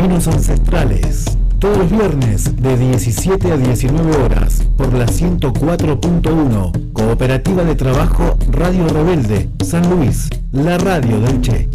[0.00, 1.24] Caminos Ancestrales.
[1.58, 8.88] Todos los viernes de 17 a 19 horas por la 104.1 Cooperativa de Trabajo Radio
[8.88, 11.68] Rebelde San Luis, la radio del Che.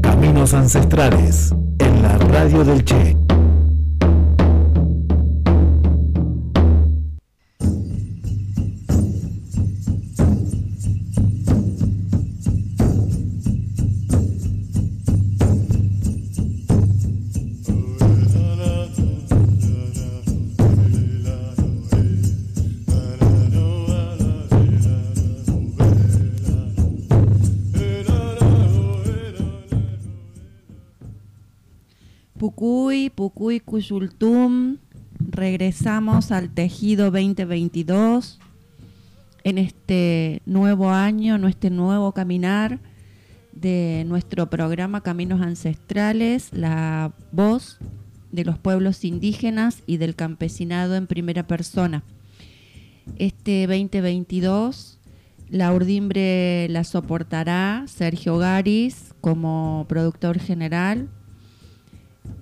[0.00, 3.23] Caminos Ancestrales en la radio del Che.
[33.64, 34.78] Cuyultum,
[35.20, 38.38] regresamos al tejido 2022
[39.44, 42.80] en este nuevo año, en este nuevo caminar
[43.52, 47.78] de nuestro programa Caminos Ancestrales, la voz
[48.32, 52.02] de los pueblos indígenas y del campesinado en primera persona.
[53.18, 55.00] Este 2022
[55.50, 61.10] la urdimbre la soportará Sergio Garis como productor general,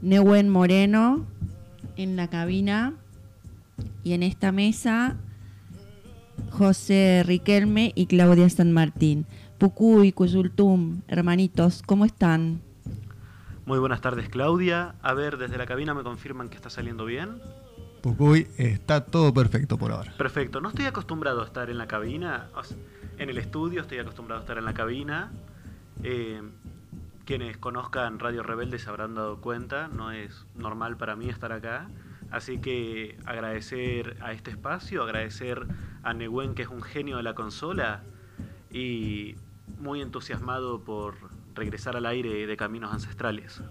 [0.01, 1.27] Neuen Moreno
[1.97, 2.95] en la cabina
[4.05, 5.17] y en esta mesa
[6.51, 9.27] José Riquelme y Claudia San Martín.
[9.59, 12.61] Pucuy, Cuyultum, hermanitos, ¿cómo están?
[13.65, 14.97] Muy buenas tardes Claudia.
[15.03, 17.41] A ver, desde la cabina me confirman que está saliendo bien.
[18.03, 20.13] Pucuy, está todo perfecto por ahora.
[20.19, 20.61] Perfecto.
[20.61, 22.49] No estoy acostumbrado a estar en la cabina,
[23.19, 25.31] en el estudio estoy acostumbrado a estar en la cabina.
[26.03, 26.43] Eh,
[27.25, 31.89] quienes conozcan Radio Rebelde se habrán dado cuenta, no es normal para mí estar acá.
[32.31, 35.67] Así que agradecer a este espacio, agradecer
[36.03, 38.03] a Nehuen, que es un genio de la consola,
[38.71, 39.37] y
[39.79, 41.15] muy entusiasmado por
[41.55, 43.63] regresar al aire de Caminos Ancestrales.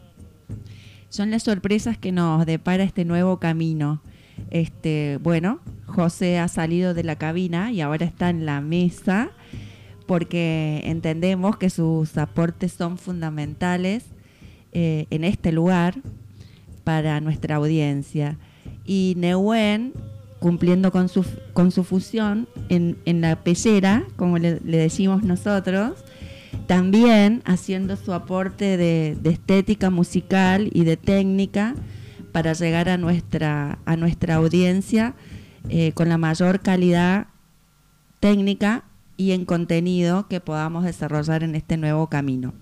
[1.10, 4.02] Son las sorpresas que nos depara este nuevo camino.
[4.50, 9.32] Este, bueno, José ha salido de la cabina y ahora está en la mesa
[10.12, 14.04] porque entendemos que sus aportes son fundamentales
[14.74, 15.96] eh, en este lugar
[16.84, 18.38] para nuestra audiencia.
[18.84, 19.94] Y Neuen,
[20.40, 26.04] cumpliendo con su, con su fusión en, la pellera, como le, decimos nosotros,
[26.68, 31.74] también haciendo su aporte de, estética musical y de técnica
[32.34, 35.14] para llegar a nuestra, a nuestra audiencia
[35.70, 37.28] eh, con la mayor calidad
[38.20, 38.84] técnica
[39.22, 42.56] y en contenido que podamos desarrollar en este nuevo camino.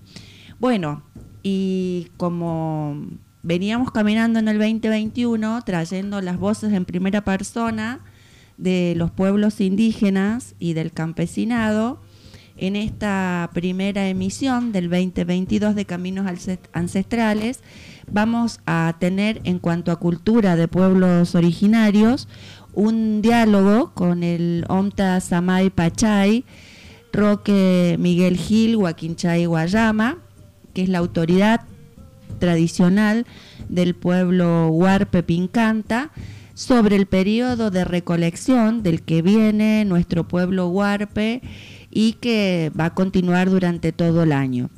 [0.58, 1.02] Bueno,
[1.42, 3.06] y como
[3.42, 8.00] veníamos caminando en el 2021, trayendo las voces en primera persona
[8.58, 12.02] de los pueblos indígenas y del campesinado,
[12.58, 16.26] en esta primera emisión del 2022 de Caminos
[16.74, 17.62] Ancestrales,
[18.12, 22.28] vamos a tener en cuanto a cultura de pueblos originarios
[22.74, 26.44] un diálogo con el Omta Samay Pachay,
[27.12, 30.18] Roque Miguel Gil, Huaquinchay Guayama,
[30.74, 31.62] que es la autoridad
[32.38, 33.26] tradicional
[33.68, 36.10] del pueblo Huarpe Pincanta,
[36.54, 41.40] sobre el periodo de recolección del que viene nuestro pueblo Huarpe
[41.90, 44.68] y que va a continuar durante todo el año.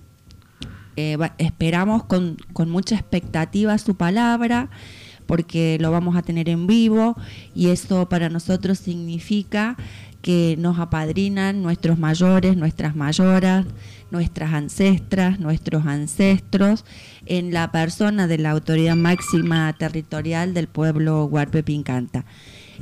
[0.96, 4.68] Eh, esperamos con, con mucha expectativa su palabra
[5.26, 7.16] porque lo vamos a tener en vivo
[7.54, 9.76] y eso para nosotros significa
[10.22, 13.66] que nos apadrinan nuestros mayores, nuestras mayoras,
[14.10, 16.84] nuestras ancestras, nuestros ancestros,
[17.26, 22.24] en la persona de la autoridad máxima territorial del pueblo Huarpe Pincanta.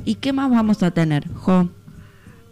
[0.05, 1.69] ¿Y qué más vamos a tener, Jo?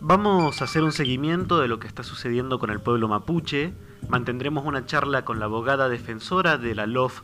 [0.02, 3.74] Vamos a hacer un seguimiento de lo que está sucediendo con el pueblo mapuche.
[4.08, 7.22] Mantendremos una charla con la abogada defensora de la LOF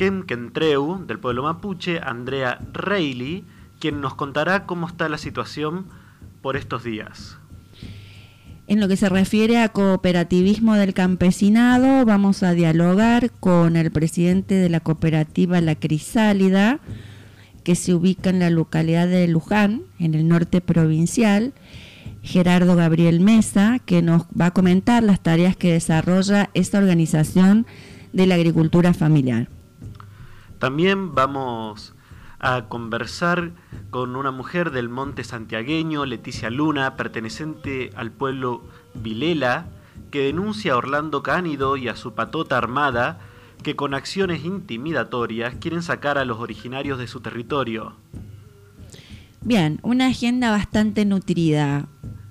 [0.00, 3.44] Kentreu del pueblo mapuche, Andrea Reilly,
[3.78, 5.84] quien nos contará cómo está la situación
[6.40, 7.36] por estos días.
[8.66, 14.54] En lo que se refiere a cooperativismo del campesinado, vamos a dialogar con el presidente
[14.54, 16.80] de la cooperativa La Crisálida,
[17.62, 21.52] que se ubica en la localidad de Luján, en el norte provincial,
[22.22, 27.66] Gerardo Gabriel Mesa, que nos va a comentar las tareas que desarrolla esta organización
[28.14, 29.59] de la agricultura familiar.
[30.60, 31.94] También vamos
[32.38, 33.52] a conversar
[33.88, 38.62] con una mujer del monte santiagueño, Leticia Luna, perteneciente al pueblo
[38.92, 39.68] Vilela,
[40.10, 43.20] que denuncia a Orlando Cánido y a su patota armada
[43.62, 47.94] que con acciones intimidatorias quieren sacar a los originarios de su territorio.
[49.40, 51.86] Bien, una agenda bastante nutrida.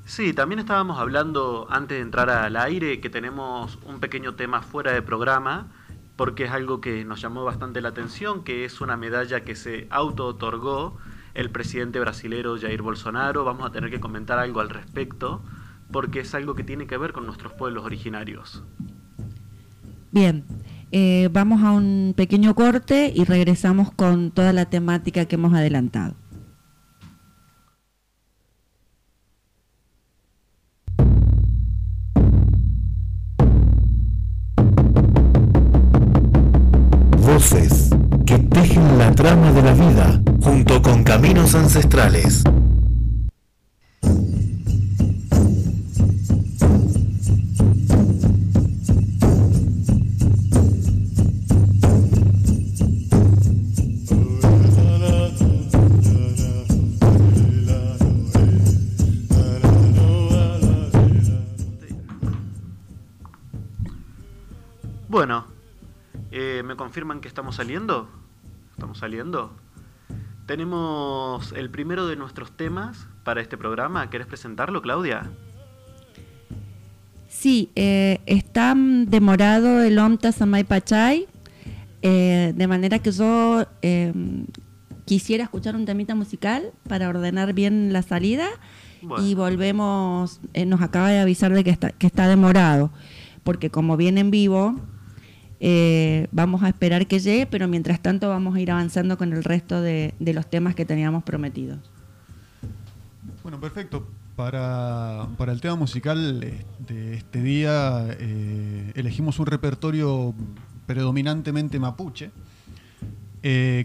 [0.06, 4.92] Sí, también estábamos hablando antes de entrar al aire que tenemos un pequeño tema fuera
[4.92, 5.72] de programa
[6.20, 9.88] porque es algo que nos llamó bastante la atención, que es una medalla que se
[9.90, 10.98] auto-otorgó
[11.34, 13.46] el presidente brasilero Jair Bolsonaro.
[13.46, 15.42] Vamos a tener que comentar algo al respecto
[15.94, 18.66] porque es algo que tiene que ver con nuestros pueblos originarios.
[20.12, 20.44] Bien,
[20.92, 26.16] eh, vamos a un pequeño corte y regresamos con toda la temática que hemos adelantado.
[38.26, 42.44] Que tejen la trama de la vida junto con caminos ancestrales.
[66.90, 68.10] Confirman que estamos saliendo?
[68.72, 69.52] ¿Estamos saliendo?
[70.48, 74.10] Tenemos el primero de nuestros temas para este programa.
[74.10, 75.30] ¿Querés presentarlo, Claudia?
[77.28, 81.28] Sí, eh, está demorado el Omta Samay Pachay,
[82.02, 84.12] eh, de manera que yo eh,
[85.06, 88.48] quisiera escuchar un temita musical para ordenar bien la salida
[89.04, 89.24] Bueno.
[89.28, 92.90] y volvemos, eh, nos acaba de avisar de que está, que está demorado,
[93.44, 94.76] porque como viene en vivo,
[95.62, 99.44] eh, vamos a esperar que llegue, pero mientras tanto vamos a ir avanzando con el
[99.44, 101.80] resto de, los temas que teníamos prometidos.
[103.44, 104.08] Bueno, perfecto.
[104.36, 110.34] Para, para el tema musical eh, de este día eh, elegimos un repertorio
[110.86, 112.32] predominantemente mapuche,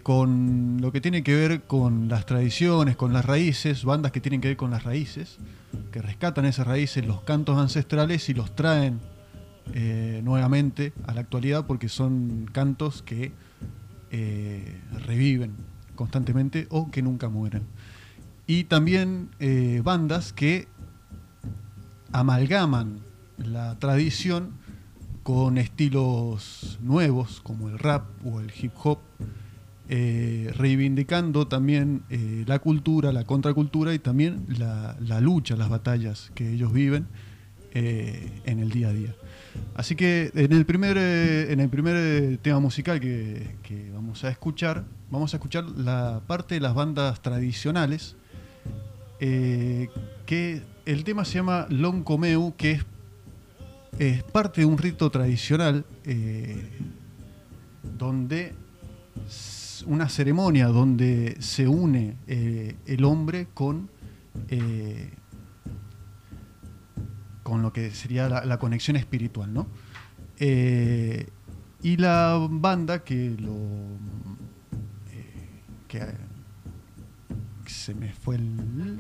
[0.05, 4.41] con lo que tiene que ver con las tradiciones, con las raíces, bandas que tienen
[4.41, 5.39] que ver con las raíces,
[5.93, 9.01] que rescatan esas raíces, los cantos ancestrales y los traen
[9.73, 13.33] eh, nuevamente a la actualidad porque son cantos que
[14.11, 15.53] eh, reviven
[15.95, 17.63] constantemente o que nunca mueren.
[18.47, 20.69] Y también eh, bandas que
[22.13, 23.01] amalgaman
[23.39, 24.53] la tradición
[25.23, 28.99] con estilos nuevos como el rap o el hip hop,
[29.89, 32.03] reivindicando también
[32.47, 37.07] la cultura, la contracultura y también la, lucha, las batallas que ellos viven
[37.73, 39.15] en el día a día.
[39.75, 44.29] Así que en el primer, eh, en el primer eh, tema musical que, vamos a
[44.29, 48.15] escuchar, vamos a escuchar la parte de las bandas tradicionales,
[49.19, 49.89] eh,
[50.27, 52.85] que el tema se llama Loncomeu, que es,
[53.99, 55.85] es parte de un rito tradicional
[57.99, 58.55] donde
[59.87, 63.89] una ceremonia donde se une el hombre con
[67.45, 69.69] con lo que sería la, la conexión espiritual, ¿no?
[70.39, 71.29] Eh,
[71.83, 73.55] y la banda que lo
[75.13, 76.01] eh, que
[77.67, 78.99] se me fue el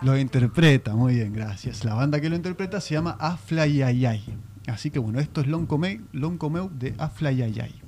[0.00, 1.84] lo interpreta muy bien gracias.
[1.84, 4.24] La banda que lo interpreta se llama Aflayayay
[4.68, 7.82] así que bueno esto es Loncomeu Loncomeu de Aflayayay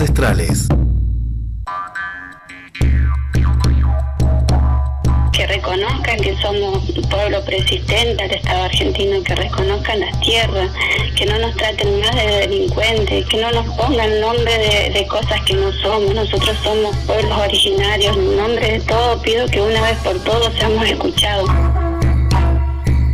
[0.00, 0.66] ancestrales.
[5.32, 10.70] que reconozcan que somos un pueblo persistente al Estado argentino, que reconozcan las tierras,
[11.16, 15.40] que no nos traten más de delincuentes, que no nos pongan nombre de, de cosas
[15.46, 16.14] que no somos.
[16.14, 18.16] Nosotros somos pueblos originarios.
[18.16, 21.50] En nombre de todo pido que una vez por todos seamos escuchados.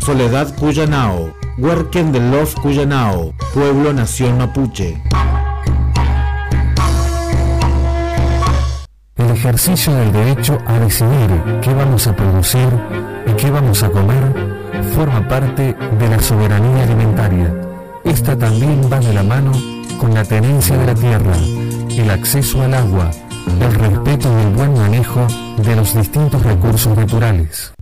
[0.01, 4.97] Soledad Cuyanao, Huerquen de Love Cuyanao, Pueblo Nación Mapuche.
[9.37, 11.29] Ejercicio del derecho a decidir
[11.61, 12.69] qué vamos a producir
[13.27, 14.23] y qué vamos a comer
[14.95, 17.55] forma parte de la soberanía alimentaria.
[18.03, 19.53] Esta también va de la mano
[20.01, 21.37] con la tenencia de la tierra,
[21.91, 23.11] el acceso al agua,
[23.61, 25.27] el respeto y el buen manejo
[25.59, 27.75] de los distintos recursos naturales.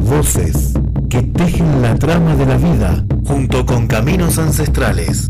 [0.00, 0.67] Voces
[1.18, 5.26] que tejen la trama de la vida junto con caminos ancestrales.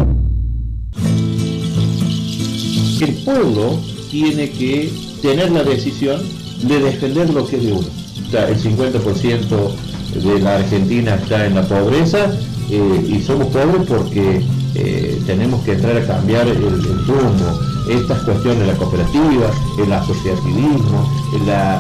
[3.01, 3.79] El pueblo
[4.11, 4.93] tiene que
[5.23, 6.21] tener la decisión
[6.63, 7.89] de defender lo que es de uno.
[8.33, 12.31] El 50% de la Argentina está en la pobreza
[12.71, 14.43] eh, y somos pobres porque
[14.75, 17.61] eh, tenemos que entrar a cambiar el, el rumbo.
[17.89, 19.51] Estas cuestiones, la cooperativa,
[19.83, 21.11] el asociativismo,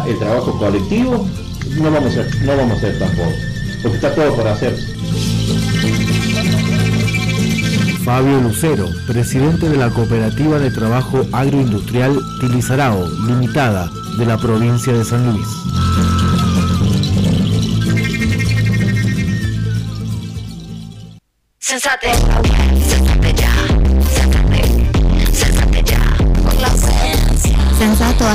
[0.06, 1.26] el trabajo colectivo,
[1.76, 3.47] no vamos a ser, no vamos a ser tan pobres,
[3.82, 4.94] porque está todo por hacerse.
[8.04, 15.04] Fabio Lucero, presidente de la Cooperativa de Trabajo Agroindustrial Tilizarao, limitada, de la provincia de
[15.04, 15.46] San Luis.
[21.58, 22.27] Sensate, sensate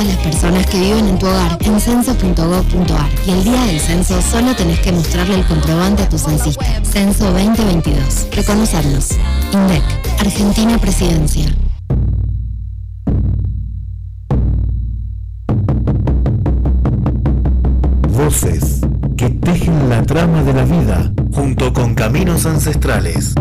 [0.06, 4.54] las personas que viven en tu hogar en censo.gov.ar y el día del censo solo
[4.54, 6.64] tenés que mostrarle el comprobante a tu censista.
[6.82, 8.28] Censo 2022.
[8.32, 9.10] Reconocernos.
[9.52, 9.82] INDEC.
[10.20, 11.46] Argentina Presidencia.
[18.08, 18.80] Voces
[19.16, 23.34] que tejen la trama de la vida junto con caminos ancestrales.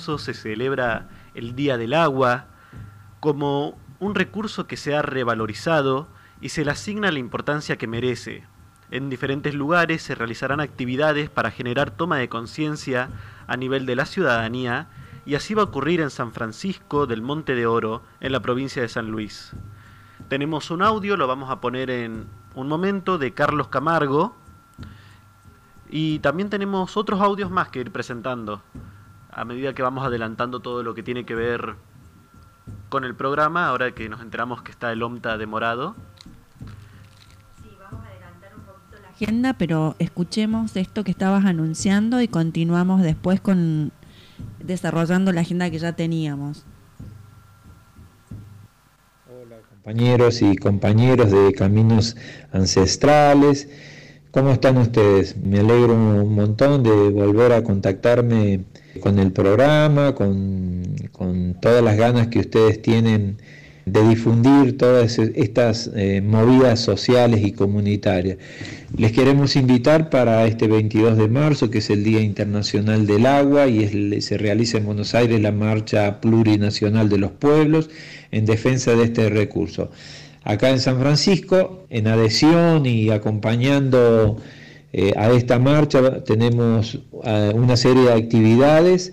[0.00, 2.46] Se celebra el Día del Agua
[3.20, 6.08] como un recurso que se ha revalorizado
[6.40, 8.44] y se le asigna la importancia que merece.
[8.90, 13.10] En diferentes lugares se realizarán actividades para generar toma de conciencia
[13.46, 14.88] a nivel de la ciudadanía
[15.26, 18.80] y así va a ocurrir en San Francisco del Monte de Oro, en la provincia
[18.82, 19.52] de San Luis.
[20.28, 24.34] Tenemos un audio, lo vamos a poner en un momento, de Carlos Camargo.
[25.90, 28.62] Y también tenemos otros audios más que ir presentando
[29.32, 31.76] a medida que vamos adelantando todo lo que tiene que ver
[32.88, 35.94] con el programa, ahora que nos enteramos que está el OMTA demorado.
[39.22, 43.92] agenda, pero escuchemos esto que estabas anunciando y continuamos después con
[44.58, 46.64] desarrollando la agenda que ya teníamos.
[49.82, 52.16] compañeros y compañeros de Caminos
[52.52, 53.68] Ancestrales.
[54.30, 55.36] ¿Cómo están ustedes?
[55.36, 58.60] Me alegro un montón de volver a contactarme
[59.00, 63.38] con el programa, con, con todas las ganas que ustedes tienen
[63.86, 68.38] de difundir todas estas eh, movidas sociales y comunitarias.
[68.96, 73.66] Les queremos invitar para este 22 de marzo, que es el Día Internacional del Agua,
[73.66, 77.90] y se realiza en Buenos Aires la Marcha Plurinacional de los Pueblos
[78.30, 79.90] en defensa de este recurso.
[80.44, 84.38] Acá en San Francisco, en adhesión y acompañando
[84.92, 89.12] eh, a esta marcha, tenemos eh, una serie de actividades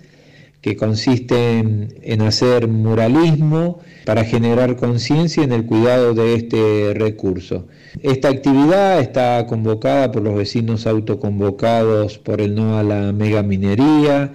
[0.62, 7.68] que consisten en hacer muralismo para generar conciencia en el cuidado de este recurso.
[8.02, 14.34] Esta actividad está convocada por los vecinos autoconvocados por el no a la megaminería,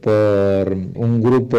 [0.00, 1.58] por un grupo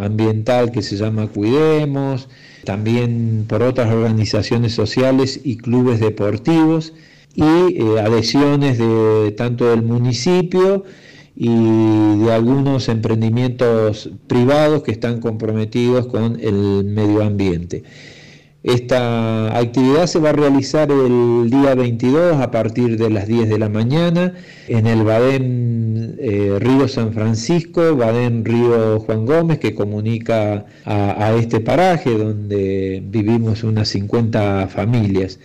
[0.00, 2.28] ambiental que se llama Cuidemos,
[2.64, 6.92] también por otras organizaciones sociales y clubes deportivos
[7.34, 10.84] y eh, adhesiones de tanto del municipio
[11.34, 17.84] y de algunos emprendimientos privados que están comprometidos con el medio ambiente.
[18.62, 23.58] Esta actividad se va a realizar el día 22 a partir de las 10 de
[23.58, 24.34] la mañana
[24.68, 31.58] en el Badén eh, Río San Francisco, Badén Río Juan Gómez, que comunica a, este
[31.58, 35.40] paraje donde vivimos unas 50 familias.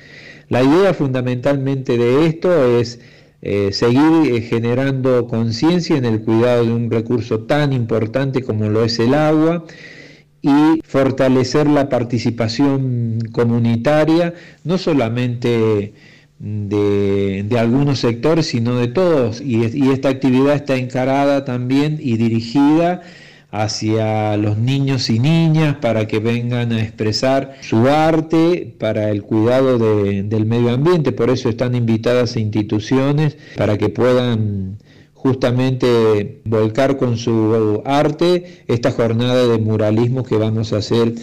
[0.50, 3.00] La idea fundamentalmente de esto es
[3.42, 8.84] eh, seguir eh, generando conciencia en el cuidado de un recurso tan importante como lo
[8.84, 9.66] es el agua
[10.42, 15.94] y fortalecer la participación comunitaria, no solamente
[16.40, 19.42] de, algunos sectores, sino de todos.
[19.42, 23.02] Y, esta actividad está encarada también y dirigida
[23.50, 29.80] hacia los niños y niñas para que vengan a expresar su arte para el cuidado
[29.80, 31.12] de, del medio ambiente.
[31.12, 34.78] Por eso están invitadas instituciones para que puedan
[35.18, 41.16] justamente volcar con su arte esta jornada de muralismo que vamos a hacer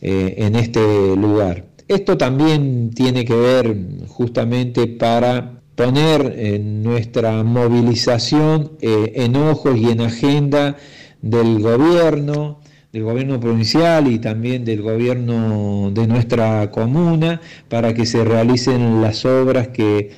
[0.00, 1.66] eh, en este lugar.
[1.88, 9.90] Esto también tiene que ver justamente para poner en nuestra movilización eh, en ojos y
[9.90, 10.76] en agenda
[11.20, 12.60] del gobierno,
[12.92, 19.24] del gobierno provincial y también del gobierno de nuestra comuna para que se realicen las
[19.24, 20.10] obras que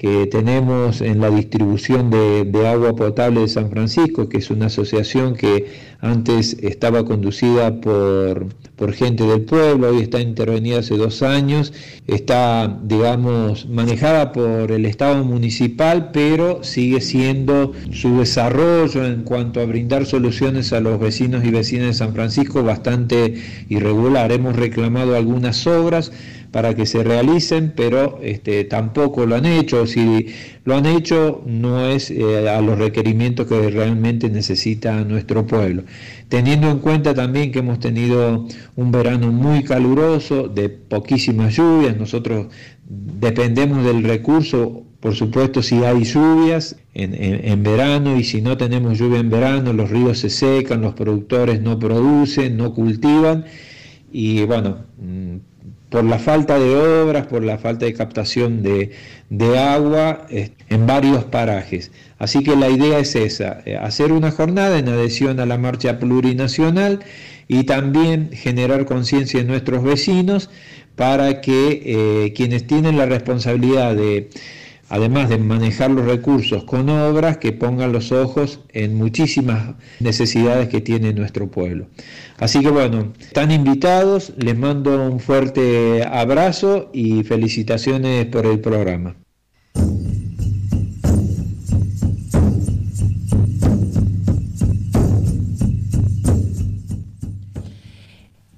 [0.00, 5.34] que tenemos en la distribución de, agua potable de San Francisco, que es una asociación
[5.34, 5.66] que
[6.00, 11.74] antes estaba conducida por, por gente del pueblo, hoy está intervenida hace dos años,
[12.06, 19.66] está, digamos, manejada por el Estado municipal, pero sigue siendo su desarrollo en cuanto a
[19.66, 23.34] brindar soluciones a los vecinos y vecinas de San Francisco bastante
[23.68, 24.32] irregular.
[24.32, 26.10] Hemos reclamado algunas obras,
[26.50, 29.86] para que se realicen, pero este, tampoco lo han hecho.
[29.86, 30.26] Si
[30.64, 35.84] lo han hecho, no es eh, a los requerimientos que realmente necesita nuestro pueblo.
[36.28, 42.48] Teniendo en cuenta también que hemos tenido un verano muy caluroso, de poquísimas lluvias, nosotros
[42.84, 48.58] dependemos del recurso por supuesto, si hay lluvias en, en, en, verano y si no
[48.58, 53.46] tenemos lluvia en verano, los ríos se secan, los productores no producen, no cultivan
[54.12, 54.84] y bueno,
[55.90, 58.92] por la falta de obras, por la falta de captación de,
[59.28, 61.90] de agua eh, en varios parajes.
[62.18, 65.98] Así que la idea es esa, eh, hacer una jornada en adhesión a la marcha
[65.98, 67.00] plurinacional
[67.48, 70.48] y también generar conciencia en nuestros vecinos
[70.94, 74.30] para que eh, quienes tienen la responsabilidad de
[74.90, 80.80] además de manejar los recursos con obras que pongan los ojos en muchísimas necesidades que
[80.80, 81.86] tiene nuestro pueblo.
[82.38, 89.14] Así que bueno, están invitados, les mando un fuerte abrazo y felicitaciones por el programa.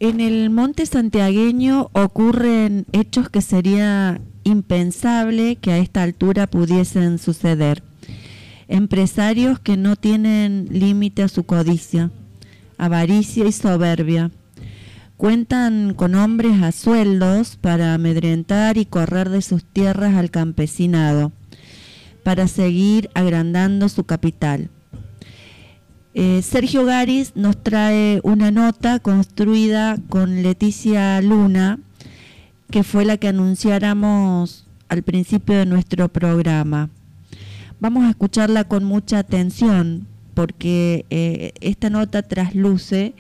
[0.01, 7.83] En el monte santiagueño ocurren hechos que sería impensable que a esta altura pudiesen suceder.
[8.69, 12.11] Empresarios que no tienen límite a su codicia,
[12.79, 14.31] avaricia y soberbia.
[15.17, 21.33] Cuentan con hombres a sueldos para amedrentar y correr de sus tierras al campesinado,
[22.25, 24.71] para seguir agrandando su capital.
[26.15, 31.79] Eh, Sergio Garis nos trae una nota construida con Leticia Luna,
[32.73, 36.89] que fue la que anunciáramos al principio de nuestro programa.
[37.81, 43.13] Vamos a escucharla con mucha atención porque eh, esta nota trasluce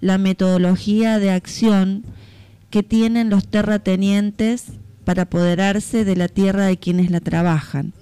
[0.00, 2.04] la metodología de acción
[2.70, 4.66] que tienen los terratenientes
[5.04, 7.92] para apoderarse de la tierra de quienes la trabajan.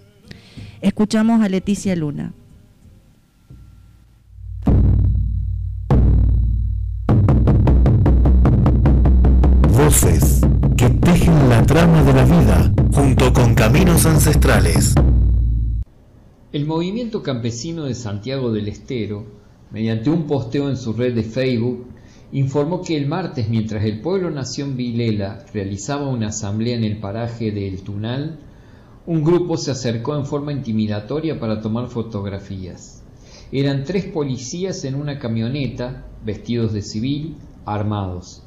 [0.83, 2.35] Escuchamos a Leticia Luna.
[9.71, 10.43] Voces
[10.83, 14.95] que la trama de la vida junto con caminos ancestrales.
[16.53, 19.25] El movimiento campesino de Santiago del Estero,
[19.71, 21.87] mediante un posteo en su red de Facebook,
[22.33, 27.53] informó que el martes, mientras el pueblo Nación Vilela realizaba una asamblea en el paraje
[27.53, 28.41] de El Tunal,
[29.07, 33.05] un grupo se acercó en forma intimidatoria para tomar fotografías.
[33.53, 38.43] Eran tres policías en una camioneta, vestidos de civil, armados.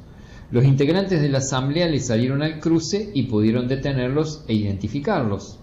[0.50, 5.58] Los integrantes de la asamblea le salieron al cruce y pudieron detenerlos e identificarlos.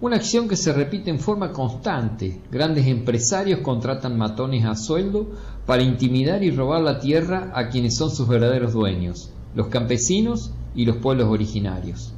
[0.00, 2.40] Una acción que se repite en forma constante.
[2.50, 5.30] Grandes empresarios contratan matones a sueldo
[5.66, 10.84] para intimidar y robar la tierra a quienes son sus verdaderos dueños, los campesinos y
[10.84, 12.12] los pueblos originarios.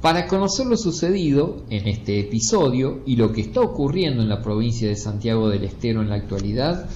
[0.00, 4.88] Para conocer lo sucedido en este episodio y lo que está ocurriendo en la provincia
[4.88, 6.88] de Santiago del Estero en la actualidad,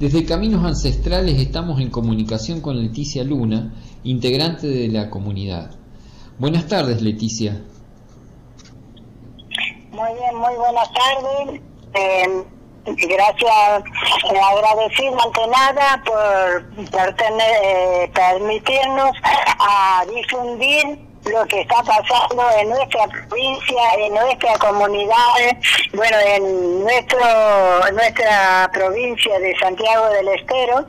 [0.00, 5.70] desde Caminos Ancestrales estamos en comunicación con Leticia Luna, integrante de la comunidad.
[6.38, 7.62] Buenas tardes, Leticia.
[9.92, 11.60] Muy bien, muy buenas tardes.
[11.94, 12.44] Eh,
[12.84, 13.84] gracias,
[14.24, 19.12] agradecido ante nada por, eh, permitirnos
[19.58, 25.16] a difundir lo que está pasando en nuestra provincia, en nuestra comunidad,
[25.94, 27.18] bueno, en nuestro
[27.92, 30.84] nuestra provincia de Santiago del Estero.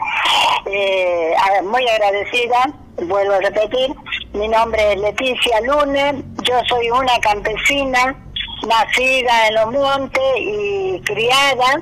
[0.65, 2.69] Eh, muy agradecida,
[3.03, 3.93] vuelvo a repetir,
[4.33, 8.15] mi nombre es Leticia Lunes, yo soy una campesina
[8.67, 11.81] nacida en los montes y criada.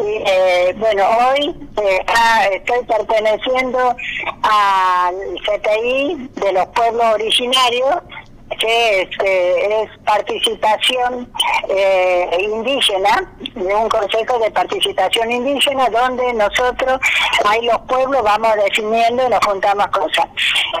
[0.00, 3.96] Y, eh, bueno, hoy eh, ah, estoy perteneciendo
[4.42, 5.14] al
[5.44, 7.96] CTI de los pueblos originarios,
[8.56, 11.30] que es, participación
[11.68, 16.98] eh, indígena, de un consejo de participación indígena, donde nosotros,
[17.44, 20.26] ahí los pueblos, vamos definiendo y nos juntamos cosas.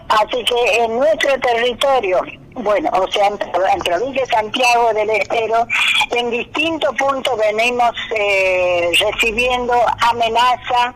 [0.08, 2.20] Así que en nuestro territorio,
[2.54, 3.38] bueno, o sea, en,
[3.72, 5.66] en provincia de Santiago del Estero,
[6.10, 9.74] en distintos puntos venimos eh, recibiendo
[10.10, 10.94] amenazas,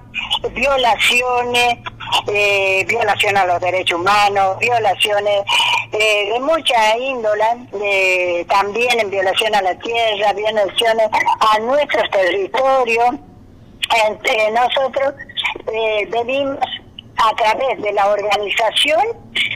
[0.52, 1.78] violaciones,
[2.28, 5.42] eh, violación a los derechos humanos, violaciones
[5.92, 11.08] eh, de mucha índole, también en violación a la tierra, violaciones
[11.40, 13.14] a nuestros territorios.
[14.06, 15.14] Entre nosotros
[15.72, 16.58] eh, venimos
[17.16, 19.02] a través de la organización,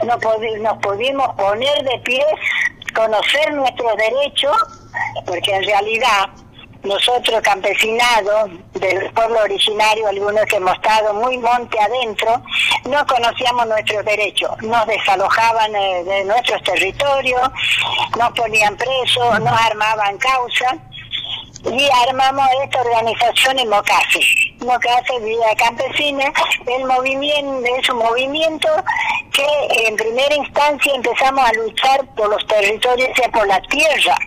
[0.05, 0.19] nos,
[0.59, 2.23] nos pudimos poner de pie,
[2.93, 4.55] conocer nuestros derechos,
[5.25, 6.29] porque en realidad
[6.87, 12.41] nosotros campesinados del pueblo originario, algunos que hemos estado muy monte adentro,
[12.85, 17.49] no conocíamos nuestros derechos, nos desalojaban eh, de nuestros territorios,
[18.17, 20.77] nos ponían presos, nos armaban causa
[21.65, 23.69] y armamos esta organización en
[24.59, 25.13] Mocase.
[25.13, 26.31] Mocase Vida Campesina,
[26.67, 28.67] el movimiento, es un movimiento
[29.33, 34.17] que en primera instancia empezamos a luchar por los territorios y por la tierra,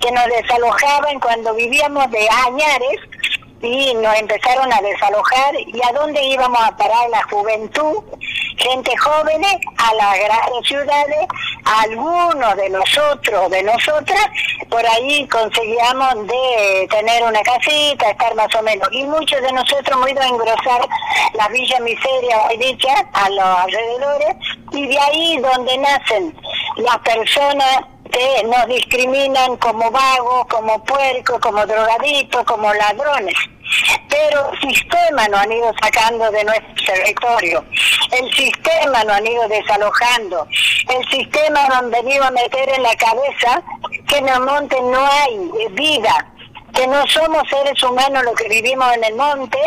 [0.00, 3.00] que nos desalojaban cuando vivíamos de añares
[3.62, 5.54] y nos empezaron a desalojar.
[5.60, 8.02] Y a dónde íbamos a parar la juventud,
[8.56, 11.26] gente joven a las grandes ciudades,
[11.64, 14.26] algunos de nosotros, de nosotras,
[14.68, 18.88] por ahí conseguíamos de tener una casita, estar más o menos.
[18.92, 20.88] Y muchos de nosotros hemos ido a engrosar
[21.34, 24.36] la Villa Miseria, hoy dicha, a los alrededores,
[24.72, 26.40] y de ahí donde nacen
[26.76, 27.80] las personas
[28.46, 33.34] nos discriminan como vagos, como puercos, como drogadictos, como ladrones.
[34.08, 37.64] Pero el sistema nos han ido sacando de nuestro territorio,
[38.12, 40.46] el sistema nos han ido desalojando,
[40.88, 43.62] el sistema nos han venido a meter en la cabeza
[44.08, 45.38] que en el monte no hay
[45.72, 46.32] vida,
[46.74, 49.58] que no somos seres humanos los que vivimos en el monte,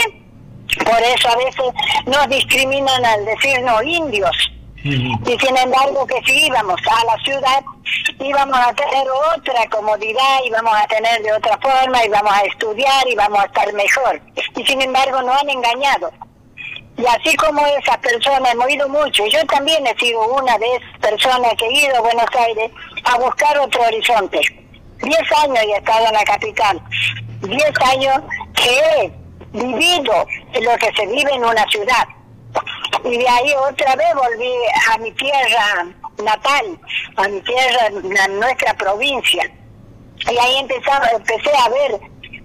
[0.84, 1.66] por eso a veces
[2.08, 4.52] nos discriminan al decirnos indios.
[4.84, 7.64] Y sin embargo que si íbamos a la ciudad
[8.20, 13.40] íbamos a tener otra comodidad, íbamos a tener de otra forma, íbamos a estudiar, íbamos
[13.40, 14.22] a estar mejor.
[14.56, 16.12] Y sin embargo nos han engañado.
[16.98, 21.00] Y así como esas personas, hemos ido mucho, yo también he sido una de esas
[21.00, 22.72] personas que he ido a Buenos Aires
[23.04, 24.40] a buscar otro horizonte.
[25.02, 26.82] Diez años he estado en la capital,
[27.42, 28.22] diez años
[28.54, 29.12] que he
[29.52, 30.28] vivido
[30.62, 32.08] lo que se vive en una ciudad.
[33.04, 34.54] Y de ahí otra vez volví
[34.90, 35.88] a mi tierra
[36.24, 36.80] natal,
[37.16, 37.88] a mi tierra,
[38.24, 39.52] a nuestra provincia.
[40.30, 42.02] Y ahí empezaba, empecé a ver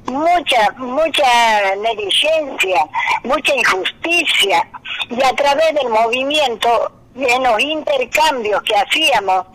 [0.06, 2.86] mucha, mucha negligencia,
[3.24, 4.68] mucha injusticia.
[5.10, 9.46] Y a través del movimiento, en los intercambios que hacíamos,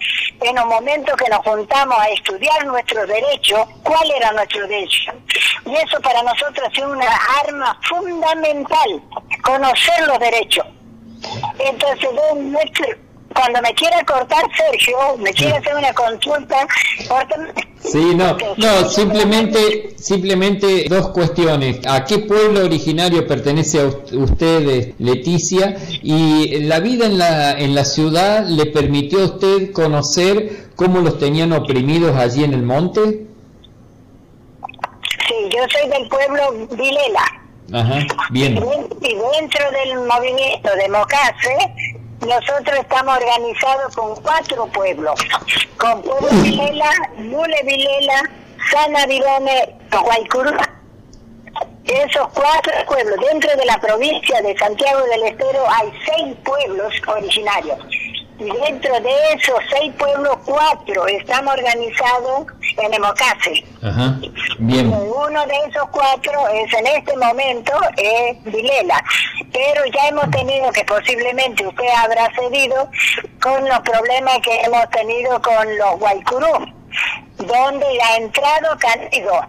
[0.41, 5.11] en los momentos que nos juntamos a estudiar nuestros derechos, cuál era nuestro derecho.
[5.65, 9.01] Y eso para nosotros es una arma fundamental,
[9.43, 10.65] conocer los derechos.
[11.59, 12.09] Entonces,
[13.33, 16.67] cuando me quiera cortar Sergio, me quiere hacer una consulta.
[17.83, 21.79] Sí, no, no, simplemente, simplemente dos cuestiones.
[21.87, 25.77] ¿A qué pueblo originario pertenece a ust- usted, Leticia?
[26.03, 31.17] Y la vida en la, en la ciudad le permitió a usted conocer cómo los
[31.17, 33.25] tenían oprimidos allí en el monte?
[35.27, 37.40] Sí, yo soy del pueblo Vilela.
[37.73, 37.99] Ajá,
[38.31, 38.57] bien.
[39.01, 41.57] Y dentro del movimiento de Mocase,
[42.21, 45.19] nosotros estamos organizados con cuatro pueblos.
[45.77, 48.29] Con Pueblo Vilela, Lule Vilela,
[48.71, 50.51] Sana Vilone, Guaycurú.
[51.85, 57.79] Esos cuatro pueblos, dentro de la provincia de Santiago del Estero hay seis pueblos originarios.
[58.41, 63.63] Dentro de esos seis pueblos, cuatro estamos organizados en Emocase.
[63.83, 64.15] Ajá,
[64.57, 64.87] bien.
[64.87, 69.03] Uno de esos cuatro es en este momento es Vilela.
[69.53, 72.89] pero ya hemos tenido, que posiblemente usted habrá cedido,
[73.39, 76.65] con los problemas que hemos tenido con los Guaycurú,
[77.37, 79.45] donde ha entrado Candido,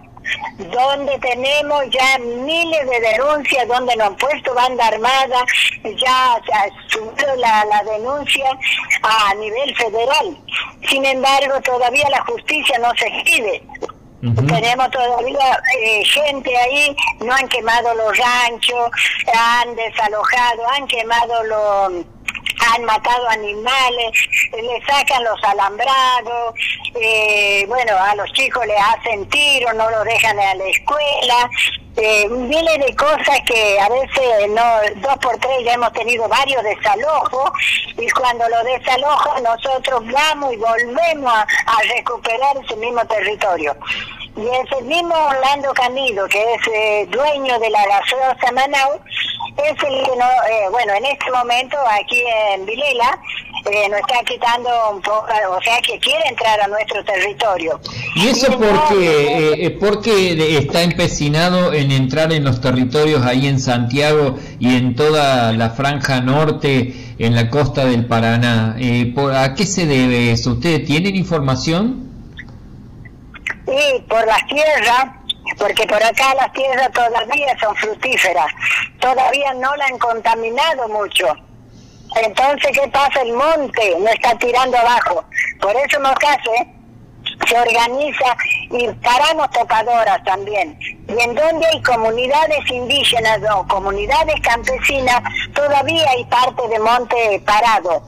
[0.58, 5.44] donde tenemos ya miles de denuncias, donde nos han puesto banda armada,
[5.84, 8.46] ya se ha subido la, la denuncia
[9.02, 10.36] a nivel federal.
[10.88, 13.62] Sin embargo, todavía la justicia no se escribe.
[14.22, 18.90] Tenemos todavía eh, gente ahí, no han quemado los ranchos,
[19.34, 22.04] han desalojado, han quemado los
[22.74, 24.12] han matado animales,
[24.52, 26.54] le sacan los alambrados,
[27.00, 31.50] eh, bueno, a los chicos le hacen tiro, no los dejan a la escuela,
[31.96, 34.62] eh, miles de cosas que a veces no
[35.00, 37.50] dos por tres ya hemos tenido varios desalojos
[37.98, 41.46] y cuando los desalojan nosotros vamos y volvemos a,
[41.96, 43.76] recuperar ese mismo territorio.
[44.34, 49.00] Y ese mismo Orlando Canido, que es eh, dueño de la gaseosa Manaus,
[49.58, 52.24] es el que no, eh, bueno, en este momento aquí
[52.54, 53.18] en Vilela,
[53.64, 57.80] eh, nos está quitando un poco, o sea que quiere entrar a nuestro territorio.
[58.16, 64.36] ¿Y eso porque, eh, porque está empecinado en entrar en los territorios ahí en Santiago
[64.58, 68.74] y en toda la franja norte, en la costa del Paraná?
[68.80, 70.52] Eh, ¿por, ¿A qué se debe eso?
[70.52, 72.10] ¿Ustedes tienen información?
[73.66, 75.06] Y por las tierras,
[75.56, 78.46] porque por acá las tierras todavía son fructíferas,
[78.98, 81.26] todavía no la han contaminado mucho.
[82.16, 83.22] Entonces, ¿qué pasa?
[83.22, 85.24] El monte no está tirando abajo.
[85.60, 86.66] Por eso Mocase
[87.48, 88.36] se organiza
[88.70, 90.78] y paramos topadoras también.
[91.08, 95.22] Y en donde hay comunidades indígenas o comunidades campesinas,
[95.54, 98.02] todavía hay parte de monte parado.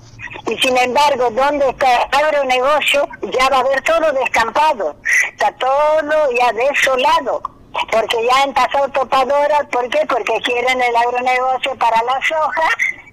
[0.47, 4.97] Y sin embargo, donde está el agronegocio, ya va a haber todo descampado.
[5.31, 7.43] Está todo ya desolado.
[7.91, 10.01] Porque ya han pasado topadoras, ¿por qué?
[10.09, 12.69] Porque quieren el agronegocio para la soja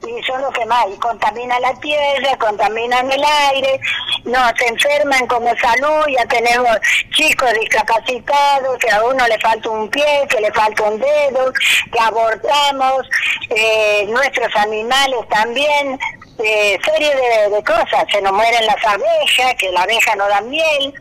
[0.08, 3.80] y son los que más, y contaminan la tierra, contaminan el aire,
[4.26, 6.78] no, se enferman como salud, ya tenemos
[7.12, 11.54] chicos discapacitados, que a uno le falta un pie, que le falta un dedo,
[11.92, 13.08] que abortamos,
[13.50, 16.00] eh, nuestros animales también,
[16.44, 20.94] eh, serie de, cosas, se nos mueren las abejas, que la abeja no da miel,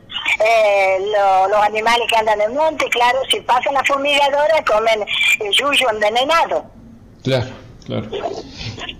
[0.44, 5.06] eh, lo- los animales que andan en el monte, claro, si pasan la fumigadora comen
[5.40, 6.64] el yuyo envenenado.
[7.24, 7.46] Claro,
[7.84, 8.10] claro.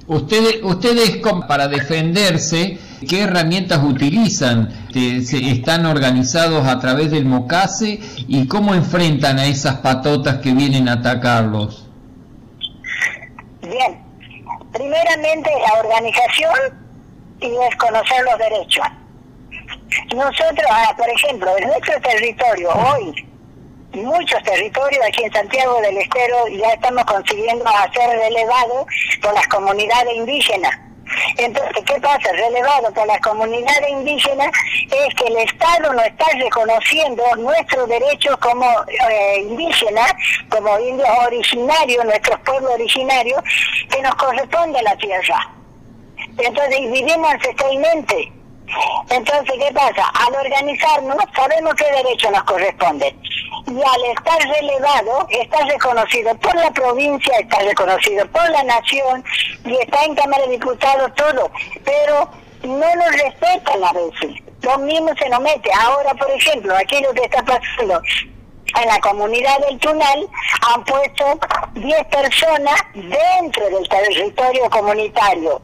[0.06, 4.88] Ustedes, ustedes para defenderse, ¿qué herramientas utilizan?
[4.92, 8.00] ¿Están organizados a través del MOCASE?
[8.26, 11.86] ¿Y cómo enfrentan a esas patotas que vienen a atacarlos?
[13.62, 14.02] Bien,
[14.72, 16.54] primeramente la organización
[17.40, 18.86] y es conocer los derechos.
[20.14, 23.29] Nosotros, ah, por ejemplo, en nuestro territorio hoy,
[23.92, 28.87] muchos territorios aquí en Santiago del Estero ya estamos consiguiendo hacer relevado
[29.22, 30.79] por las comunidades indígenas.
[31.37, 32.31] Entonces, ¿qué pasa?
[32.33, 34.50] Relevado por las comunidades indígenas
[34.85, 40.12] es que el Estado no está reconociendo nuestros derechos como eh, indígenas,
[40.48, 43.40] como indios originarios, nuestros pueblos originarios,
[43.90, 45.53] que nos corresponde la tierra.
[46.38, 48.39] Entonces, vivimos ancestralmente.
[49.11, 50.09] Entonces, ¿qué pasa?
[50.26, 53.20] Al organizarnos, sabemos qué derechos nos corresponden.
[53.66, 59.24] Y al estar relevado, está reconocido por la provincia, está reconocido por la nación,
[59.64, 61.50] y está en Cámara de Diputados todo.
[61.85, 62.30] Pero
[62.62, 64.42] no nos respetan a veces.
[64.62, 65.70] Lo mismo se nos mete.
[65.72, 68.00] Ahora, por ejemplo, aquí lo que está pasando
[68.80, 70.28] en la comunidad del Tunal
[70.68, 71.38] han puesto
[71.74, 75.61] 10 personas dentro del territorio comunitario.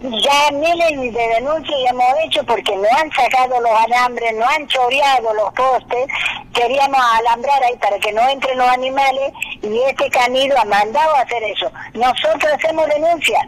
[0.00, 5.34] Ya miles de denuncias hemos hecho porque no han sacado los alambres, no han choreado
[5.34, 6.06] los postes.
[6.52, 11.20] Queríamos alambrar ahí para que no entren los animales y este canido ha mandado a
[11.20, 11.70] hacer eso.
[11.94, 13.46] Nosotros hacemos denuncias.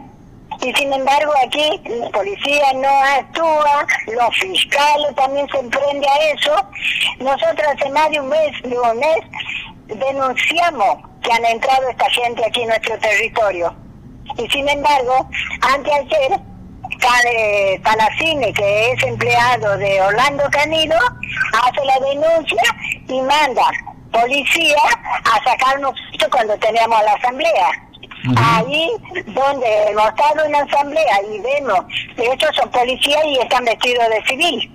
[0.61, 6.55] Y sin embargo aquí la policía no actúa, los fiscales también se emprende a eso.
[7.19, 9.19] Nosotros hace más de un mes, de un mes,
[9.85, 13.86] denunciamos que han entrado esta gente aquí en nuestro territorio.
[14.37, 15.27] Y sin embargo,
[15.61, 16.39] antes de ayer,
[16.99, 20.97] Cane- Palacine, que es empleado de Orlando Canido,
[21.63, 22.63] hace la denuncia
[23.07, 23.63] y manda
[24.11, 24.77] policía
[25.25, 25.93] a sacarnos
[26.31, 27.69] cuando teníamos la asamblea.
[28.35, 28.89] Ahí
[29.27, 31.79] donde hemos estado en la asamblea y vemos
[32.15, 34.73] que estos son policías y están vestidos de civil.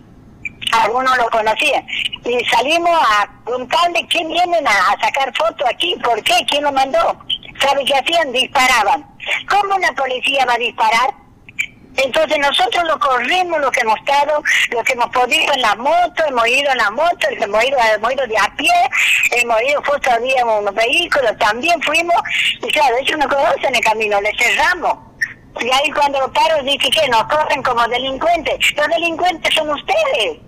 [0.72, 1.85] Algunos lo conocían.
[2.25, 6.72] Y salimos a preguntarle quién vienen a, a sacar fotos aquí, por qué, quién lo
[6.72, 7.18] mandó.
[7.61, 8.33] ¿Sabe qué hacían?
[8.33, 9.07] Disparaban.
[9.49, 11.23] ¿Cómo una policía va a disparar?
[11.97, 16.25] Entonces nosotros lo corrimos, lo que hemos estado, lo que hemos podido en la moto,
[16.27, 18.73] hemos ido en la moto, hemos ido, hemos ido de a pie,
[19.33, 22.17] hemos ido, fue todavía en unos vehículos, también fuimos,
[22.62, 24.99] y claro, ellos no conocen el camino, le cerramos.
[25.61, 28.59] Y ahí cuando lo paro dije que nos corren como delincuentes.
[28.75, 30.38] Los delincuentes son ustedes.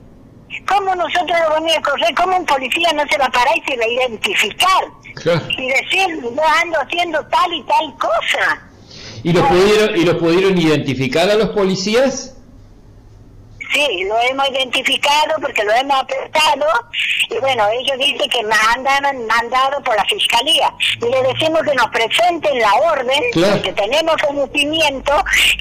[0.66, 2.14] ¿Cómo nosotros lo vamos a correr?
[2.14, 4.84] ¿Cómo un policía no se va a parar y se va a identificar?
[5.58, 8.62] Y decir, yo ando haciendo tal y tal cosa.
[9.22, 12.36] ¿Y los pudieron, y los pudieron identificar a los policías?
[13.72, 16.66] Sí, lo hemos identificado porque lo hemos apretado
[17.30, 20.72] y bueno, ellos dicen que mandan mandado por la fiscalía.
[21.00, 25.12] Y le decimos que nos presenten la orden porque tenemos conocimiento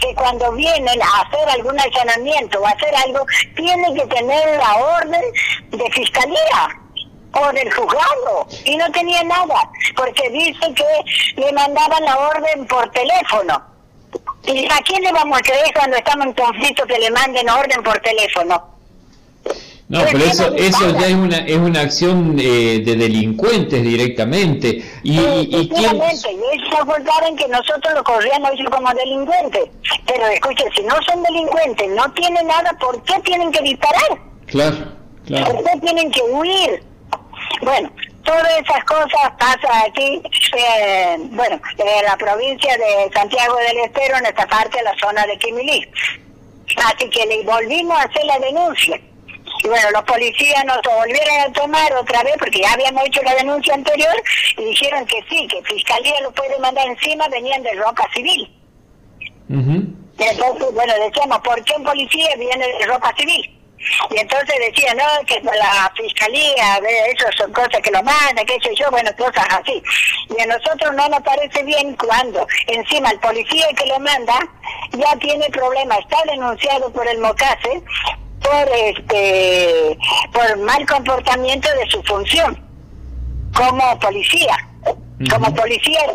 [0.02, 5.22] que cuando vienen a hacer algún allanamiento o hacer algo tienen que tener la orden
[5.70, 6.80] de fiscalía
[7.34, 8.48] o del juzgado.
[8.66, 13.73] Y no tenía nada porque dice que le mandaban la orden por teléfono
[14.46, 17.82] ¿Y a quién le vamos a creer cuando estamos en conflicto que le manden orden
[17.84, 18.74] por teléfono?
[19.90, 24.84] No, pero eso, eso ya es una, es una acción eh, de delincuentes directamente.
[25.04, 26.02] Y, y, y quién...
[26.02, 29.70] ellos acordaron que nosotros lo corríamos como delincuentes.
[30.08, 34.20] Pero escuchen, si no son delincuentes, no tienen nada, ¿por qué tienen que disparar?
[34.48, 34.78] Claro,
[35.28, 35.54] claro.
[35.54, 36.84] ¿Por qué tienen que huir?
[37.62, 37.92] Bueno,
[38.24, 40.22] todas esas cosas pasan aquí,
[40.58, 45.26] eh, bueno, en la provincia de Santiago del Estero, en esta parte de la zona
[45.26, 45.88] de Quimilí.
[46.86, 49.00] Así que le volvimos a hacer la denuncia.
[49.64, 53.36] Y bueno, los policías nos volvieron a tomar otra vez porque ya habíamos hecho la
[53.36, 54.16] denuncia anterior
[54.58, 58.52] y dijeron que sí, que Fiscalía lo puede mandar encima, venían de ropa civil.
[60.18, 63.63] Entonces, bueno, decíamos, ¿por qué un policía viene de ropa civil?
[64.12, 66.78] Y entonces decía, no, que la fiscalía,
[67.12, 69.82] eso son cosas que lo mandan, que sé yo, bueno, cosas así.
[70.38, 74.40] Y a nosotros no nos parece bien cuando encima el policía que lo manda
[74.92, 77.84] ya tiene problema, está denunciado por el MOCASE
[78.42, 79.98] por este
[80.34, 82.60] por mal comportamiento de su función
[83.56, 84.58] como policía.
[85.30, 86.14] Como policía es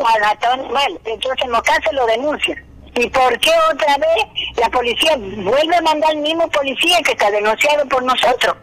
[0.70, 2.62] mal, entonces el MOCASE lo denuncia.
[2.98, 7.30] ¿Y por qué otra vez la policía vuelve a mandar al mismo policía que está
[7.30, 8.56] denunciado por nosotros?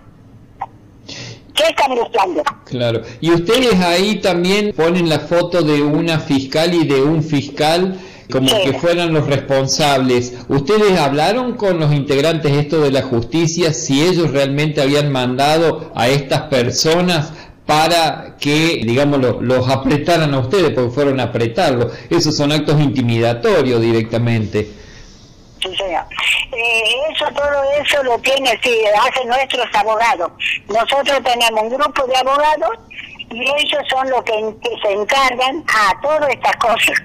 [1.53, 2.43] ¿Qué están buscando?
[2.65, 3.01] Claro.
[3.21, 7.97] Y ustedes ahí también ponen la foto de una fiscal y de un fiscal
[8.29, 10.33] como que fueran los responsables.
[10.49, 16.09] ¿Ustedes hablaron con los integrantes esto de la justicia si ellos realmente habían mandado a
[16.09, 17.31] estas personas
[17.65, 21.89] para que, digamos, los apretaran a ustedes, porque fueron a apretarlo.
[22.09, 24.69] Esos son actos intimidatorios directamente.
[25.61, 26.03] Sí, señor.
[26.51, 28.71] Eh, eso, todo eso lo tiene, sí,
[29.09, 30.31] hacen nuestros abogados.
[30.67, 32.77] Nosotros tenemos un grupo de abogados
[33.31, 34.33] y ellos son los que,
[34.83, 37.01] se encargan a todas estas cosas.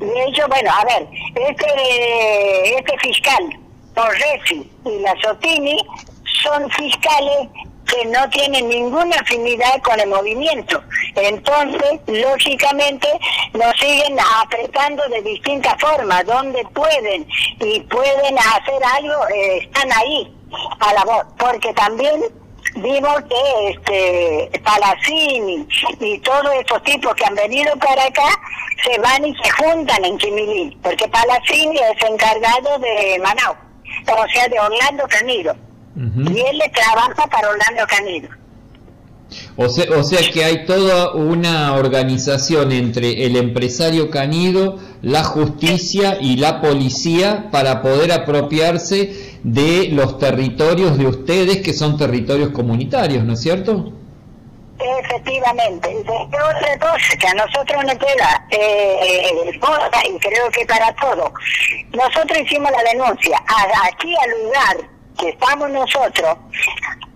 [0.00, 3.58] Y ellos, bueno, a ver, este, este fiscal,
[3.94, 5.78] Torresi y la Sotini,
[6.42, 7.48] son fiscales
[7.84, 10.82] que no tienen ninguna afinidad con el movimiento.
[11.16, 13.08] Entonces, lógicamente,
[13.52, 17.26] nos siguen apretando de distintas formas, donde pueden
[17.60, 20.34] y pueden hacer algo, eh, están ahí
[20.80, 22.24] a la voz, porque también
[22.76, 25.66] vimos que este Palacini
[26.00, 28.28] y todos estos tipos que han venido para acá
[28.82, 34.48] se van y se juntan en Chimilín, porque Palacini es encargado de Manau, o sea,
[34.48, 35.54] de Orlando Canido.
[35.96, 38.28] Y él le trabaja para Orlando Canido.
[39.56, 46.18] O sea, o sea que hay toda una organización entre el empresario Canido, la justicia
[46.20, 53.24] y la policía para poder apropiarse de los territorios de ustedes que son territorios comunitarios,
[53.24, 53.92] ¿no es cierto?
[54.78, 55.90] Efectivamente.
[55.92, 61.32] Y otra cosa que a nosotros nos queda, eh, y creo que para todo,
[61.92, 63.38] nosotros hicimos la denuncia.
[63.92, 66.36] Aquí al lugar que estamos nosotros,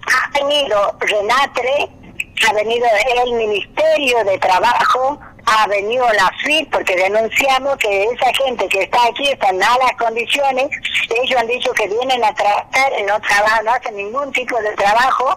[0.06, 1.90] ha venido Renatre,
[2.46, 2.86] ha venido
[3.24, 9.06] el Ministerio de Trabajo, ha venido la FIT porque denunciamos que esa gente que está
[9.06, 10.68] aquí está en malas condiciones.
[11.22, 15.36] Ellos han dicho que vienen a trabajar, no trabajan, no hacen ningún tipo de trabajo,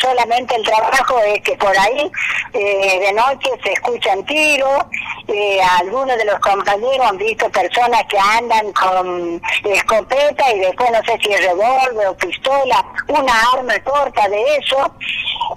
[0.00, 2.10] solamente el trabajo es que por ahí
[2.52, 4.84] eh, de noche se escuchan tiros,
[5.26, 11.02] eh, algunos de los compañeros han visto personas que andan con escopeta y después no
[11.04, 14.94] sé si es revólver o pistola, una arma corta de eso,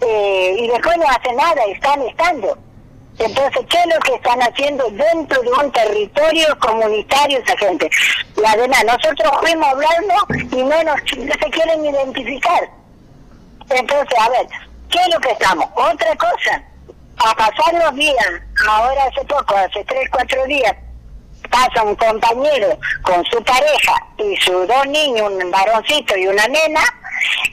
[0.01, 2.57] eh, y después no hacen nada, están estando.
[3.23, 7.87] Entonces, ¿qué es lo que están haciendo dentro de un territorio comunitario esa gente?
[8.35, 10.13] Y además, nosotros fuimos hablando
[10.51, 12.67] y no, nos, no se quieren identificar.
[13.69, 14.47] Entonces, a ver,
[14.89, 15.69] ¿qué es lo que estamos?
[15.75, 16.63] Otra cosa,
[17.17, 18.27] a pasar los días,
[18.67, 20.75] ahora hace poco, hace tres, cuatro días,
[21.51, 26.81] pasa un compañero con su pareja y sus dos niños, un varoncito y una nena,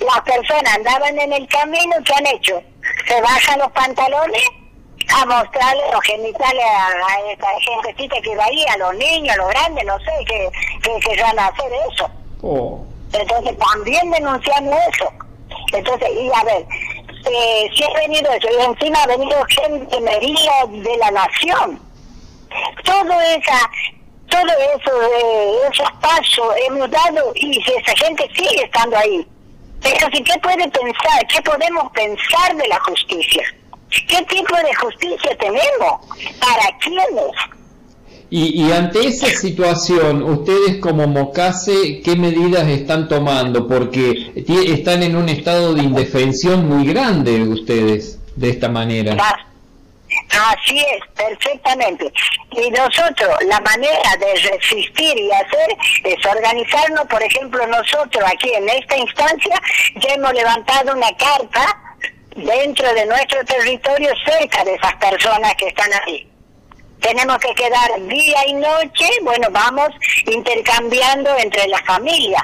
[0.01, 2.63] las personas andaban en el camino, ¿qué han hecho?
[3.07, 4.43] Se bajan los pantalones
[5.15, 9.39] a mostrarle los genitales a, a esta gentecita que va ahí, a los niños, a
[9.39, 10.51] los grandes, no sé, que,
[10.83, 12.11] que, que van a hacer eso.
[12.43, 12.85] Oh.
[13.13, 15.13] Entonces también denunciamos eso.
[15.73, 16.67] Entonces, y a ver,
[17.31, 21.81] eh, si ha venido eso, y encima ha venido gente de la nación.
[22.85, 23.71] Todo esa,
[24.29, 24.47] todo
[24.77, 29.27] eso, eh, esos pasos hemos dado y esa gente sigue estando ahí.
[29.83, 31.27] Entonces, ¿qué puede pensar?
[31.29, 33.45] ¿Qué podemos pensar de la justicia?
[33.91, 36.01] ¿Qué tipo de justicia tenemos?
[36.41, 37.33] ¿Para quiénes?
[38.31, 43.67] Y, y ante esa situación, ustedes como Mocase, ¿qué medidas están tomando?
[43.67, 49.17] Porque están en un estado de indefensión muy grande ustedes, de esta manera.
[50.31, 52.13] Así es, perfectamente.
[52.53, 58.69] Y nosotros, la manera de resistir y hacer es organizarnos, por ejemplo, nosotros aquí en
[58.69, 59.61] esta instancia
[59.97, 61.88] ya hemos levantado una carta
[62.39, 66.31] dentro de nuestro territorio cerca de esas personas que están ahí.
[67.01, 69.89] Tenemos que quedar día y noche, bueno, vamos
[70.27, 72.43] intercambiando entre las familias.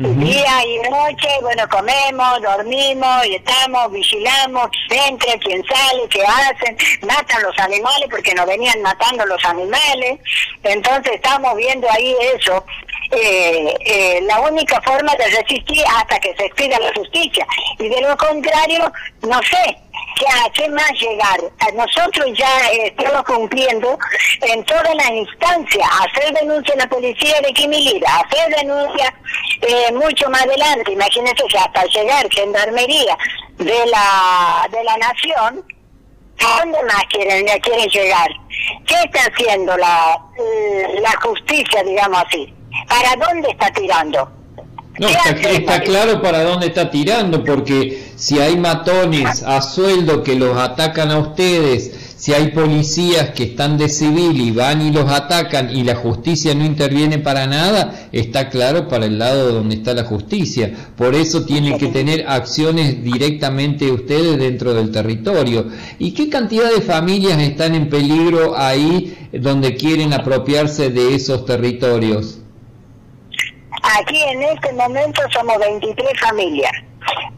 [0.00, 6.76] Día y noche, bueno, comemos, dormimos y estamos, vigilamos, quién entra, quién sale, qué hacen,
[7.02, 10.20] matan los animales porque nos venían matando los animales.
[10.62, 12.64] Entonces estamos viendo ahí eso.
[13.10, 17.46] Eh, eh, la única forma de resistir hasta que se expida la justicia.
[17.78, 18.92] Y de lo contrario,
[19.22, 19.76] no sé,
[20.18, 21.40] ¿qué, ¿a qué más llegar?
[21.60, 23.98] A nosotros ya eh, estamos cumpliendo
[24.42, 29.14] en todas las instancias, hacer denuncia en la policía de Quimilira, hacer denuncia
[29.62, 33.16] eh, mucho más adelante, imagínense que hasta llegar gendarmería
[33.56, 35.64] de la, de la nación,
[36.44, 38.28] ¿a dónde más quieren, quieren llegar?
[38.86, 42.54] ¿Qué está haciendo la, eh, la justicia, digamos así?
[42.88, 44.30] ¿Para dónde está tirando?
[44.98, 50.34] No, está, está claro para dónde está tirando, porque si hay matones a sueldo que
[50.34, 55.08] los atacan a ustedes, si hay policías que están de civil y van y los
[55.08, 59.94] atacan y la justicia no interviene para nada, está claro para el lado donde está
[59.94, 60.74] la justicia.
[60.96, 65.68] Por eso tienen que tener acciones directamente ustedes dentro del territorio.
[66.00, 72.40] ¿Y qué cantidad de familias están en peligro ahí donde quieren apropiarse de esos territorios?
[73.82, 76.72] Aquí en este momento somos 23 familias,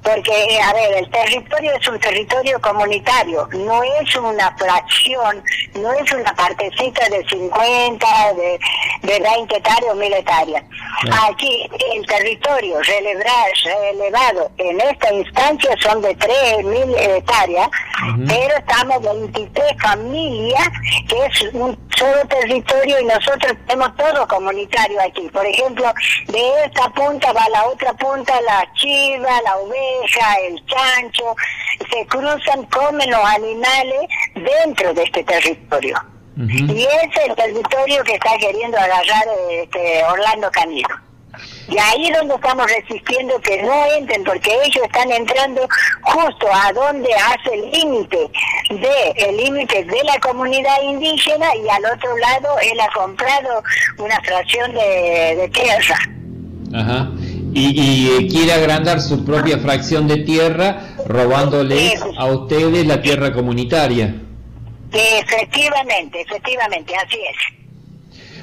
[0.03, 5.43] porque, eh, a ver, el territorio es un territorio comunitario, no es una fracción,
[5.75, 8.59] no es una partecita de 50, de,
[9.03, 10.64] de 20 hectáreas o 1000 hectáreas.
[11.29, 17.68] Aquí el territorio relevado en esta instancia son de 3.000 hectáreas,
[18.27, 20.68] pero estamos 23 familias,
[21.09, 25.29] que es un solo territorio y nosotros tenemos todo comunitario aquí.
[25.29, 25.93] Por ejemplo,
[26.29, 31.37] de esta punta va a la otra punta la chiva, la oveja, el chancho,
[31.91, 36.01] se cruzan, comen los animales dentro de este territorio.
[36.37, 40.89] Y ese es el territorio que está queriendo agarrar este, Orlando Camilo.
[41.69, 45.69] Y ahí es donde estamos resistiendo que no entren, porque ellos están entrando
[46.03, 48.31] justo a donde hace el límite
[48.71, 53.63] de el límite de la comunidad indígena y al otro lado él ha comprado
[53.99, 55.97] una fracción de, de tierra.
[56.75, 57.11] Ajá.
[57.53, 63.32] Y, y, eh, quiere agrandar su propia fracción de tierra robándoles a ustedes la tierra
[63.32, 64.14] comunitaria.
[64.92, 67.60] Efectivamente, efectivamente, así es.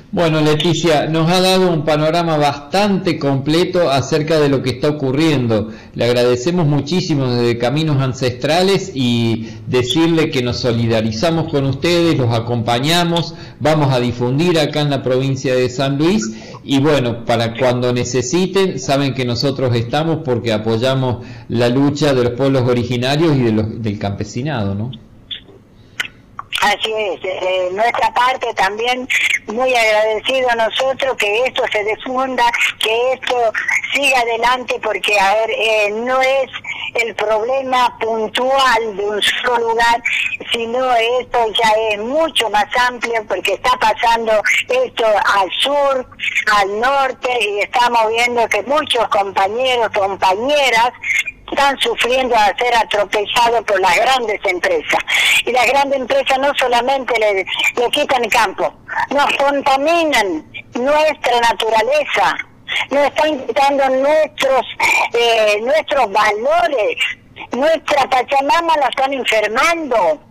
[0.10, 5.70] Bueno, Leticia, nos ha dado un panorama bastante completo acerca de lo que está ocurriendo.
[5.96, 13.36] Le agradecemos muchísimo desde Caminos Ancestrales y decirle que nos solidarizamos con ustedes, los acompañamos,
[13.60, 16.32] vamos a difundir acá en la provincia de San Luis
[16.64, 22.34] y bueno, para cuando necesiten, saben que nosotros estamos porque apoyamos la lucha de los
[22.34, 25.07] pueblos originarios y de los, del campesinado, ¿no?
[26.62, 29.08] Así es, nuestra parte también
[29.48, 32.44] muy agradecido a nosotros que esto se difunda,
[32.80, 33.54] que esto
[33.94, 36.50] siga adelante, porque a ver, eh, no es
[36.96, 40.02] el problema puntual de un solo lugar,
[40.52, 44.32] sino esto ya es mucho más amplio, porque está pasando
[44.68, 46.06] esto al sur,
[46.54, 50.92] al norte, y estamos viendo que muchos compañeros, compañeras,
[51.50, 55.00] están sufriendo a ser atropellados por las grandes empresas.
[55.46, 57.46] Y las grandes empresas no solamente le,
[57.82, 58.74] le quitan el campo,
[59.10, 60.46] nos contaminan
[60.76, 62.38] nuestra naturaleza,
[62.92, 64.66] nos están quitando nuestros,
[65.14, 66.98] eh, nuestros valores,
[67.52, 70.22] nuestra Pachamama la están enfermando,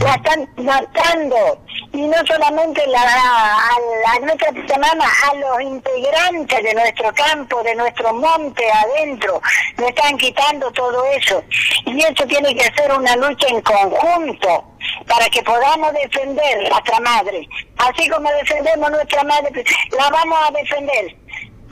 [0.00, 1.58] la están matando
[1.92, 8.12] y no solamente la, a, nuestra semana, a los integrantes de nuestro campo, de nuestro
[8.14, 9.40] monte adentro,
[9.78, 11.42] nos están quitando todo eso.
[11.86, 14.64] Y eso tiene que ser una lucha en conjunto
[15.06, 17.48] para que podamos defender a nuestra madre.
[17.78, 19.64] Así como defendemos nuestra madre,
[19.96, 21.16] la vamos a defender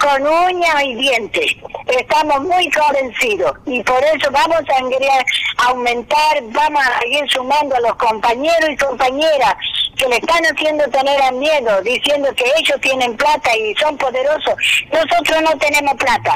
[0.03, 1.57] con uñas y dientes.
[1.87, 7.95] Estamos muy convencidos y por eso vamos a aumentar, vamos a seguir sumando a los
[7.95, 9.55] compañeros y compañeras
[9.97, 14.55] que le están haciendo tener miedo, diciendo que ellos tienen plata y son poderosos.
[14.93, 16.35] Nosotros no tenemos plata,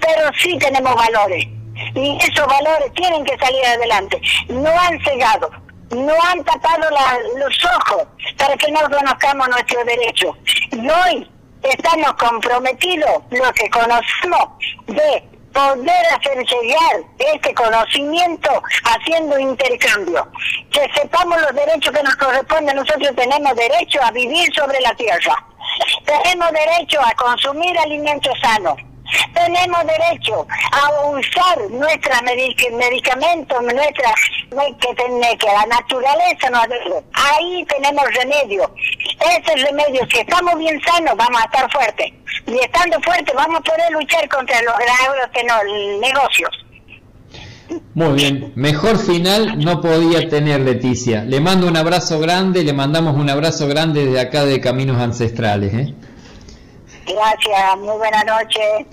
[0.00, 1.44] pero sí tenemos valores.
[1.94, 4.20] Y esos valores tienen que salir adelante.
[4.48, 5.50] No han cegado,
[5.90, 6.88] no han tapado
[7.36, 8.06] los ojos
[8.36, 10.36] para que no conozcamos nuestros derechos.
[10.72, 11.28] Y hoy
[11.62, 14.48] estamos comprometidos, los que conocemos,
[14.86, 20.26] de poder hacer llegar este conocimiento haciendo intercambio.
[20.70, 22.76] Que sepamos los derechos que nos corresponden.
[22.76, 25.44] Nosotros tenemos derecho a vivir sobre la tierra.
[26.04, 28.76] Tenemos derecho a consumir alimentos sanos.
[29.34, 32.18] Tenemos derecho a usar nuestros
[32.72, 34.12] medicamentos, nuestra,
[34.50, 36.66] que, que la naturaleza nos.
[37.14, 38.70] Ahí tenemos remedio.
[39.20, 42.12] Ese remedio, si estamos bien sanos, vamos a estar fuertes.
[42.46, 46.50] Y estando fuertes, vamos a poder luchar contra los graves que no- negocios.
[47.94, 51.22] Muy bien, mejor final no podía tener Leticia.
[51.24, 55.74] Le mando un abrazo grande, le mandamos un abrazo grande desde acá de Caminos Ancestrales.
[55.74, 55.94] ¿eh?
[57.08, 58.86] Gracias, muy buena noche.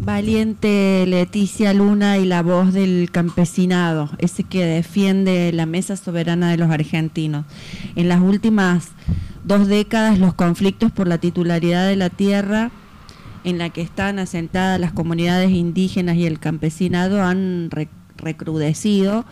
[0.00, 6.56] Valiente Leticia Luna y la voz del campesinado, ese que defiende la mesa soberana de
[6.56, 7.44] los argentinos.
[7.96, 8.88] En las últimas
[9.44, 12.70] dos décadas los conflictos por la titularidad de la tierra
[13.44, 19.24] en la que están asentadas las comunidades indígenas y el campesinado han re- recrudecido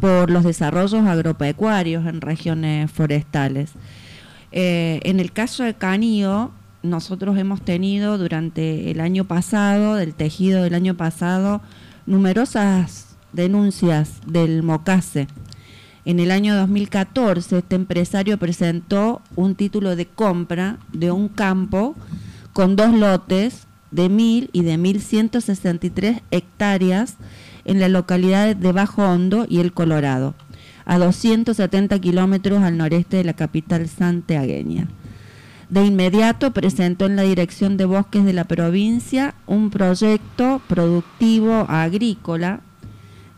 [0.00, 3.72] por los desarrollos agropecuarios en regiones forestales.
[4.52, 6.50] Eh, en el caso de Canío,
[6.82, 11.60] nosotros hemos tenido durante el año pasado, del tejido del año pasado,
[12.06, 15.28] numerosas denuncias del Mocase.
[16.04, 21.96] En el año 2014, este empresario presentó un título de compra de un campo
[22.52, 27.16] con dos lotes de 1.000 y de 1.163 hectáreas
[27.66, 30.34] en la localidad de Bajo Hondo y El Colorado,
[30.86, 34.88] a 270 kilómetros al noreste de la capital santiagueña.
[35.68, 42.60] De inmediato presentó en la Dirección de Bosques de la provincia un proyecto productivo agrícola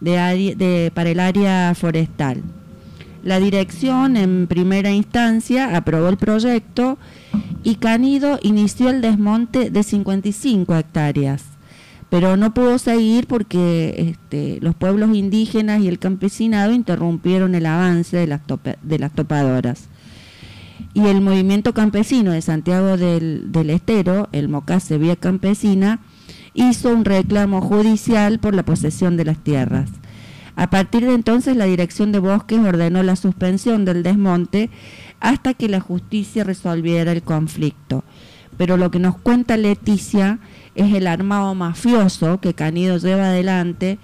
[0.00, 2.42] de para el área forestal.
[3.24, 6.98] La dirección en primera instancia aprobó el proyecto
[7.64, 11.44] y Canido inició el desmonte de 55 hectáreas,
[12.10, 18.16] pero no pudo seguir porque este, los pueblos indígenas y el campesinado interrumpieron el avance
[18.16, 19.88] de las, topadoras
[20.94, 26.00] y el movimiento campesino de Santiago del, del Estero, el Mocase Vía Campesina,
[26.54, 29.90] hizo un reclamo judicial por la posesión de las tierras.
[30.56, 34.70] A partir de entonces, la Dirección de Bosques ordenó la suspensión del desmonte
[35.20, 38.02] hasta que la justicia resolviera el conflicto.
[38.56, 40.40] Pero lo que nos cuenta Leticia
[40.74, 43.98] es el armado mafioso que Canido lleva adelante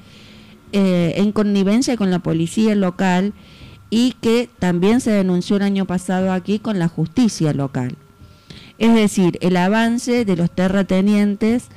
[0.72, 3.32] eh, en connivencia con la policía local
[3.90, 7.96] y que también se denunció el año pasado aquí con la justicia local.
[8.78, 11.68] Es decir, el avance de los terratenientes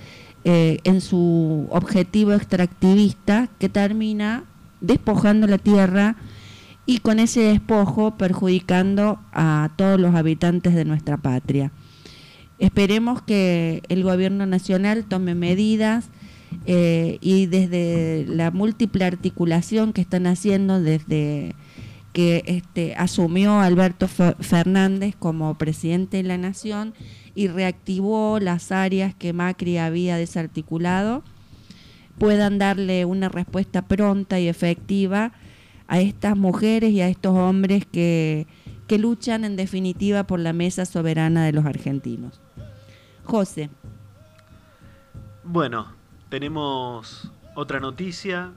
[0.43, 4.45] eh, en su objetivo extractivista que termina
[4.81, 6.15] despojando la tierra
[6.85, 11.71] y con ese despojo perjudicando a todos los habitantes de nuestra patria.
[12.59, 16.09] Esperemos que el gobierno nacional tome medidas
[16.65, 21.53] eh, y desde la múltiple articulación que están haciendo desde
[22.13, 26.93] que este, asumió Alberto Fe- Fernández como presidente de la nación
[27.35, 31.23] y reactivó las áreas que Macri había desarticulado,
[32.17, 35.31] puedan darle una respuesta pronta y efectiva
[35.87, 38.47] a estas mujeres y a estos hombres que,
[38.87, 42.39] que luchan en definitiva por la mesa soberana de los argentinos.
[43.23, 43.69] José.
[45.43, 45.93] Bueno,
[46.29, 48.53] tenemos otra noticia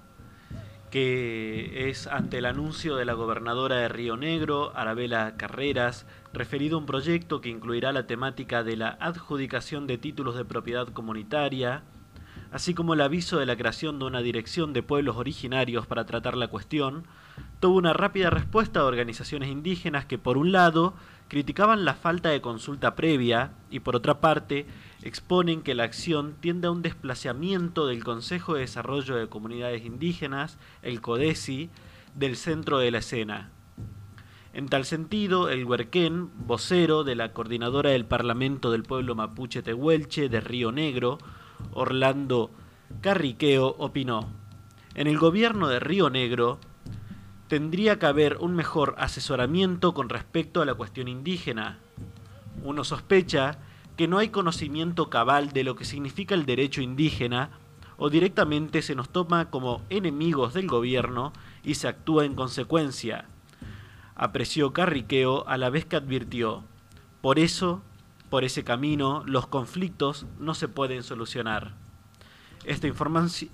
[0.91, 6.81] que es ante el anuncio de la gobernadora de Río Negro, Arabela Carreras, referido a
[6.81, 11.85] un proyecto que incluirá la temática de la adjudicación de títulos de propiedad comunitaria,
[12.51, 16.37] así como el aviso de la creación de una dirección de pueblos originarios para tratar
[16.37, 17.05] la cuestión,
[17.61, 20.95] tuvo una rápida respuesta de organizaciones indígenas que, por un lado,
[21.29, 24.67] criticaban la falta de consulta previa y, por otra parte,
[25.03, 30.59] exponen que la acción tiende a un desplazamiento del Consejo de Desarrollo de Comunidades Indígenas,
[30.83, 31.69] el CODESI,
[32.15, 33.51] del centro de la escena.
[34.53, 40.29] En tal sentido, el Huerquén, vocero de la coordinadora del Parlamento del Pueblo Mapuche Tehuelche
[40.29, 41.19] de Río Negro,
[41.73, 42.51] Orlando
[43.01, 44.29] Carriqueo, opinó,
[44.95, 46.59] en el gobierno de Río Negro
[47.51, 51.81] tendría que haber un mejor asesoramiento con respecto a la cuestión indígena.
[52.63, 53.59] Uno sospecha
[53.97, 57.51] que no hay conocimiento cabal de lo que significa el derecho indígena
[57.97, 61.33] o directamente se nos toma como enemigos del gobierno
[61.65, 63.25] y se actúa en consecuencia.
[64.15, 66.63] Apreció Carriqueo a la vez que advirtió,
[67.21, 67.83] por eso,
[68.29, 71.75] por ese camino, los conflictos no se pueden solucionar.
[72.65, 72.87] Esta,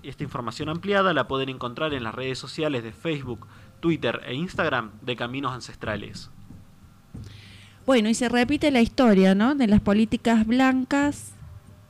[0.02, 3.46] esta información ampliada la pueden encontrar en las redes sociales de Facebook,
[3.80, 6.30] Twitter e Instagram de Caminos Ancestrales.
[7.86, 9.54] Bueno, y se repite la historia, ¿no?
[9.54, 11.32] De las políticas blancas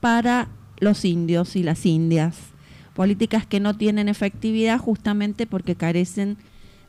[0.00, 2.38] para los indios y las indias.
[2.94, 6.36] Políticas que no tienen efectividad justamente porque carecen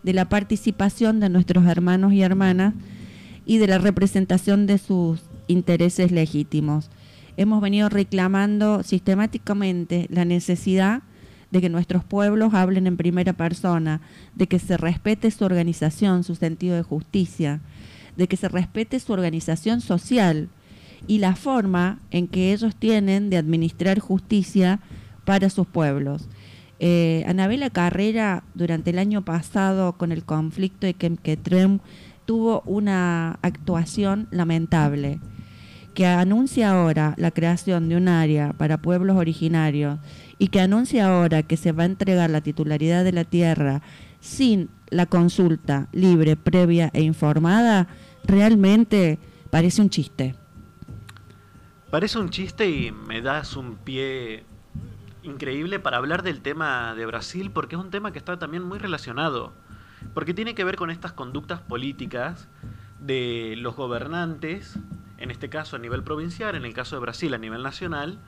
[0.04, 2.74] de la participación de nuestros hermanos y hermanas
[3.46, 6.90] y de la representación de sus intereses legítimos.
[7.38, 11.04] Hemos venido reclamando sistemáticamente la necesidad
[11.52, 14.02] de que nuestros pueblos hablen en primera persona,
[14.36, 17.62] de que se respete su organización, su sentido de justicia,
[18.16, 20.50] de que se respete su organización social
[21.08, 24.80] y la forma en que ellos tienen de administrar justicia
[25.26, 26.28] para sus pueblos.
[26.80, 31.80] Eh, Anabela Carrera, durante el año pasado, con el conflicto de Kemketrem,
[32.26, 35.20] tuvo una actuación lamentable,
[35.94, 39.98] que anuncia ahora la creación de un área para pueblos originarios
[40.40, 43.82] y que anuncia ahora que se va a entregar la titularidad de la tierra
[44.20, 47.88] sin la consulta libre, previa e informada,
[48.24, 49.20] realmente
[49.50, 50.36] parece un chiste.
[51.90, 54.44] Parece un chiste y me das un pie
[55.24, 58.80] increíble para hablar del tema de Brasil porque es un tema que está también muy
[58.80, 59.54] relacionado,
[60.14, 62.48] porque tiene que ver con estas conductas políticas
[63.00, 64.78] de los gobernantes,
[65.18, 68.20] en este caso a nivel provincial, en el caso de Brasil a nivel nacional,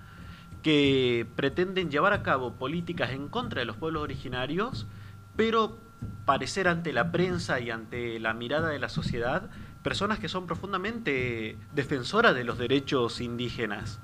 [0.62, 4.88] que pretenden llevar a cabo políticas en contra de los pueblos originarios,
[5.36, 5.78] pero
[6.26, 9.50] parecer ante la prensa y ante la mirada de la sociedad
[9.84, 14.00] personas que son profundamente defensoras de los derechos indígenas.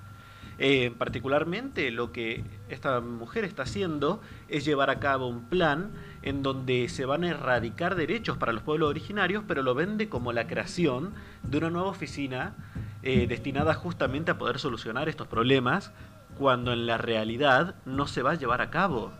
[0.58, 5.92] Eh, particularmente lo que esta mujer está haciendo es llevar a cabo un plan
[6.22, 10.32] en donde se van a erradicar derechos para los pueblos originarios, pero lo vende como
[10.32, 12.56] la creación de una nueva oficina
[13.04, 15.92] eh, destinada justamente a poder solucionar estos problemas,
[16.38, 19.12] cuando en la realidad no se va a llevar a cabo.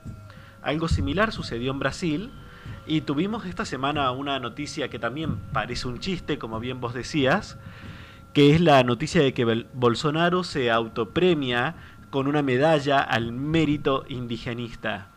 [0.62, 2.32] Algo similar sucedió en Brasil,
[2.88, 7.58] y tuvimos esta semana una noticia que también parece un chiste, como bien vos decías,
[8.34, 11.76] que es la noticia de que Bolsonaro se autopremia
[12.10, 15.08] con una medalla al mérito indigenista.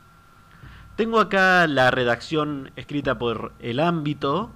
[0.96, 4.50] Tengo acá la redacción escrita por El Ámbito,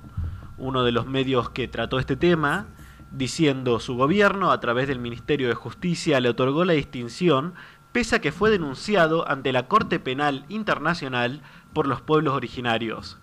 [0.59, 2.67] uno de los medios que trató este tema,
[3.13, 7.55] diciendo su gobierno a través del Ministerio de Justicia le otorgó la distinción
[7.93, 11.43] pese a que fue denunciado ante la Corte Penal Internacional
[11.73, 13.19] por los pueblos originarios.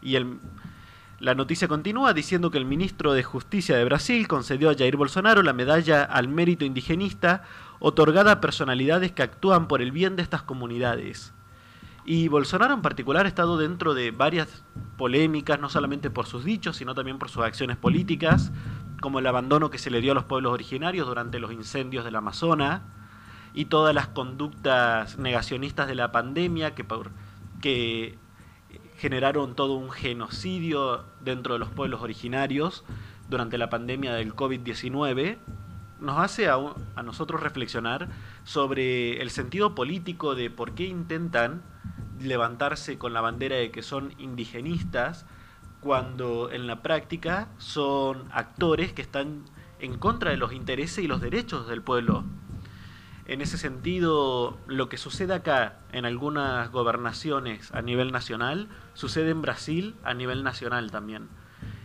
[0.00, 0.16] Y
[1.20, 5.42] la noticia continúa diciendo que el ministro de Justicia de Brasil concedió a Jair Bolsonaro
[5.42, 7.42] la medalla al mérito indigenista
[7.80, 11.34] otorgada a personalidades que actúan por el bien de estas comunidades.
[12.04, 14.64] Y Bolsonaro en particular ha estado dentro de varias
[14.96, 18.50] polémicas, no solamente por sus dichos, sino también por sus acciones políticas,
[19.00, 22.16] como el abandono que se le dio a los pueblos originarios durante los incendios del
[22.16, 22.82] Amazonas,
[23.54, 26.86] y todas las conductas negacionistas de la pandemia que,
[27.60, 28.18] que
[28.98, 32.84] generaron todo un genocidio dentro de los pueblos originarios
[33.28, 35.38] durante la pandemia del COVID-19,
[36.00, 36.56] nos hace a,
[36.94, 38.08] a, nosotros reflexionar
[38.44, 41.62] sobre el sentido político de por qué intentan
[42.20, 45.26] levantarse con la bandera de que son indigenistas
[45.80, 49.44] cuando en la práctica son actores que están
[49.80, 52.24] en contra de los intereses y los derechos del pueblo
[53.28, 59.42] en ese sentido, lo que sucede acá en algunas gobernaciones a nivel nacional, sucede en
[59.42, 61.28] Brasil a nivel nacional también.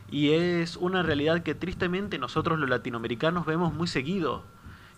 [0.10, 4.44] Y es una realidad que tristemente nosotros los latinoamericanos vemos muy seguido,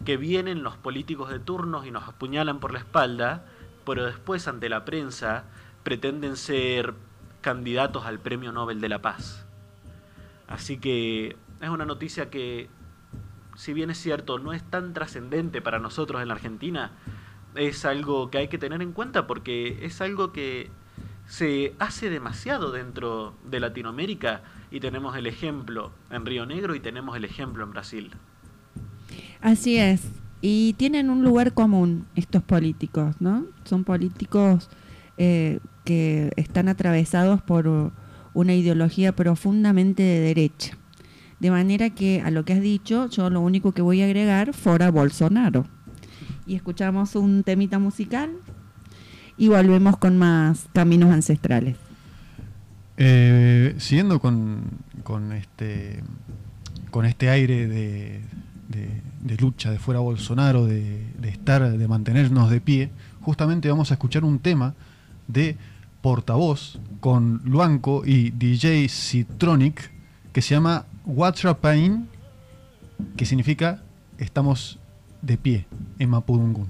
[0.05, 3.45] que vienen los políticos de turnos y nos apuñalan por la espalda,
[3.83, 5.45] pero después ante la prensa
[5.83, 6.93] pretenden ser
[7.45, 9.45] candidatos al Premio Nobel de la Paz.
[10.47, 12.69] Así que es una noticia que
[13.55, 16.93] si bien es cierto, no es tan trascendente para nosotros en la Argentina,
[17.53, 20.71] es algo que hay que tener en cuenta porque es algo que
[21.27, 24.41] se hace demasiado dentro de Latinoamérica
[24.71, 28.11] y tenemos el ejemplo en Río Negro y tenemos el ejemplo en Brasil.
[29.39, 30.01] Así es.
[30.41, 33.45] Y tienen un lugar común estos políticos, ¿no?
[33.65, 34.67] Son políticos
[35.17, 37.93] eh, que están atravesados por
[38.33, 40.77] una ideología profundamente de derecha.
[41.39, 44.53] De manera que a lo que has dicho, yo lo único que voy a agregar
[44.53, 45.65] fuera Bolsonaro.
[46.47, 48.31] Y escuchamos un temita musical
[49.37, 51.77] y volvemos con más caminos ancestrales.
[52.97, 54.61] Eh, siguiendo con,
[55.03, 56.01] con este
[56.91, 58.21] con este aire de,
[58.69, 64.23] de- lucha de fuera Bolsonaro, de estar, de mantenernos de pie, justamente vamos a escuchar
[64.23, 64.73] un tema
[65.27, 65.57] de
[66.05, 69.89] portavoz con Luanco y DJ Citronic
[70.33, 70.85] que se llama
[71.61, 72.07] Pain,
[73.17, 73.81] que significa
[74.19, 74.77] estamos
[75.23, 75.65] de pie
[75.97, 76.69] en Mapudungun.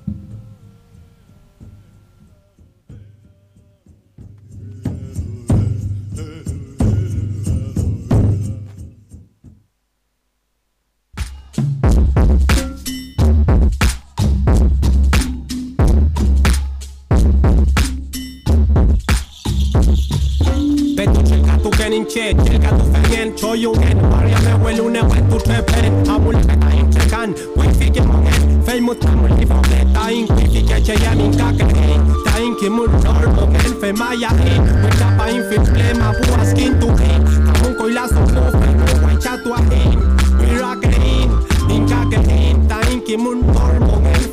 [21.85, 26.35] Kenin che, cerca tu fengen Cho gen, barja me welu ne wet tu trepen Amul
[26.47, 30.81] peta in trekan, kui fike mongen Fej mut kamul li fogle, ta in kui fike
[30.81, 35.29] che jemin kake hein Ta in ki mul nor mongen, fe maya hein Kui tapa
[35.29, 39.05] in fit plema bua skin tu hein Ta mun koi la so mo fe mo
[39.05, 39.99] wai cha tu a hein
[40.39, 41.29] Kui rake hein,
[41.69, 43.77] in kake hein Ta in ki mul nor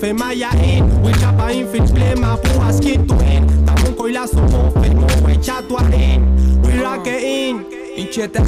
[0.01, 4.82] fe maya hein Kui tapa in fit bua skin Ta mun koi la so mo
[7.97, 8.43] Incheta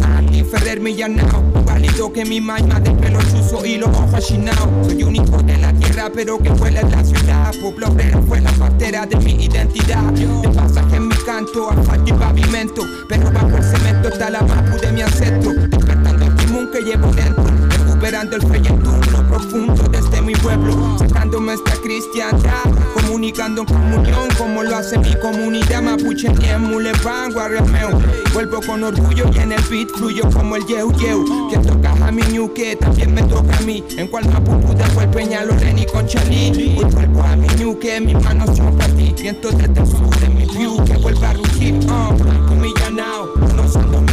[0.51, 4.87] Ferrer Millanao Igualito que mi maima de pelo chuzo y los ojos achinados.
[4.87, 7.53] Soy un hijo de la tierra pero que fue la ciudad.
[7.61, 10.03] Pueblo obrero fue la partera de mi identidad.
[10.13, 12.83] De pasaje en mi canto, asfalto y pavimento.
[13.09, 15.53] Pero bajo el cemento está la mapu de mi ancestro.
[15.53, 17.64] Despertando el timón que llevo dentro
[18.05, 23.67] Recuperando el fe y el turno profundo desde mi pueblo Sacándome esta cristiandad Comunicando en
[23.67, 25.81] comunión como lo hace mi comunidad.
[25.81, 27.99] Mapuche en Mulevan, Guarriameo
[28.35, 32.13] Vuelvo con orgullo y en el beat fluyo como el yeu yeu Que toca a
[32.13, 36.77] mi ñuque, también me toca a mí En cual Mapupu de el Peñalolén y Conchalí
[36.77, 40.29] Hoy vuelvo a mi ñuque, mis manos son para ti Viento desde el sur de
[40.29, 44.04] mi view que vuelva a rugir uh, unos han dominado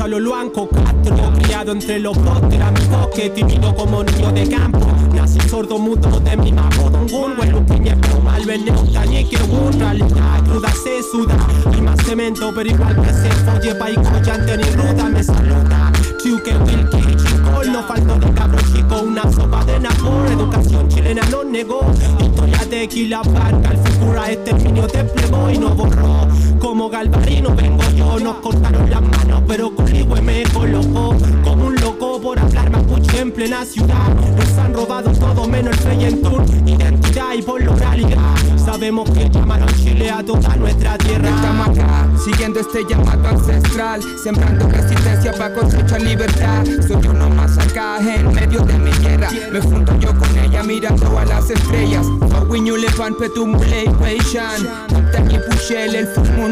[0.00, 4.86] Gonzalo Luanco Castro Criado entre los botes mi bosque Tímido como niño de campo.
[5.12, 10.42] Nací sordo mudo de mi mago Dongun Huelo piña pero mal veneno Tañeque un realidad
[10.44, 11.36] Cruda se suda.
[11.76, 15.92] Y más cemento pero igual que se folle Pa' y collante ni ruda me saluda.
[16.22, 21.44] Chiuque Wilkie Chico No faltó de cabro chico Una sopa de napor Educación chilena no
[21.44, 21.80] negó.
[22.20, 26.28] Historia de Quila Barca El figura este niño desplegó y no borró.
[26.60, 28.18] Como Galvarino vengo yo.
[28.20, 31.16] Nos cortaron las manos pero conmigo me colocó.
[31.42, 32.89] Como un loco por hablar mapuche
[33.20, 34.14] en plena ciudad.
[34.36, 40.10] Nos han robado todo menos el Feyentur Identidad y por logralidad Sabemos que llamaron Chile
[40.10, 41.28] a toda nuestra tierra.
[41.28, 46.64] Estamos acá, siguiendo este llamado ancestral Sembrando resistencia para cosechar libertad.
[46.86, 49.28] Soy uno más acá en medio de mi tierra.
[49.52, 52.06] Me junto yo con ella mirando a las estrellas.
[52.06, 52.28] El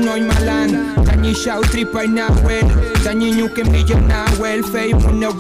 [0.05, 0.17] no
[1.19, 2.69] Tani shout trip right now when
[3.03, 5.33] Tani you can be your now well fame when the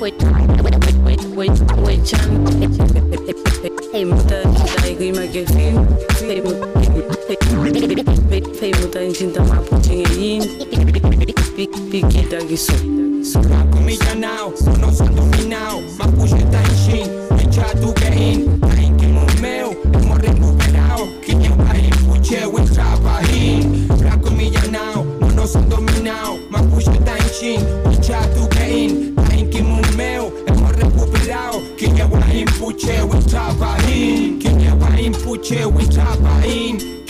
[0.00, 0.14] Wait,
[0.62, 1.50] wait, wait,
[6.94, 9.32] wait, Fei muna wenyen
[13.42, 21.06] Blanco millanao, nos han dominado Mapuche Tanshin, Echa tu Gehin Tahin que mumeo, hemos recuperado
[21.26, 25.04] Que lleva ahí puche, Wicha Bahin Blanco millanao,
[25.34, 27.60] nos han dominado Mapuche Tanshin,
[27.92, 33.68] Echa tu Gehin Tahin que mumeo, hemos recuperado Que lleva ahí puche, Wicha Bahin Que
[33.68, 34.67] lleva ahí puche, Wicha Bahin Que lleva ahí
[35.06, 37.04] puche, Wicha Bahin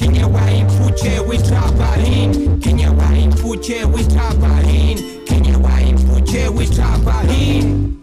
[2.60, 7.97] Que lleva ahí puche, Wicha Bahin Que lleva ahí puche, Wicha Bahin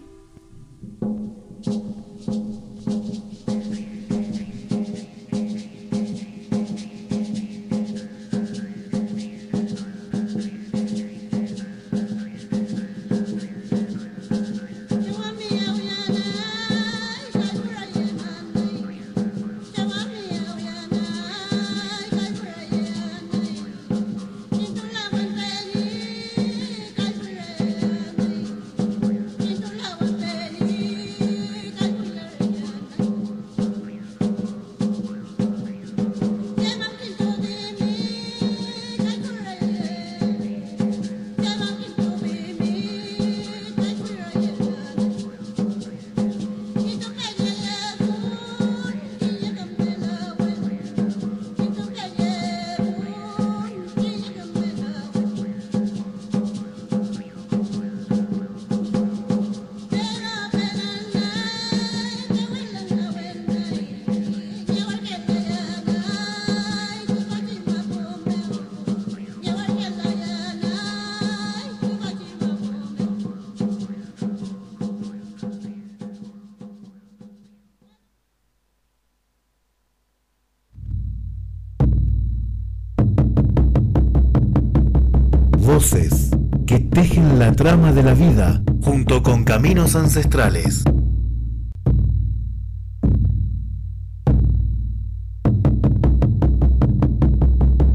[85.88, 86.30] Voces
[86.66, 90.82] que tejen la trama de la vida junto con caminos ancestrales.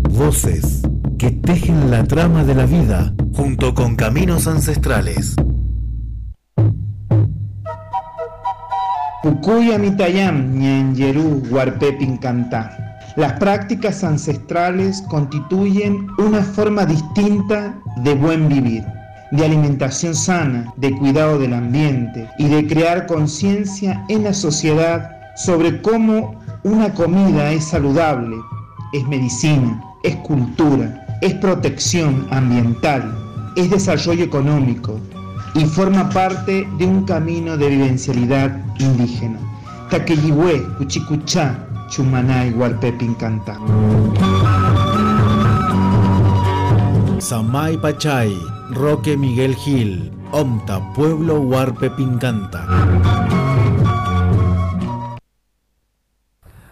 [0.10, 0.84] Voces
[1.18, 5.36] que tejen la trama de la vida junto con caminos ancestrales.
[13.18, 18.86] Las prácticas ancestrales constituyen una forma distinta de buen vivir,
[19.32, 25.82] de alimentación sana, de cuidado del ambiente y de crear conciencia en la sociedad sobre
[25.82, 28.38] cómo una comida es saludable,
[28.94, 33.14] es medicina, es cultura, es protección ambiental,
[33.58, 34.98] es desarrollo económico
[35.54, 39.40] y forma parte de un camino de vivencialidad indígena.
[39.90, 43.60] Taqueyihué, Cuchicuchá, Chumanay, Huarpepin canta.
[47.20, 48.32] Samay Pachay,
[48.72, 52.66] Roque Miguel Gil, Omta, Pueblo Huarpe Pincanta.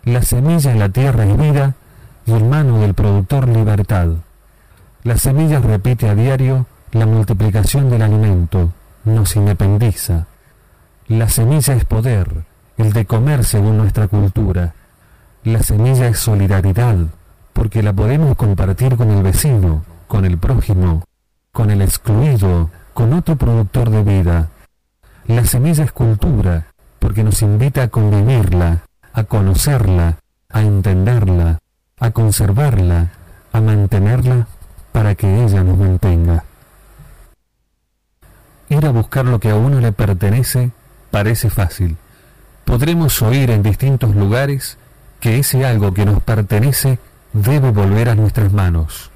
[0.05, 1.76] La semilla en la tierra es vida
[2.26, 4.07] y el mano del productor libertad.
[5.03, 8.72] La semilla repite a diario la multiplicación del alimento,
[9.03, 10.28] nos independiza.
[11.09, 12.45] La semilla es poder,
[12.78, 14.76] el de comer según nuestra cultura.
[15.43, 16.97] La semilla es solidaridad,
[17.53, 21.05] porque la podemos compartir con el vecino, con el prójimo,
[21.53, 24.49] con el excluido, con otro productor de vida.
[25.27, 26.67] La semilla es cultura,
[26.99, 28.83] porque nos invita a convivirla,
[29.13, 30.17] a conocerla,
[30.49, 31.59] a entenderla,
[31.99, 33.11] a conservarla,
[33.53, 34.47] a mantenerla
[34.91, 36.43] para que ella nos mantenga.
[38.67, 40.71] Ir a buscar lo que a uno le pertenece
[41.11, 41.95] parece fácil.
[42.65, 44.77] Podremos oír en distintos lugares
[45.20, 46.99] que ese algo que nos pertenece
[47.34, 49.11] debe volver a nuestras manos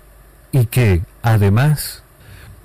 [0.52, 2.04] y que, además,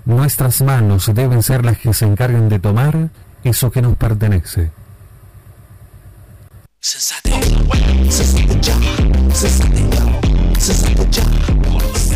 [0.04, 3.08] nuestras manos deben ser las que se encarguen de tomar
[3.44, 4.70] eso que nos pertenece.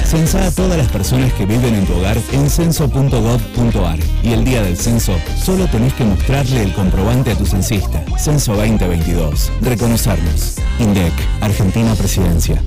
[0.05, 4.62] Censa a todas las personas que viven en tu hogar en censo.gov.ar y el día
[4.62, 8.05] del censo solo tenés que mostrarle el comprobante a tu censista.
[8.18, 9.53] Censo 2022.
[9.62, 10.57] Reconocernos.
[10.80, 12.62] INDEC, Argentina Presidencia.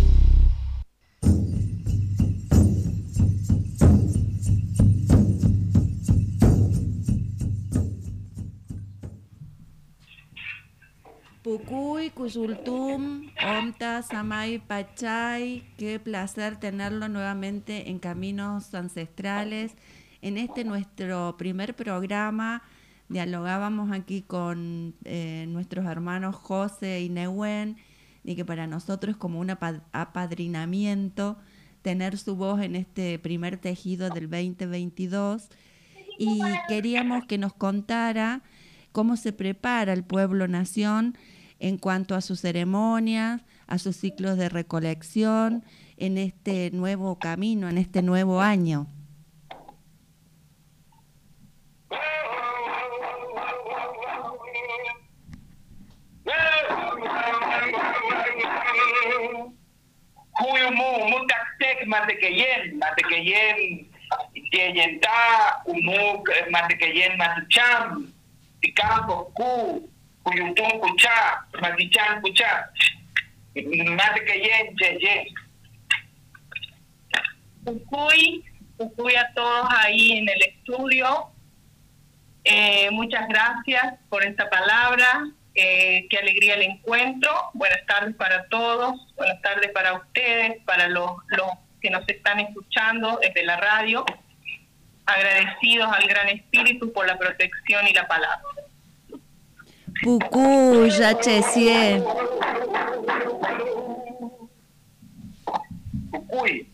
[11.60, 19.72] Pucuy, Cusultum, Omta, Samay, Pachay, qué placer tenerlo nuevamente en Caminos Ancestrales.
[20.22, 22.62] En este nuestro primer programa
[23.08, 27.78] dialogábamos aquí con eh, nuestros hermanos José y Nehuen
[28.26, 31.38] y que para nosotros es como un apa- apadrinamiento
[31.84, 35.48] tener su voz en este primer tejido del 2022
[36.20, 38.42] y queríamos que nos contara
[38.92, 41.18] cómo se prepara el pueblo nación
[41.60, 45.64] en cuanto a sus ceremonias, a sus ciclos de recolección
[45.98, 48.88] en este nuevo camino, en este nuevo año.
[60.32, 63.90] Kuyumu, mutaktek, matekeyen, matekeyen,
[64.52, 68.12] yeyenta, umuk, matekeyen, matucham,
[68.62, 69.90] tikampo, ku,
[70.26, 72.70] kuyutum, kucha, matichan, kucha,
[73.54, 75.34] matekeyen, yeye.
[77.66, 78.44] Ucuy,
[78.78, 81.30] Ucuy a todos ahí en el estudio.
[82.44, 85.28] Eh, muchas gracias por esta palabra.
[85.54, 87.32] Eh, qué alegría el encuentro.
[87.54, 88.96] Buenas tardes para todos.
[89.16, 91.48] Buenas tardes para ustedes, para los, los
[91.82, 94.06] que nos están escuchando desde la radio.
[95.06, 98.44] Agradecidos al Gran Espíritu por la protección y la palabra.
[100.04, 102.04] Pucuy, Yachesie.
[106.12, 106.68] Ucuy.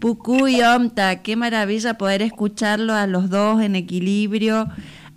[0.00, 4.68] Pucuy, Omta, qué maravilla poder escucharlo a los dos en equilibrio,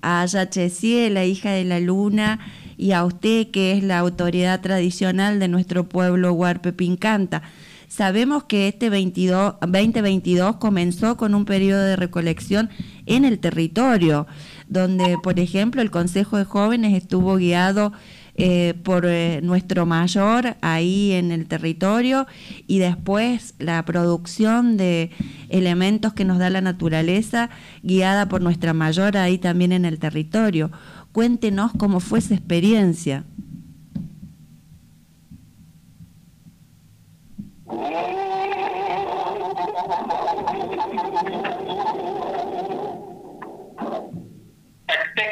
[0.01, 2.39] a Yachesie, la hija de la luna,
[2.77, 7.41] y a usted, que es la autoridad tradicional de nuestro pueblo Huarpe Pincanta.
[7.87, 12.69] Sabemos que este 22, 2022 comenzó con un periodo de recolección
[13.05, 14.27] en el territorio,
[14.67, 17.93] donde, por ejemplo, el Consejo de Jóvenes estuvo guiado
[18.39, 22.27] eh, por eh, nuestro mayor ahí en el territorio
[22.67, 25.09] y después la producción de
[25.49, 27.49] elementos que nos da la naturaleza
[27.81, 30.69] guiada por nuestra mayor ahí también en el territorio.
[31.13, 33.23] Cuéntenos cómo fue esa experiencia.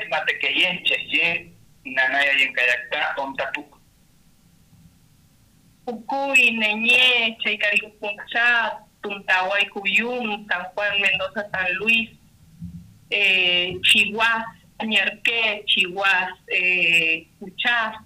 [0.09, 1.53] Matequeyen, Cheye,
[1.84, 3.78] Nanaya y en Cayactá, Ontapuc.
[5.86, 12.09] Ucuy, Neñé, Chaycaripunchá, Tuntahuay, Cuyum, San Juan, Mendoza, San Luis,
[13.11, 14.45] eh, Chihuahua,
[14.84, 18.03] Ñerqué, Chihuahua, eh, Cuchá.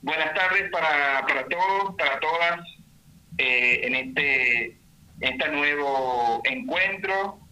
[0.00, 2.60] Buenas tardes para, para todos, para todas,
[3.38, 4.78] eh, en este,
[5.20, 7.43] este nuevo encuentro.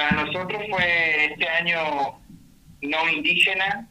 [0.00, 2.18] Para nosotros fue este año
[2.80, 3.86] no indígena,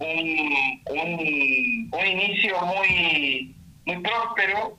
[0.00, 3.56] un, un, un inicio muy,
[3.86, 4.78] muy próspero,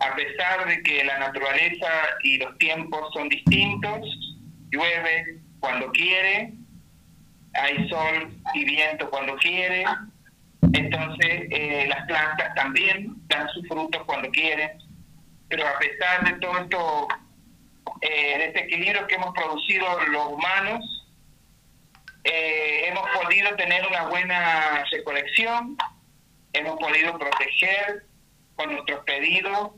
[0.00, 1.86] a pesar de que la naturaleza
[2.24, 4.00] y los tiempos son distintos,
[4.72, 6.54] llueve cuando quiere,
[7.54, 9.84] hay sol y viento cuando quiere,
[10.72, 14.72] entonces eh, las plantas también dan sus frutos cuando quieren,
[15.48, 17.08] pero a pesar de todo esto,
[18.00, 18.66] eh, este
[19.06, 20.84] que hemos producido los humanos,
[22.24, 25.76] eh, hemos podido tener una buena recolección,
[26.52, 28.04] hemos podido proteger
[28.56, 29.70] con nuestros pedidos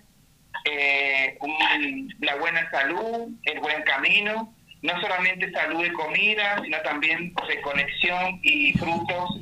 [0.67, 7.33] eh, un- la buena salud, el buen camino, no solamente salud de comida, sino también
[7.49, 9.41] recolección y frutos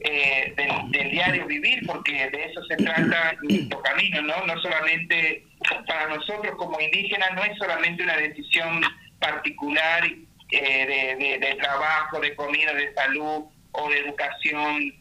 [0.00, 4.46] eh, del, del diario vivir, porque de eso se trata nuestro camino, ¿no?
[4.46, 5.44] No solamente
[5.86, 8.80] para nosotros como indígenas, no es solamente una decisión
[9.18, 10.04] particular
[10.52, 14.92] eh, de, de- de trabajo, de comida, de salud o de educación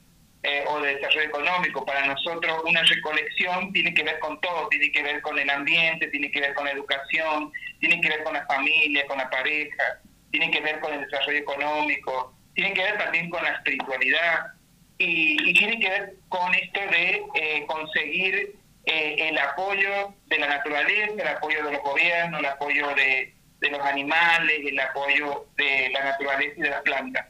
[0.43, 1.85] eh, o de desarrollo económico.
[1.85, 6.07] Para nosotros una recolección tiene que ver con todo, tiene que ver con el ambiente,
[6.07, 9.99] tiene que ver con la educación, tiene que ver con la familia, con la pareja,
[10.31, 14.47] tiene que ver con el desarrollo económico, tiene que ver también con la espiritualidad
[14.97, 18.55] y, y tiene que ver con esto de eh, conseguir
[18.91, 23.69] eh, el apoyo de la naturaleza, el apoyo de los gobiernos, el apoyo de, de
[23.69, 27.27] los animales, el apoyo de la naturaleza y de las plantas.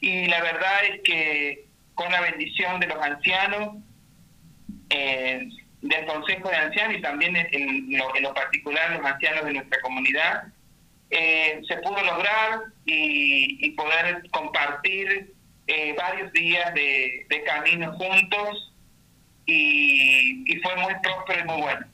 [0.00, 3.78] Y la verdad es que con la bendición de los ancianos,
[4.90, 5.48] eh,
[5.82, 9.80] del Consejo de Ancianos y también en, lo, en lo particular los ancianos de nuestra
[9.80, 10.44] comunidad,
[11.10, 15.34] eh, se pudo lograr y, y poder compartir
[15.66, 18.69] eh, varios días de, de camino juntos
[19.46, 21.86] y, fue muy próspero y muy bueno.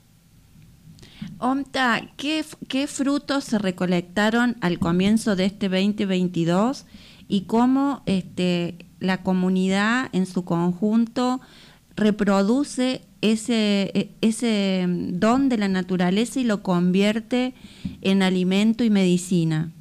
[1.39, 6.85] Omta, ¿qué, ¿qué frutos se recolectaron al comienzo de este 2022
[7.27, 11.41] y cómo este, la comunidad en su conjunto
[11.95, 17.53] reproduce ese, e- ese don de la naturaleza y lo convierte
[18.01, 19.71] en alimento y medicina?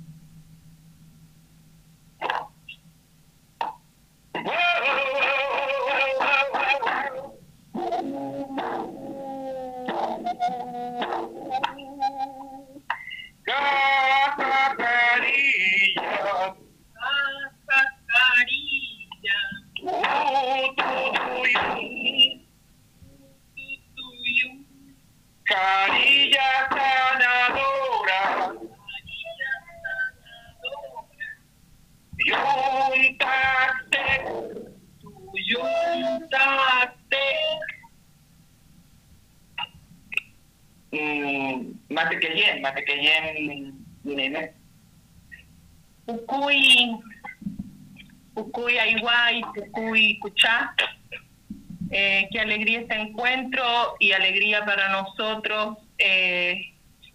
[52.47, 53.65] Alegría este encuentro
[53.99, 56.73] y alegría para nosotros eh,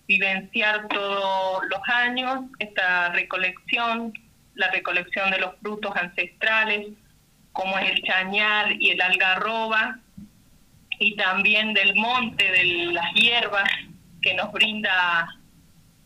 [0.07, 4.13] vivenciar todos los años esta recolección,
[4.55, 6.87] la recolección de los frutos ancestrales,
[7.53, 9.99] como es el chañar y el algarroba,
[10.99, 12.63] y también del monte, de
[12.93, 13.69] las hierbas
[14.21, 15.27] que nos brinda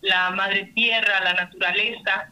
[0.01, 2.31] la madre tierra, la naturaleza,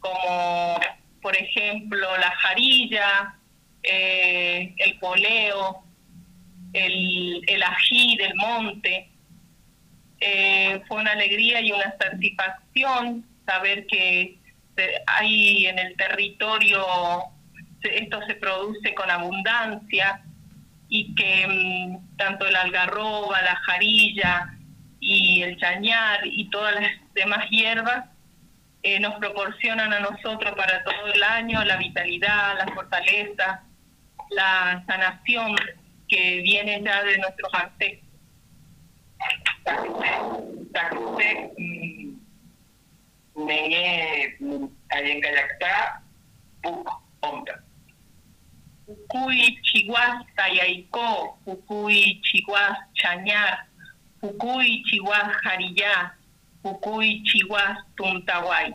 [0.00, 0.80] como
[1.20, 3.36] por ejemplo la jarilla,
[3.82, 5.85] eh, el poleo,
[6.84, 9.08] el, el ají del monte.
[10.20, 14.38] Eh, fue una alegría y una satisfacción saber que
[15.06, 16.84] hay en el territorio,
[17.82, 20.22] esto se produce con abundancia
[20.88, 24.54] y que mm, tanto el algarroba, la jarilla
[25.00, 28.06] y el chañar y todas las demás hierbas
[28.82, 33.62] eh, nos proporcionan a nosotros para todo el año la vitalidad, la fortaleza,
[34.30, 35.56] la sanación
[36.08, 38.06] que viene ya de nuestros ancestros.
[40.72, 41.50] Tacuté,
[43.34, 44.36] Neñé,
[44.90, 46.02] Ayencayactá,
[46.62, 46.88] Puc,
[47.20, 47.62] Onta.
[48.86, 53.66] Ucuy, Chihuahua, Tayaicó, Ucuy, Chihuahua, Chañar,
[54.22, 56.14] Ucuy, Chihuahua, Jarillá,
[56.62, 58.74] Ucuy, Chihuahua, Tuntahuay.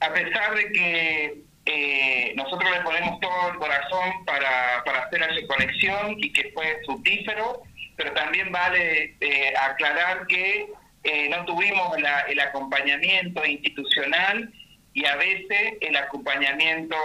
[0.00, 1.39] a pesar de que
[1.72, 7.62] eh, nosotros le ponemos todo el corazón para, hacer la recolección y que fue fructífero,
[7.96, 10.66] pero también vale eh, aclarar que
[11.04, 11.96] eh, no tuvimos
[12.28, 14.52] el acompañamiento institucional
[14.94, 16.96] y a veces el acompañamiento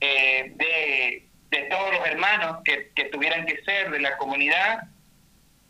[0.00, 1.22] de,
[1.70, 4.80] todos los hermanos que, que tuvieran que ser de la comunidad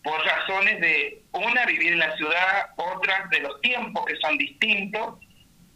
[0.03, 5.21] por razones de, una, vivir en la ciudad, otra, de los tiempos que son distintos,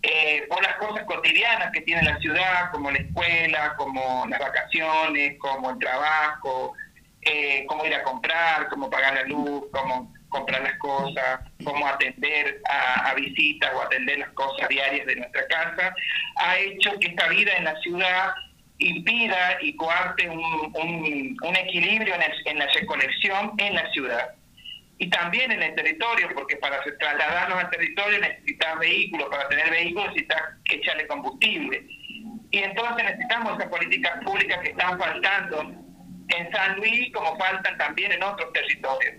[0.03, 5.37] eh, por las cosas cotidianas que tiene la ciudad, como la escuela, como las vacaciones,
[5.39, 6.75] como el trabajo,
[7.23, 12.61] eh, cómo ir a comprar, cómo pagar la luz, cómo comprar las cosas, cómo atender
[12.71, 15.95] a, a visitas o atender las cosas diarias de nuestra casa,
[16.37, 18.31] ha hecho que esta vida en la ciudad
[18.79, 22.15] impida y coarte un, un- un equilibrio
[22.45, 24.35] en, la recolección en la ciudad
[24.99, 30.09] y también en el territorio, porque para trasladarnos al territorio necesitas vehículos, para tener vehículos
[30.09, 31.87] necesitas echarle combustible.
[32.51, 35.61] Y entonces necesitamos esas políticas públicas que están faltando
[36.29, 39.15] en San Luis como faltan también en otros territorios.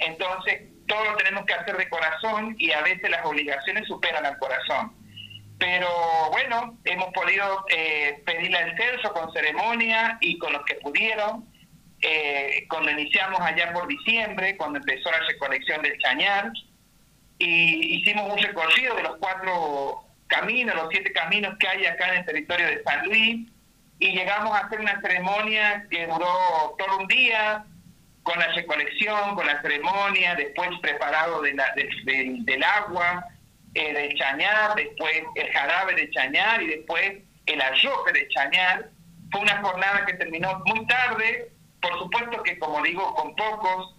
[0.00, 4.38] Entonces, todo lo tenemos que hacer de corazón y a veces las obligaciones superan al
[4.38, 4.94] corazón.
[5.58, 5.88] Pero
[6.30, 11.46] bueno, hemos podido eh, pedirle al censo con ceremonia y con los que pudieron.
[12.00, 16.50] Eh, cuando iniciamos allá por diciembre, cuando empezó la recolección del chañar,
[17.38, 22.18] y hicimos un recorrido de los cuatro caminos, los siete caminos que hay acá en
[22.20, 23.48] el territorio de San Luis,
[23.98, 27.64] y llegamos a hacer una ceremonia que duró todo un día,
[28.22, 33.26] con la recolección, con la ceremonia, después preparado de la- de- de- del agua,
[33.74, 38.90] eh, del chañar, después el jarabe de chañar y después el arrope de chañar.
[39.32, 41.50] Fue una jornada que terminó muy tarde,
[41.80, 43.94] por supuesto que como digo, con pocos,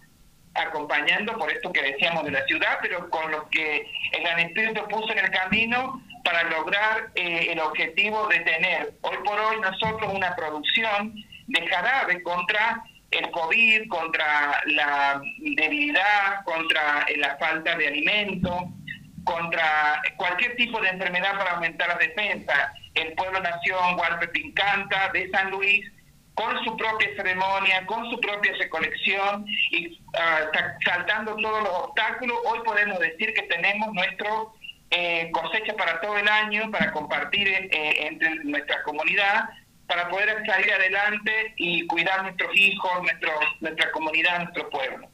[0.54, 5.12] acompañando por esto que decíamos de la ciudad, pero con los que el Espíritu puso
[5.12, 10.34] en el camino para lograr eh, el objetivo de tener hoy por hoy nosotros una
[10.34, 11.14] producción
[11.46, 18.68] de jarabe contra el COVID, contra la debilidad, contra eh, la falta de alimento,
[19.24, 22.72] contra cualquier tipo de enfermedad para aumentar la defensa.
[22.94, 25.86] El pueblo nación Huarpe Pincanta de San Luis
[26.40, 32.60] con su propia ceremonia, con su propia recolección y sa- saltando todos los obstáculos, hoy
[32.64, 34.54] podemos decir que tenemos nuestro
[34.90, 39.50] eh, cosecha para todo el año, para compartir eh, entre nuestra comunidad,
[39.86, 43.30] para poder salir adelante y cuidar nuestros hijos, nuestro,
[43.60, 45.08] nuestra comunidad, nuestro pueblo.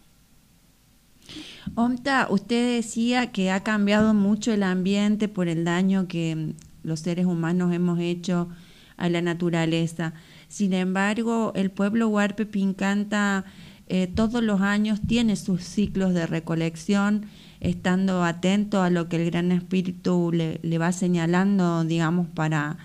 [1.75, 6.53] Omta, usted decía que ha cambiado mucho el ambiente por el daño que
[6.85, 8.49] los seres humanos hemos hecho
[8.97, 10.13] a la naturaleza.
[10.57, 13.45] Sin embargo, el pueblo Huarpe Pincanta
[13.89, 17.27] eh, todos los años tiene sus ciclos de recolección,
[17.61, 22.79] estando atento a lo que el Gran Espíritu le, le va señalando, digamos, para,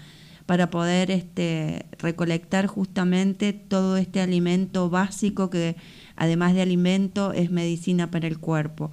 [0.47, 5.77] para poder este, recolectar justamente todo este alimento básico que
[6.17, 8.91] además de alimento es medicina para el cuerpo.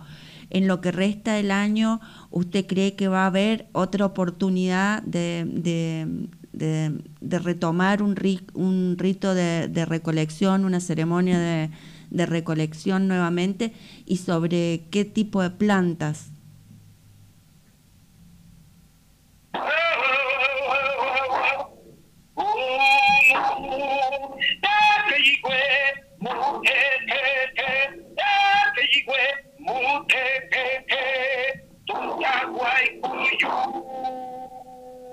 [0.50, 2.00] En lo que resta del año,
[2.30, 6.98] ¿usted cree que va a haber otra oportunidad de, de, de-
[7.38, 11.70] retomar un, ri- un rito de, recolección, una ceremonia de,
[12.26, 13.72] recolección nuevamente?
[14.06, 16.30] ¿Y sobre qué tipo de plantas?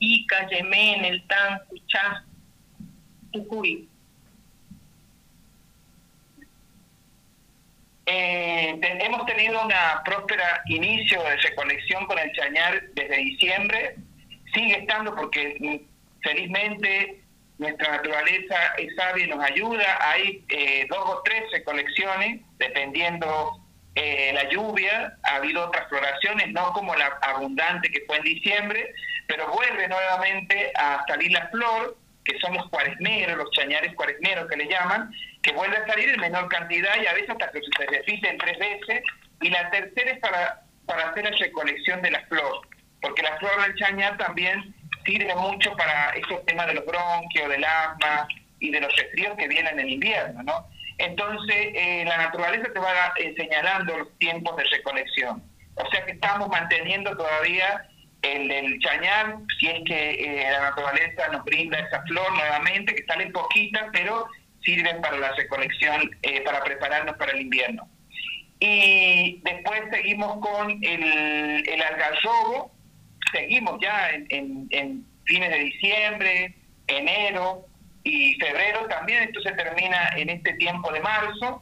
[0.00, 2.24] ika yemen el tan kucha,
[3.32, 3.88] ukui.
[8.08, 13.96] Eh, hemos tenido una próspera inicio de recolección con el chañar desde diciembre.
[14.54, 17.20] Sigue estando porque mm, felizmente
[17.58, 19.98] nuestra naturaleza es sabia y nos ayuda.
[20.00, 23.60] Hay eh, dos o tres recolecciones, dependiendo
[23.96, 25.16] eh, la lluvia.
[25.24, 28.94] Ha habido otras floraciones, no como la abundante que fue en diciembre,
[29.26, 34.56] pero vuelve nuevamente a salir la flor, que son los cuaresmeros, los chañares cuaresmeros que
[34.56, 35.12] le llaman,
[35.42, 38.58] que vuelve a salir en menor cantidad y a veces hasta que se repiten tres
[38.58, 39.02] veces.
[39.40, 42.68] Y la tercera es para, para hacer la recolección de la flor,
[43.00, 44.74] porque la flor del chañar también
[45.06, 48.28] sirve mucho para esos temas de los bronquios, del asma
[48.60, 50.68] y de los resfríos que vienen en invierno, ¿no?
[50.98, 55.42] Entonces, eh, la naturaleza te va eh, señalando los tiempos de recolección.
[55.74, 57.86] O sea que estamos manteniendo todavía
[58.22, 63.04] el, el chañar, si es que eh, la naturaleza nos brinda esa flor nuevamente, que
[63.04, 64.26] salen poquitas, pero
[64.62, 67.88] sirven para la recolección, eh, para prepararnos para el invierno.
[68.58, 72.72] Y después seguimos con el, el algarrobo,
[73.32, 76.54] seguimos ya en, en- en fines de diciembre,
[76.86, 77.65] enero
[78.06, 81.60] y febrero también, esto se termina en este tiempo de marzo,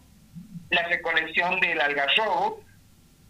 [0.69, 2.63] la recolección del algarrobo,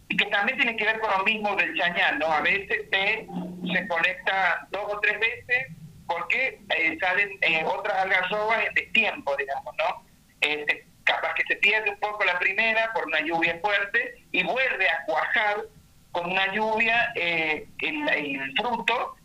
[0.09, 2.25] y que también tiene que ver con lo mismo del chañar, ¿no?
[2.25, 3.25] A veces se,
[3.73, 5.67] se colecta dos o tres veces
[6.07, 10.03] porque eh, salen eh, otras algarrobas en destiempo, digamos, ¿no?
[10.41, 14.89] Este, capaz que se pierde un poco la primera por una lluvia fuerte y vuelve
[14.89, 15.63] a cuajar
[16.11, 19.15] con una lluvia eh, el fruto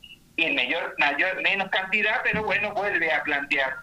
[0.41, 3.75] y en mayor, mayor, menos cantidad, pero bueno, vuelve a plantear.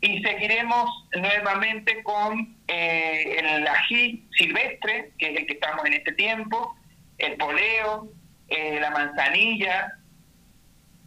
[0.00, 6.12] Y seguiremos nuevamente con eh, el ají silvestre, que es el que estamos en este
[6.12, 6.76] tiempo,
[7.18, 8.08] el poleo,
[8.48, 9.92] eh, la manzanilla.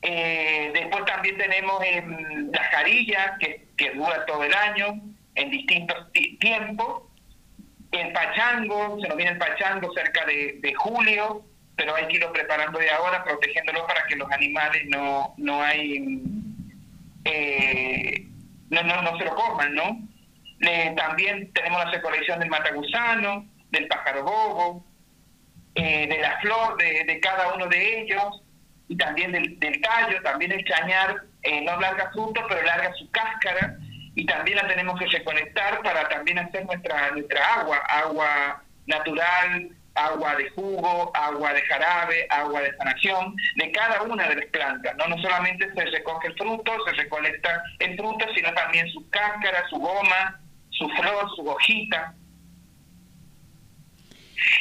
[0.01, 4.99] Eh, después también tenemos em, la jarilla, que, que dura todo el año,
[5.35, 7.03] en distintos ti- tiempos.
[7.91, 11.45] El pachango, se nos viene el pachango cerca de, de julio,
[11.75, 16.21] pero hay que irlo preparando de ahora, protegiéndolo para que los animales no, no hay
[17.25, 18.27] eh,
[18.69, 20.07] no, no, no se lo coman, ¿no?
[20.95, 24.85] También tenemos la recolección del matagusano, del pájaro bobo,
[25.75, 28.43] eh, de la flor de, de cada uno de ellos,
[28.87, 33.09] y también del, del tallo, también el chañar eh, no larga fruto, pero larga su
[33.11, 33.77] cáscara,
[34.15, 40.35] y también la tenemos que recolectar para también hacer nuestra, nuestra agua, agua natural, agua
[40.35, 44.95] de jugo, agua de jarabe, agua de sanación, de cada una de las plantas.
[44.97, 49.67] No, no solamente se recoge el fruto, se recolecta el fruto, sino también su cáscara,
[49.69, 50.39] su goma,
[50.69, 52.15] su flor, su hojita.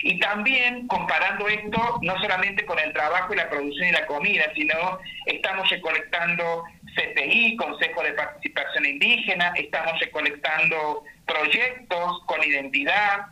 [0.02, 4.44] Y también comparando esto no solamente con el trabajo y la producción y la comida,
[4.54, 13.26] sino estamos recolectando CPI, Consejo de Participación Indígena, estamos recolectando proyectos con identidad,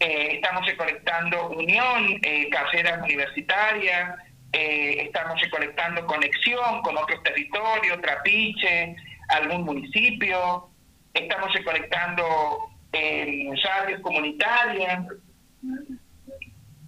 [0.00, 4.18] eh, estamos recolectando unión, eh, carreras universitarias,
[4.52, 8.96] eh, estamos recolectando conexión con otros territorios, Trapiche,
[9.28, 10.68] algún municipio,
[11.14, 15.04] estamos recolectando eh, radios comunitarias,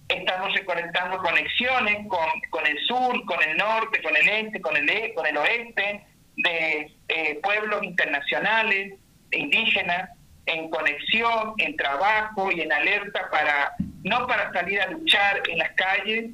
[0.08, 4.88] estamos recolectando conexiones con, con el sur, con el norte, con el este, con el,
[4.88, 6.04] e- con el oeste,
[6.36, 8.94] de eh, pueblos internacionales,
[9.32, 10.10] indígenas,
[10.48, 15.70] en conexión, en trabajo y en alerta para, no para salir a luchar en las
[15.72, 16.30] calles,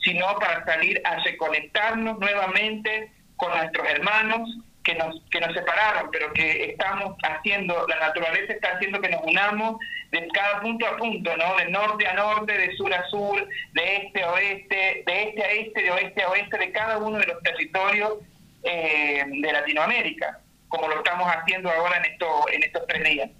[0.00, 4.48] sino para salir a reconectarnos nuevamente con nuestros hermanos
[4.84, 9.22] que nos, que nos separaron, pero que estamos haciendo, la naturaleza está haciendo que nos
[9.24, 9.78] unamos
[10.12, 11.56] de cada punto a punto, ¿no?
[11.56, 15.50] De norte a norte, de sur a sur, de este a oeste, de este a
[15.52, 18.18] este, de oeste a oeste, de cada uno de los territorios
[18.62, 23.30] eh, de Latinoamérica, como lo estamos haciendo ahora en, esto, en estos tres días.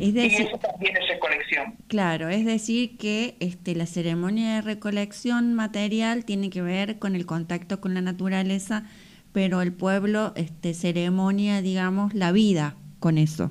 [0.00, 1.74] Es Y eso también es recolección.
[1.88, 7.26] claro, es decir que este, la ceremonia de recolección material tiene que ver con el
[7.26, 8.84] contacto con la naturaleza,
[9.32, 13.50] pero el pueblo este, ceremonia, digamos, la vida con eso,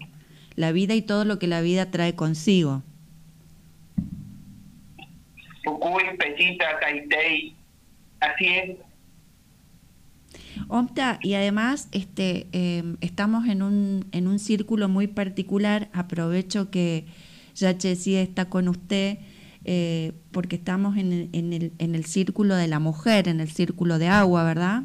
[0.55, 2.83] la vida y todo lo que la vida trae consigo.
[5.63, 7.55] Pucuy, Pellita, Taitei,
[8.21, 8.86] así es.
[10.67, 15.89] Opta, y además este, eh, estamos en un, en un círculo muy particular.
[15.93, 17.05] Aprovecho que
[17.55, 19.17] Yachesi está con usted
[19.65, 23.99] eh, porque estamos en en, el, en el círculo de la mujer, en el círculo
[23.99, 24.83] de agua, ¿verdad?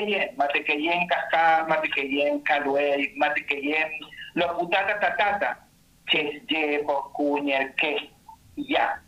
[0.00, 3.90] Mate que yen, mate que yen casá, mate que yen caluel, mate que yen
[4.34, 5.66] los putata tatata,
[6.06, 8.10] ches llevo cuñer que
[8.56, 9.02] ya.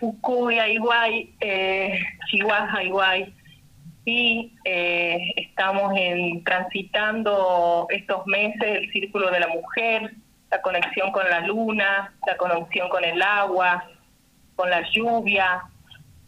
[0.00, 1.98] Ucuy, Aiguay, eh,
[2.28, 3.34] Chihuahua, Aiguay,
[4.04, 10.12] Sí, eh, estamos en, transitando estos meses el círculo de la mujer,
[10.50, 13.88] la conexión con la luna, la conexión con el agua,
[14.56, 15.62] con la lluvia,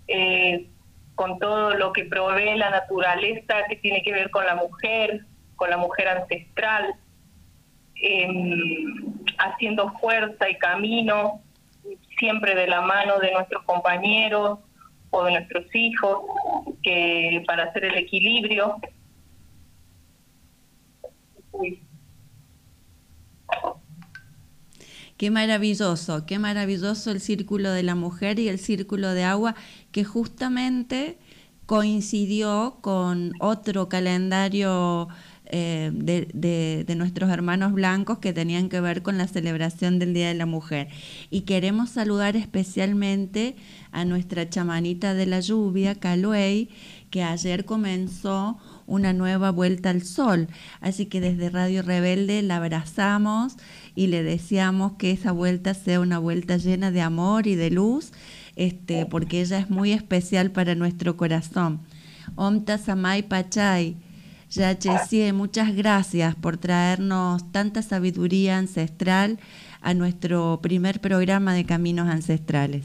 [0.08, 0.66] eh,
[1.16, 5.24] con todo lo que provee la naturaleza que tiene que ver con la mujer,
[5.56, 6.94] con la mujer ancestral,
[7.96, 11.40] em, haciendo fuerza y camino
[12.18, 14.58] siempre de la mano de nuestros compañeros
[15.10, 16.18] o de nuestros hijos,
[16.82, 18.76] que para hacer el equilibrio.
[25.16, 29.54] Qué maravilloso, qué maravilloso el círculo de la mujer y el círculo de agua
[29.96, 31.16] que justamente
[31.64, 35.08] coincidió con otro calendario
[35.46, 40.12] eh, de, de, de, nuestros hermanos blancos que tenían que ver con la celebración del
[40.12, 40.88] Día de la Mujer.
[41.30, 43.56] Y queremos saludar especialmente
[43.90, 46.68] a nuestra chamanita de la lluvia, Caluey,
[47.08, 50.48] que ayer comenzó una nueva vuelta al sol.
[50.82, 53.56] Así que desde Radio Rebelde la abrazamos
[53.94, 58.12] y le deseamos que esa vuelta sea una vuelta llena de amor y de luz,
[58.56, 61.80] este, porque ella es muy especial para nuestro corazón.
[62.34, 63.96] Omta Samay Pachay,
[64.50, 69.38] Yachesie, muchas gracias por traernos tanta sabiduría ancestral
[69.80, 72.84] a nuestro primer programa de Caminos Ancestrales.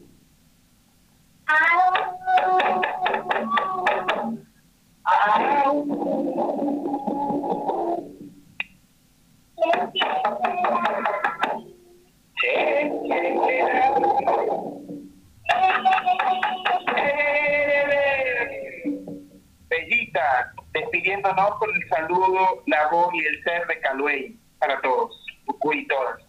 [19.69, 25.79] Bellita, despidiéndonos con el saludo, la voz y el ser de Caluey para todos, Pucuy
[25.79, 26.21] y todas.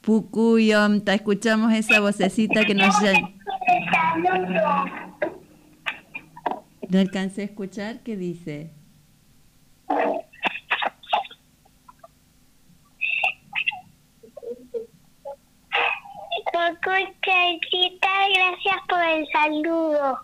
[0.00, 2.94] Pucuy, Omta, escuchamos esa vocecita que nos
[6.88, 8.70] No alcancé a escuchar qué dice.
[16.52, 20.18] Pucuy, Chaitita, gracias por el saludo.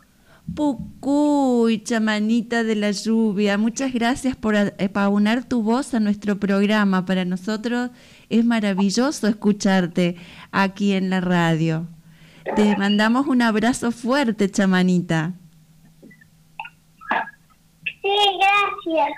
[0.55, 7.05] Pucuy, chamanita de la lluvia, muchas gracias por aunar tu voz a nuestro programa.
[7.05, 7.91] Para nosotros
[8.29, 10.17] es maravilloso escucharte
[10.53, 11.89] aquí en la radio.
[12.57, 15.33] Te mandamos un abrazo fuerte, chamanita.
[18.03, 19.17] Sí, gracias.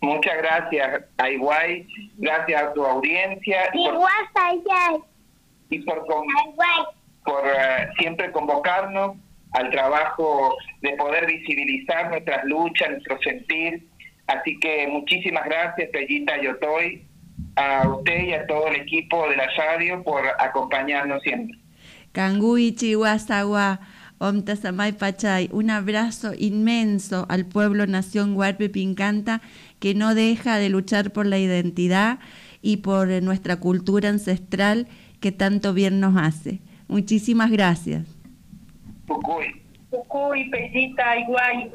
[0.00, 1.86] Muchas gracias, Aiguay.
[2.16, 3.68] Gracias a tu audiencia.
[3.74, 3.94] y por-
[5.70, 6.24] y por, con-
[7.24, 9.16] por eh, siempre convocarnos
[9.52, 13.88] al trabajo de poder visibilizar nuestras luchas, nuestro sentir.
[14.26, 17.04] Así que muchísimas gracias, Bellita Yotoy,
[17.60, 21.58] a usted y a todo el equipo de la radio por acompañarnos siempre.
[22.12, 23.80] Cangui, Chihuahua,
[24.18, 29.40] Omtasamay Pachay, un abrazo inmenso al pueblo Nación Huarpe Pincanta
[29.78, 32.18] que no deja de luchar por la identidad
[32.62, 34.88] y por eh, nuestra cultura ancestral
[35.20, 36.60] que tanto bien nos hace.
[36.88, 38.06] Muchísimas gracias.
[39.06, 39.62] Pucuy.
[39.90, 41.72] Pucuy, Bellita, Iguay.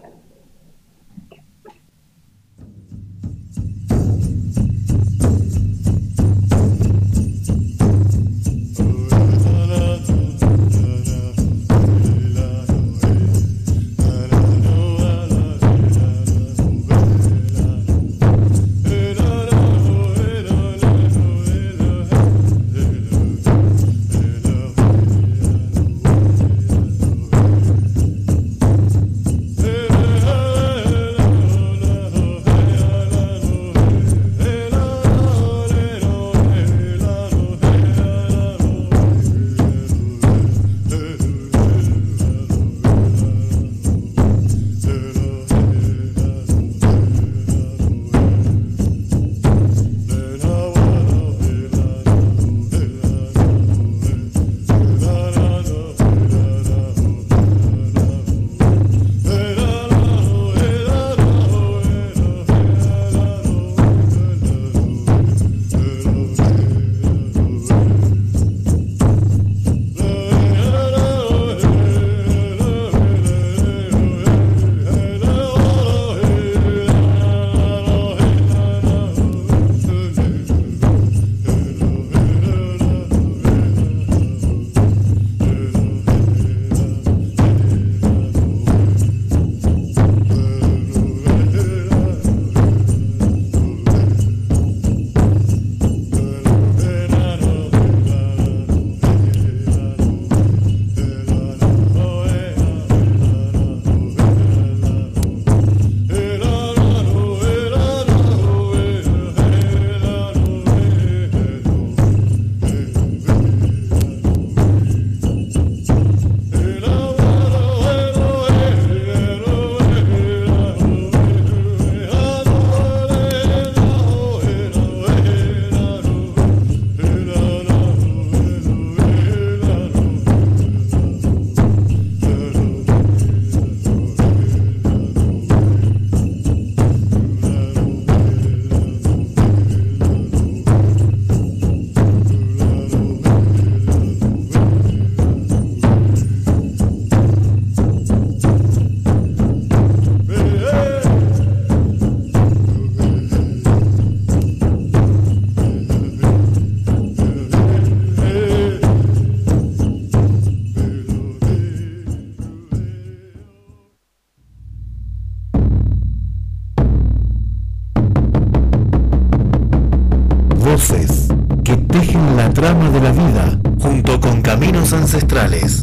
[172.75, 175.81] De la vida junto con caminos ancestrales.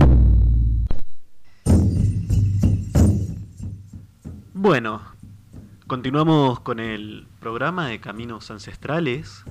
[4.53, 5.01] Bueno,
[5.87, 9.43] continuamos con el programa de Caminos Ancestrales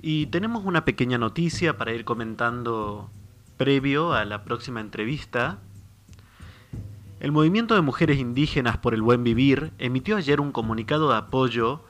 [0.00, 3.10] y tenemos una pequeña noticia para ir comentando
[3.56, 5.58] previo a la próxima entrevista.
[7.18, 11.82] El movimiento de mujeres indígenas por el buen vivir emitió ayer un comunicado de apoyo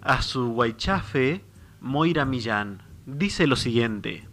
[0.00, 1.44] a su huaychafe
[1.80, 2.85] Moira Millán.
[3.06, 4.26] Dice lo siguiente.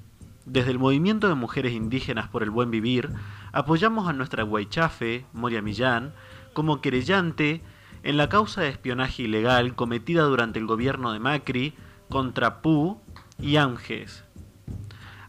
[0.48, 3.12] Desde el movimiento de mujeres indígenas por el buen vivir,
[3.52, 6.12] apoyamos a nuestra huaychafe, Moria Millán,
[6.54, 7.62] como querellante
[8.02, 11.76] en la causa de espionaje ilegal cometida durante el gobierno de Macri
[12.10, 13.00] contra Pu
[13.40, 14.26] y Ánges,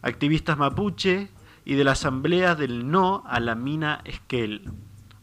[0.01, 1.29] activistas mapuche
[1.65, 4.71] y de la Asamblea del No a la mina Esquel.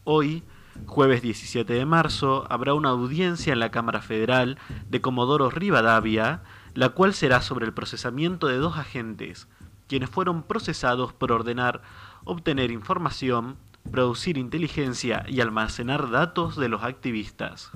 [0.04, 0.44] Hoy,
[0.86, 4.58] jueves 17 de marzo, habrá una audiencia en la Cámara Federal
[4.88, 6.42] de Comodoro Rivadavia,
[6.74, 9.48] la cual será sobre el procesamiento de dos agentes,
[9.88, 11.82] quienes fueron procesados por ordenar
[12.24, 13.56] obtener información
[13.90, 17.70] producir inteligencia y almacenar datos de los activistas.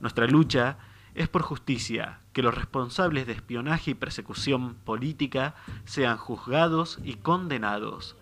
[0.00, 0.76] Nuestra lucha
[1.14, 5.54] es por justicia, que los responsables de espionaje y persecución política
[5.84, 8.16] sean juzgados y condenados.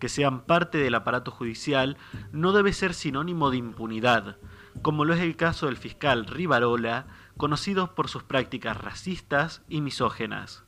[0.00, 1.96] Que sean parte del aparato judicial
[2.32, 4.36] no debe ser sinónimo de impunidad,
[4.82, 7.06] como lo es el caso del fiscal Rivarola,
[7.36, 10.64] conocido por sus prácticas racistas y misógenas.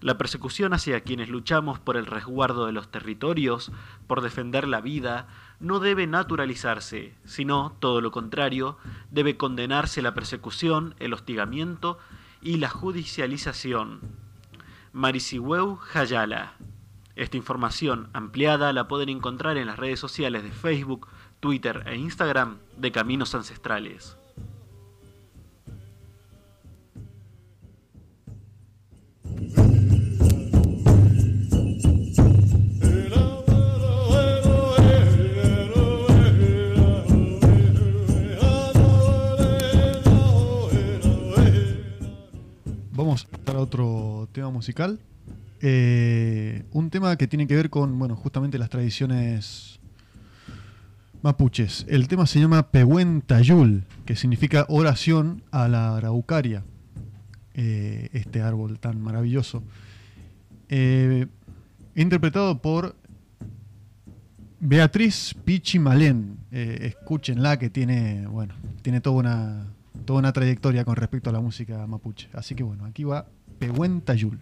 [0.00, 3.72] La persecución hacia quienes luchamos por el resguardo de los territorios,
[4.06, 5.26] por defender la vida,
[5.58, 8.78] no debe naturalizarse, sino, todo lo contrario,
[9.10, 11.98] debe condenarse la persecución, el hostigamiento
[12.42, 14.00] y la judicialización.
[14.92, 16.54] Marisiweu Hayala.
[17.16, 21.08] Esta información ampliada la pueden encontrar en las redes sociales de Facebook,
[21.40, 24.16] Twitter e Instagram de Caminos Ancestrales.
[43.66, 45.00] Otro tema musical.
[45.60, 49.80] Eh, un tema que tiene que ver con, bueno, justamente las tradiciones
[51.22, 51.84] mapuches.
[51.88, 56.62] El tema se llama Pehuentayul, que significa oración a la araucaria.
[57.54, 59.62] Eh, este árbol tan maravilloso.
[60.68, 61.26] Eh,
[61.94, 62.94] interpretado por
[64.60, 66.36] Beatriz Pichi Malén.
[66.52, 69.66] Eh, escúchenla que tiene, bueno, tiene toda una,
[70.04, 72.28] toda una trayectoria con respecto a la música mapuche.
[72.32, 73.26] Así que bueno, aquí va
[73.58, 74.38] Pehuentayul.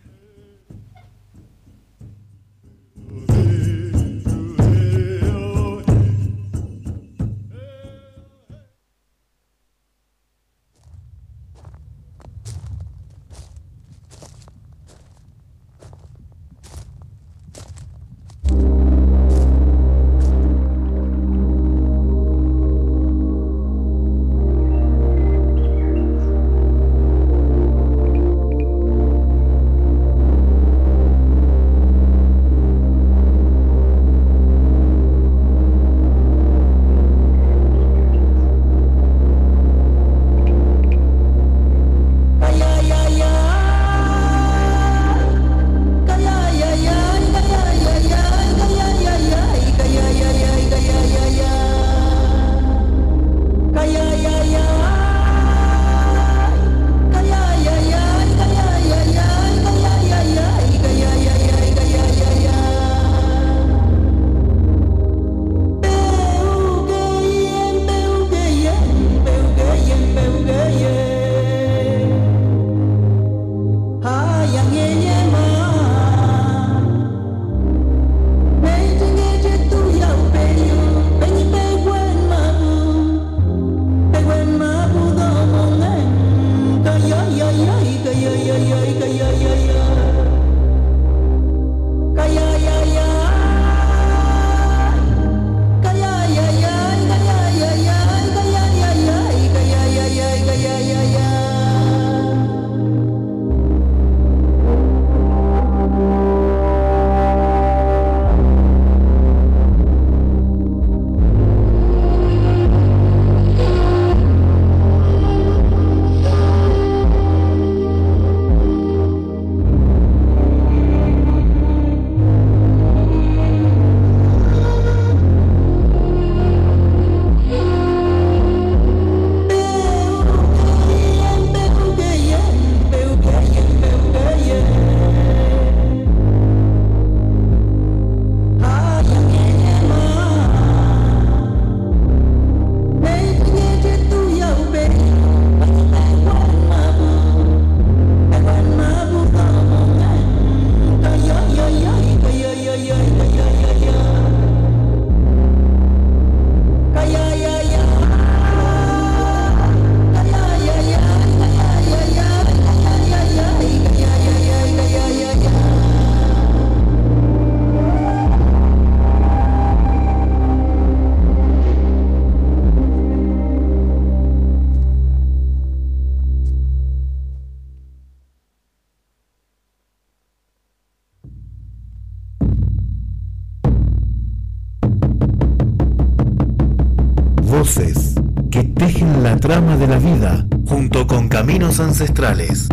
[188.51, 192.69] Que tejen la trama de la vida junto con caminos ancestrales.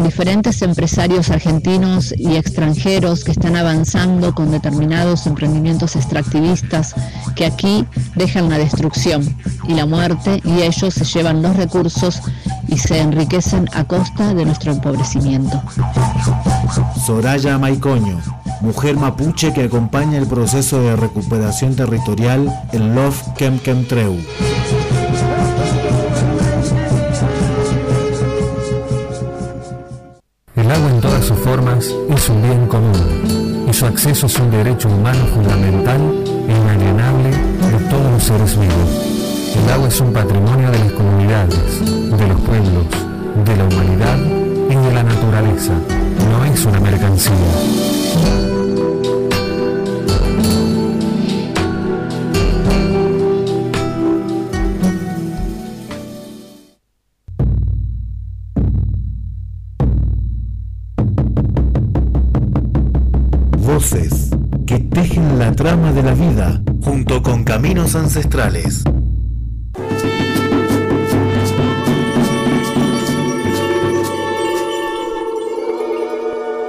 [0.00, 6.94] diferentes empresarios argentinos y extranjeros que están avanzando con determinados emprendimientos extractivistas
[7.36, 7.84] que aquí
[8.16, 9.22] dejan la destrucción
[9.68, 12.22] y la muerte y ellos se llevan los recursos
[12.68, 15.62] y se enriquecen a costa de nuestro empobrecimiento.
[17.06, 18.20] Soraya Maicoño,
[18.60, 24.16] mujer mapuche que acompaña el proceso de recuperación territorial en Love Kem Kem Treu.
[30.56, 34.50] El agua en todas sus formas es un bien común y su acceso es un
[34.50, 36.00] derecho humano fundamental
[36.48, 39.10] e inalienable de todos los seres vivos.
[39.56, 42.86] El agua es un patrimonio de las comunidades, de los pueblos,
[43.44, 44.18] de la humanidad
[44.68, 45.72] y de la naturaleza.
[46.30, 48.49] No es una mercancía.
[67.60, 68.84] Caminos ancestrales.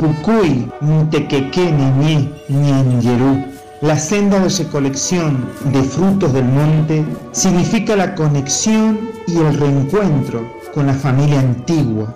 [0.01, 3.41] Pucuy, Mutequeque, Niñé, Ñenjerú.
[3.81, 10.41] La senda de recolección de frutos del monte significa la conexión y el reencuentro
[10.73, 12.13] con la familia antigua,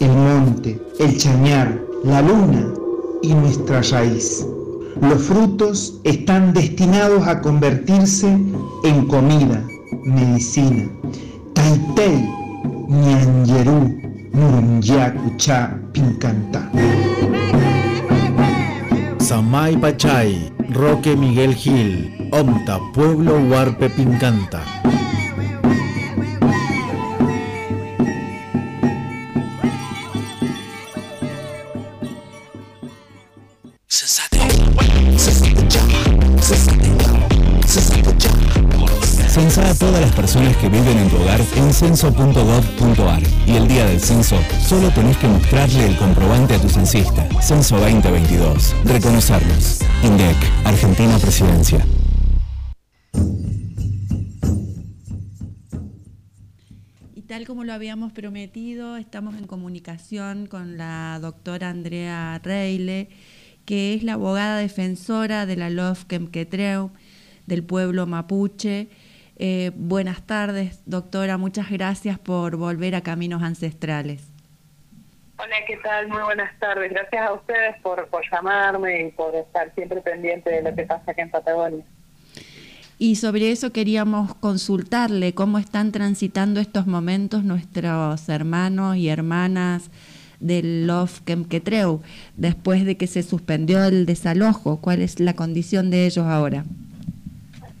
[0.00, 2.74] el monte, el chañar, la luna
[3.22, 4.46] y nuestra raíz.
[5.00, 8.36] Los frutos están destinados a convertirse
[8.84, 9.64] en comida,
[10.04, 10.88] medicina.
[11.54, 12.28] Taitei,
[12.88, 13.96] Ñanjerú,
[14.32, 16.70] Murunyacuchá, Pincantá.
[19.18, 24.77] Samay Pachay, Roque Miguel Gil, Omta, Pueblo Huarpe Pincanta.
[40.38, 45.16] Personas que viven en tu hogar en censo.gov.ar y el día del censo solo tenés
[45.16, 47.28] que mostrarle el comprobante a tu censista.
[47.40, 48.74] Censo 2022.
[48.84, 49.80] Reconocerlos.
[50.04, 51.84] INDEC, Argentina Presidencia.
[57.16, 63.08] Y tal como lo habíamos prometido, estamos en comunicación con la doctora Andrea Reile,
[63.64, 66.92] que es la abogada defensora de la LOF Quemquetreu,
[67.46, 68.88] del pueblo mapuche.
[69.38, 71.38] Eh, buenas tardes, doctora.
[71.38, 74.22] Muchas gracias por volver a Caminos Ancestrales.
[75.38, 76.08] Hola, ¿qué tal?
[76.08, 76.90] Muy buenas tardes.
[76.90, 81.12] Gracias a ustedes por, por llamarme y por estar siempre pendiente de lo que pasa
[81.12, 81.84] aquí en Patagonia.
[82.98, 89.92] Y sobre eso queríamos consultarle cómo están transitando estos momentos nuestros hermanos y hermanas
[90.40, 92.02] del Love Quemquetreu
[92.36, 94.80] después de que se suspendió el desalojo.
[94.80, 96.64] ¿Cuál es la condición de ellos ahora?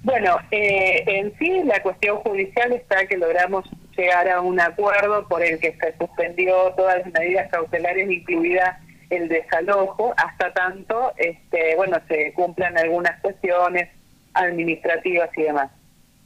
[0.02, 3.64] Bueno, eh, en sí la cuestión judicial está que logramos
[3.96, 8.80] llegar a un acuerdo por el que se suspendió todas las medidas cautelares, incluida
[9.10, 13.88] el desalojo, hasta tanto, este, bueno, se cumplan algunas cuestiones
[14.34, 15.70] administrativas y demás.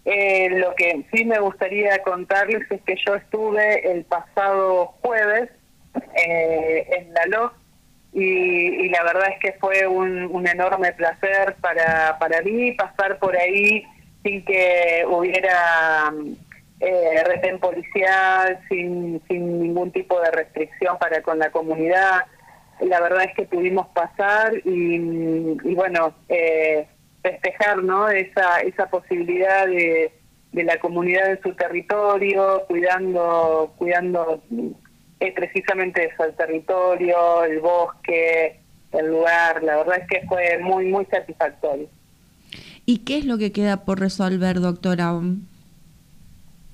[0.05, 5.49] Eh, lo que sí me gustaría contarles es que yo estuve el pasado jueves
[6.17, 7.53] eh, en la LOF
[8.13, 13.37] y, y, la verdad es que fue un, enorme placer para, para mí pasar por
[13.37, 13.85] ahí
[14.23, 16.13] sin que hubiera
[16.81, 22.27] eh, retén policial, sin, sin ningún tipo de restricción para con la comunidad.
[22.81, 24.97] La verdad es que pudimos pasar y,
[25.65, 26.87] y bueno, eh,
[27.23, 28.09] festejar ¿no?
[28.09, 30.13] esa, esa posibilidad de,
[30.53, 34.43] de la comunidad en su territorio, cuidando, cuidando
[35.23, 38.61] eh, precisamente eso, el territorio, el bosque,
[38.93, 39.63] el lugar.
[39.63, 41.87] La verdad es que fue muy, muy satisfactorio.
[42.85, 45.13] ¿Y qué es lo que queda por resolver, doctora?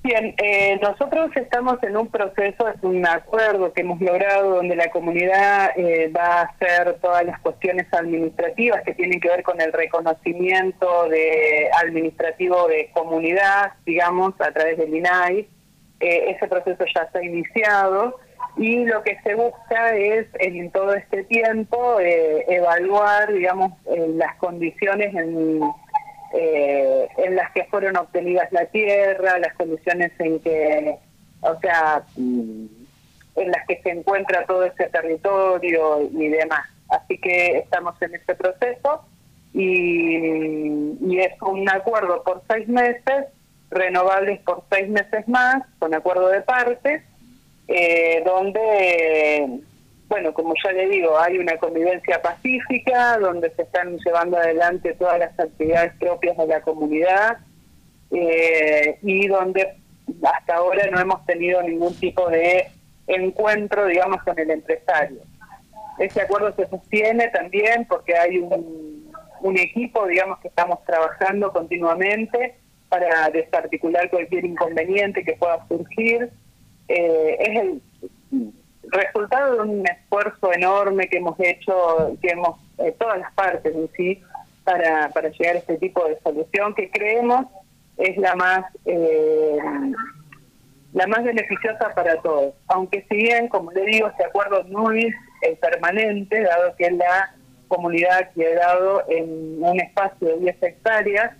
[0.01, 4.89] Bien, eh, nosotros estamos en un proceso, es un acuerdo que hemos logrado donde la
[4.89, 9.73] comunidad eh, va a hacer todas las cuestiones administrativas que tienen que ver con el
[9.73, 15.47] reconocimiento de administrativo de comunidad, digamos, a través del INAI.
[15.99, 18.17] Eh, ese proceso ya está iniciado
[18.57, 25.13] y lo que se busca es en todo este tiempo eh, evaluar, digamos, las condiciones
[25.15, 25.61] en
[26.31, 30.95] eh, en las que fueron obtenidas la tierra, las condiciones en que,
[31.41, 36.69] o sea, en las que se encuentra todo ese territorio y demás.
[36.89, 39.05] Así que estamos en este proceso
[39.53, 43.25] y es un acuerdo por seis meses,
[43.71, 47.01] renovables por seis meses más, con acuerdo de partes,
[47.71, 49.61] eh, donde,
[50.07, 55.19] bueno, como ya le digo, hay una convivencia pacífica, donde se están llevando adelante todas
[55.19, 57.37] las actividades propias de la comunidad
[58.09, 59.75] eh, y donde
[60.23, 62.65] hasta ahora no hemos tenido ningún tipo de
[63.05, 65.19] encuentro, digamos, con el empresario.
[65.99, 72.55] Ese acuerdo se sostiene también porque hay un, un equipo, digamos, que estamos trabajando continuamente
[72.87, 76.31] para desarticular cualquier inconveniente que pueda surgir.
[76.89, 77.81] Eh, es el
[78.91, 83.89] resultado de un esfuerzo enorme que hemos hecho, que hemos, eh, todas las partes en
[83.95, 84.21] sí,
[84.63, 87.45] para, para llegar a este tipo de solución que creemos
[87.97, 89.57] es la más eh,
[90.93, 92.53] la más beneficiosa para todos.
[92.67, 95.13] Aunque si bien, como le digo, este acuerdo no es
[95.43, 97.35] eh, permanente, dado que la
[97.67, 101.31] comunidad ha quedado en un espacio de 10 hectáreas,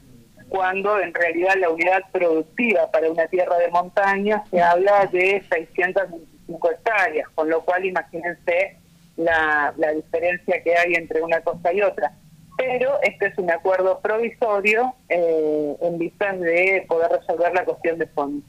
[0.49, 6.71] cuando en realidad la unidad productiva para una tierra de montaña se habla de 625
[6.71, 8.77] hectáreas, con lo cual imagínense
[9.17, 12.13] la, la diferencia que hay entre una cosa y otra.
[12.57, 18.07] Pero este es un acuerdo provisorio eh, en vistas de poder resolver la cuestión de
[18.07, 18.45] fondo.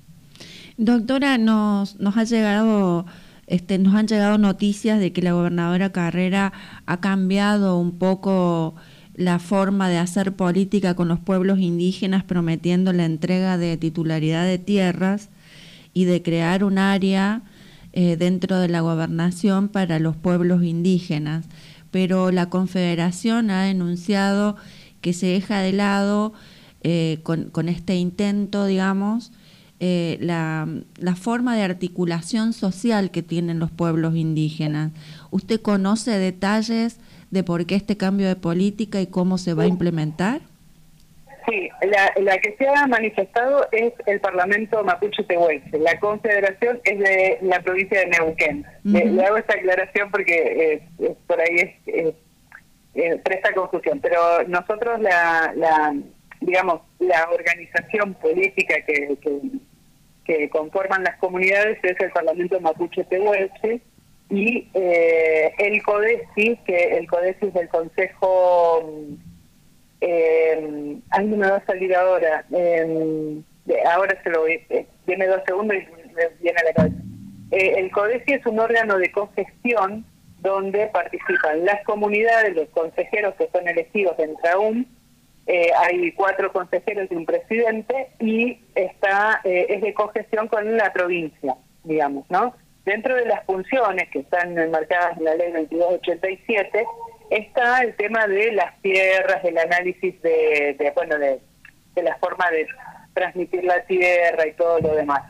[0.77, 3.05] Doctora, nos, nos ha llegado
[3.51, 6.53] este, nos han llegado noticias de que la gobernadora Carrera
[6.87, 8.77] ha cambiado un poco
[9.21, 14.57] la forma de hacer política con los pueblos indígenas, prometiendo la entrega de titularidad de
[14.57, 15.29] tierras
[15.93, 17.43] y de crear un área
[17.93, 21.45] eh, dentro de la gobernación para los pueblos indígenas.
[21.91, 24.57] Pero la Confederación ha denunciado
[25.03, 26.33] que se deja de lado
[26.83, 29.33] eh, con, este intento, digamos,
[29.81, 30.67] eh, la,
[30.97, 34.93] la, forma de articulación social que tienen los pueblos indígenas.
[35.31, 37.01] ¿Usted conoce detalles
[37.31, 40.41] de por qué este cambio de política y cómo se va a implementar?
[41.49, 45.79] Sí, la, la que se ha manifestado es el Parlamento Mapuche Tehuelche.
[45.79, 48.67] La confederación es de la provincia de Neuquén.
[48.85, 52.15] le, hago esta aclaración porque eh, por ahí es,
[52.95, 54.01] eh, presta confusión.
[54.01, 55.95] Pero nosotros, la, la
[56.41, 59.41] digamos, la organización política que, que
[60.31, 63.81] que conforman las comunidades es el Parlamento Mapuche Tehuelche
[64.31, 69.09] y eh, el CODESI, que el CODESI es el Consejo,
[70.01, 73.41] eh, ay no me va a salir ahora, eh,
[73.93, 76.97] ahora se lo voy, eh, viene dos segundos y me viene a la cabeza.
[77.51, 80.07] Eh, el CODESI es un órgano de cogestión
[80.39, 84.87] donde participan las comunidades, los consejeros que son elegidos en TRAUM,
[85.47, 90.93] eh, hay cuatro consejeros y un presidente y está eh, es de cogestión con la
[90.93, 92.55] provincia, digamos, ¿no?
[92.91, 96.85] Dentro de las funciones que están enmarcadas en la ley 2287
[97.31, 101.39] está el tema de las tierras, el análisis de, de bueno, de,
[101.95, 102.67] de la forma de
[103.15, 105.23] transmitir la tierra y todo lo demás.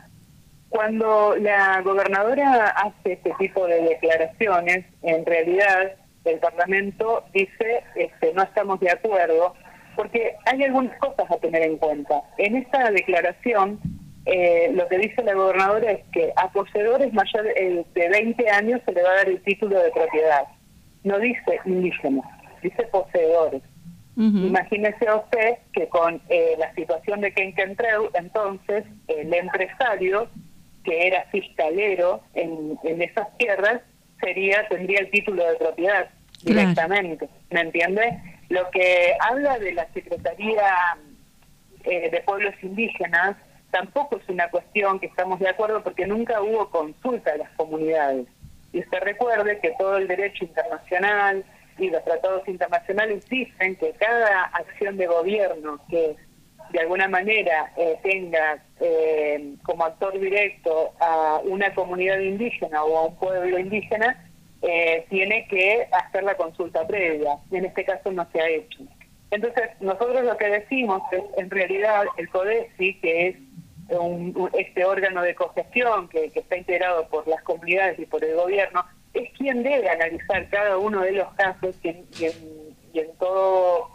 [0.69, 5.91] Cuando la gobernadora hace este tipo de declaraciones, en realidad
[6.25, 9.53] el Parlamento dice este, no estamos de acuerdo
[9.95, 12.23] porque hay algunas cosas a tener en cuenta.
[12.39, 13.79] En esta declaración,
[14.25, 18.81] eh, lo que dice la gobernadora es que a poseedores mayores eh, de 20 años
[18.85, 20.43] se le va a dar el título de propiedad.
[21.03, 22.25] No dice indígenas,
[22.61, 23.61] dice poseedores.
[24.17, 30.27] Imagínese usted que con eh, la situación de Kenkentreu, entonces el empresario
[30.83, 33.81] que era fiscalero en, en esas tierras
[34.19, 36.09] sería tendría el título de propiedad
[36.43, 38.19] directamente, ¿me entiende?
[38.49, 40.75] Lo que habla de la Secretaría
[41.83, 43.37] eh, de Pueblos Indígenas
[43.71, 48.27] tampoco es una cuestión que estamos de acuerdo porque nunca hubo consulta a las comunidades.
[48.73, 51.43] Y usted recuerde que todo el derecho internacional
[51.77, 56.15] y los tratados internacionales dicen que cada acción de gobierno que
[56.71, 63.05] de alguna manera eh, tenga eh, como actor directo a una comunidad indígena o a
[63.07, 64.25] un pueblo indígena,
[64.61, 67.37] eh, tiene que hacer la consulta previa.
[67.51, 68.79] En este caso no se ha hecho.
[69.31, 73.35] Entonces, nosotros lo que decimos es, en realidad, el CODESI, que es
[73.99, 78.85] un, este órgano de cogestión que, está integrado por las comunidades y por el gobierno,
[79.13, 82.05] es quien debe analizar cada uno de los casos y en,
[82.93, 83.89] y en, todo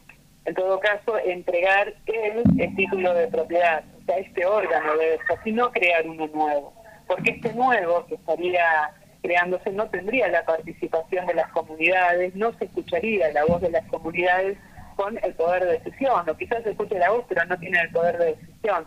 [0.45, 3.85] en todo caso entregar el, el título de propiedad.
[4.01, 6.73] O sea, este órgano debe ser, no crear uno nuevo.
[7.07, 8.91] Porque este nuevo, que estaría
[9.23, 13.85] creándose no tendría la participación de las comunidades, no se escucharía la voz de las
[13.87, 14.57] comunidades
[14.95, 17.91] con el poder de decisión, o quizás se escuche la voz pero no tiene el
[17.91, 18.87] poder de decisión,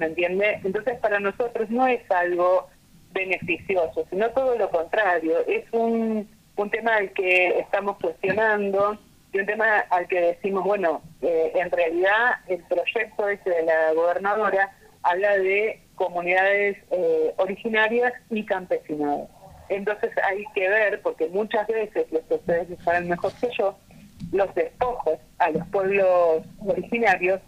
[0.00, 0.58] ¿me entiende?
[0.64, 2.68] Entonces para nosotros no es algo
[3.12, 8.98] beneficioso, sino todo lo contrario, es un, un tema al que estamos cuestionando
[9.32, 13.92] y un tema al que decimos, bueno, eh, en realidad el proyecto este de la
[13.92, 19.28] gobernadora habla de comunidades eh, originarias y campesinadas.
[19.68, 23.76] Entonces hay que ver, porque muchas veces, los que ustedes saben mejor que yo,
[24.32, 27.40] los despojos a los pueblos originarios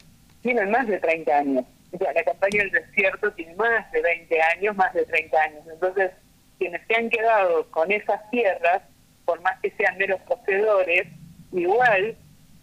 [0.42, 1.64] tienen más de 30 años.
[2.00, 5.62] La campaña del desierto tiene más de 20 años, más de 30 años.
[5.70, 6.10] Entonces,
[6.58, 8.82] quienes se han quedado con esas tierras,
[9.24, 11.06] por más que sean meros poseedores,
[11.52, 12.16] igual,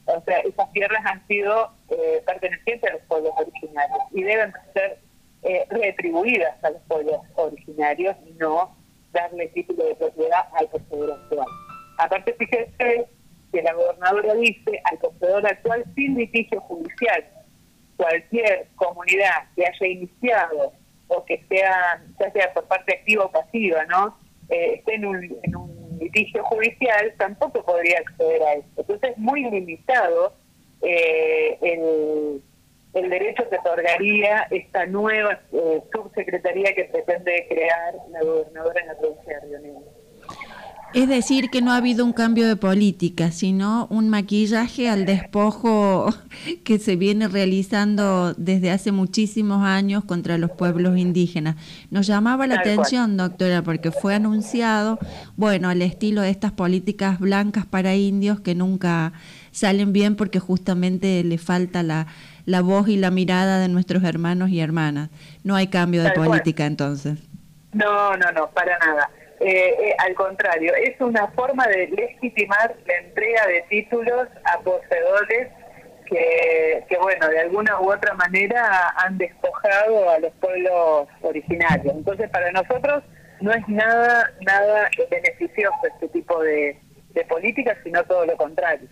[0.06, 5.00] o sea, esas tierras han sido eh, pertenecientes a los pueblos originarios y deben ser
[5.44, 8.76] eh, retribuidas a los pueblos originarios y no
[9.12, 11.48] darle título de propiedad al poseedor actual.
[11.98, 13.08] Aparte, fíjese
[13.52, 17.26] que la gobernadora dice al poseedor actual sin litigio judicial,
[18.00, 20.72] cualquier comunidad que haya iniciado
[21.10, 24.18] o que sea, ya sea por parte activa o pasiva, ¿no?
[24.48, 28.82] Eh, esté en un, litigio judicial, tampoco podría acceder a esto.
[28.82, 30.32] Entonces es muy limitado
[30.82, 32.42] eh, el,
[32.94, 38.98] el, derecho que otorgaría esta nueva eh, subsecretaría que pretende crear la gobernadora en la
[38.98, 39.99] provincia de Río Negro.
[40.94, 46.14] Es decir, que no ha habido un cambio de política, sino un maquillaje al despojo
[46.64, 51.58] que se viene realizando desde hace muchísimos años contra los pueblos indígenas.
[51.92, 54.98] Nos llamaba la atención, doctora, porque fue anunciado,
[55.36, 59.14] bueno, al estilo de estas políticas blancas para indios que nunca
[59.52, 62.08] salen bien porque justamente le falta la,
[62.46, 65.10] la voz y la mirada de nuestros hermanos y hermanas.
[65.44, 67.20] No hay cambio de política entonces.
[67.74, 69.10] No, no, no, para nada.
[69.40, 75.50] Eh, eh, al contrario, es una forma de legitimar la entrega de títulos a poseedores
[76.10, 81.96] que, bueno, de alguna u otra manera han despojado a los pueblos originarios.
[81.96, 83.04] Entonces, para nosotros
[83.42, 86.80] no es nada nada beneficioso este tipo de,
[87.14, 88.90] de políticas, sino todo lo contrario.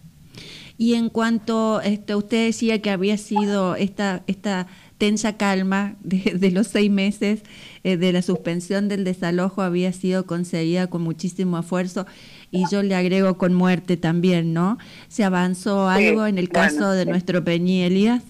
[0.77, 4.67] Y en cuanto este, usted decía que había sido esta esta
[4.99, 7.43] tensa calma de, de los seis meses
[7.88, 12.05] eh, de la suspensión del desalojo había sido conseguida con muchísimo esfuerzo
[12.51, 14.77] y yo le agrego con muerte también, ¿no?
[15.07, 18.23] ¿Se avanzó algo en el caso de nuestro Peñi Elías?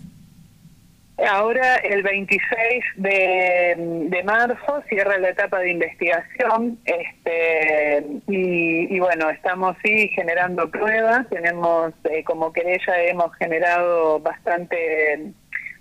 [1.27, 3.75] Ahora, el 26 de,
[4.09, 11.27] de, marzo, cierra la etapa de investigación este, y, y bueno, estamos sí generando pruebas.
[11.31, 15.33] Tenemos, eh, como querella, hemos generado bastante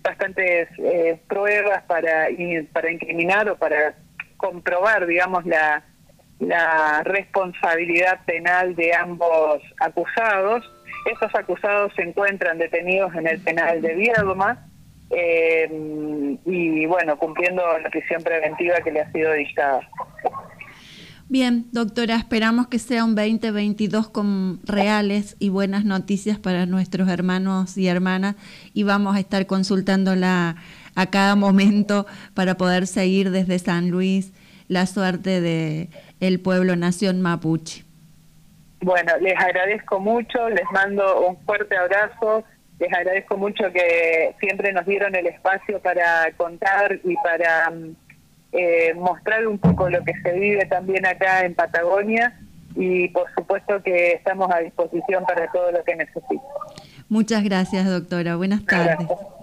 [0.06, 2.28] bastantes eh, pruebas para,
[2.72, 3.94] para incriminar o para
[4.36, 5.82] comprobar, digamos, la,
[6.38, 10.64] la responsabilidad penal de ambos acusados.
[11.10, 14.68] Estos acusados se encuentran detenidos en el penal de Viedma
[15.10, 15.68] eh,
[16.44, 19.80] y, bueno, cumpliendo la prisión preventiva que le ha sido dictada.
[21.28, 27.76] Bien, doctora, esperamos que sea un 2022 con reales y buenas noticias para nuestros hermanos
[27.76, 28.36] y hermanas
[28.72, 30.54] y vamos a estar consultándola
[30.94, 34.32] a cada momento para poder seguir desde San Luis
[34.68, 35.88] la suerte de
[36.20, 37.82] el pueblo nación mapuche.
[38.82, 42.44] Bueno, les agradezco mucho, les mando un fuerte abrazo,
[42.78, 47.72] les agradezco mucho que siempre nos dieron el espacio para contar y para
[48.52, 52.38] eh, mostrar un poco lo que se vive también acá en Patagonia
[52.74, 56.40] y por supuesto que estamos a disposición para todo lo que necesite.
[57.08, 58.36] Muchas gracias, doctora.
[58.36, 59.06] Buenas tardes.
[59.06, 59.36] Gracias.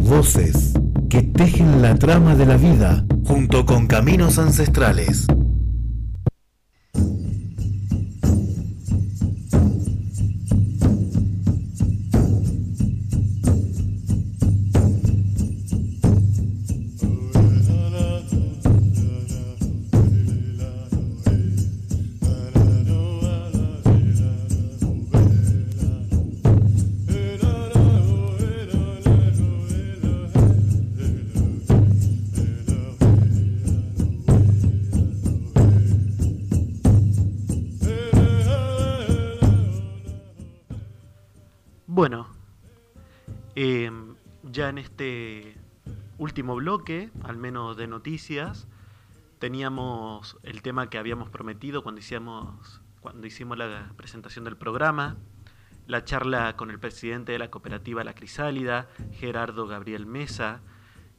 [0.00, 0.74] Voces
[1.08, 5.26] que tejen la trama de la vida junto con caminos ancestrales.
[44.58, 45.56] En este
[46.18, 48.66] último bloque, al menos de noticias,
[49.38, 55.16] teníamos el tema que habíamos prometido cuando hicimos, cuando hicimos la presentación del programa,
[55.86, 60.60] la charla con el presidente de la cooperativa La Crisálida, Gerardo Gabriel Mesa,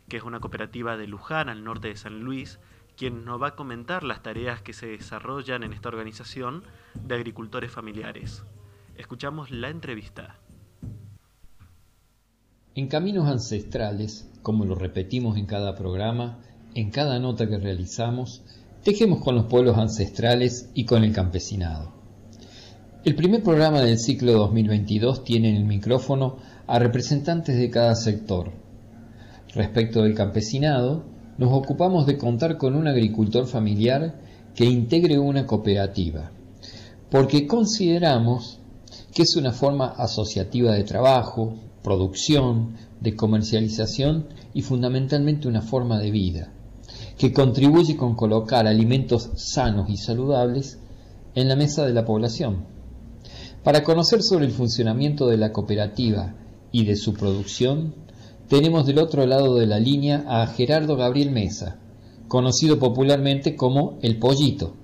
[0.09, 2.59] que es una cooperativa de Luján, al norte de San Luis,
[2.97, 6.63] quien nos va a comentar las tareas que se desarrollan en esta organización
[6.95, 8.43] de agricultores familiares.
[8.97, 10.40] Escuchamos la entrevista.
[12.73, 16.39] En Caminos Ancestrales, como lo repetimos en cada programa,
[16.73, 18.43] en cada nota que realizamos,
[18.81, 21.91] tejemos con los pueblos ancestrales y con el campesinado.
[23.03, 28.53] El primer programa del ciclo 2022 tiene en el micrófono a representantes de cada sector.
[29.53, 31.03] Respecto del campesinado,
[31.37, 34.15] nos ocupamos de contar con un agricultor familiar
[34.55, 36.31] que integre una cooperativa,
[37.09, 38.61] porque consideramos
[39.13, 46.11] que es una forma asociativa de trabajo, producción, de comercialización y fundamentalmente una forma de
[46.11, 46.53] vida,
[47.17, 50.79] que contribuye con colocar alimentos sanos y saludables
[51.35, 52.65] en la mesa de la población.
[53.63, 56.35] Para conocer sobre el funcionamiento de la cooperativa
[56.71, 57.95] y de su producción,
[58.47, 61.79] tenemos del otro lado de la línea a Gerardo Gabriel Mesa,
[62.27, 64.75] conocido popularmente como El Pollito,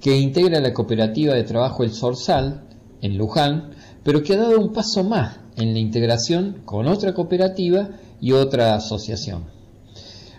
[0.00, 2.64] que integra la cooperativa de trabajo El Sorsal,
[3.02, 3.70] en Luján,
[4.04, 7.88] pero que ha dado un paso más en la integración con otra cooperativa
[8.20, 9.50] y otra asociación.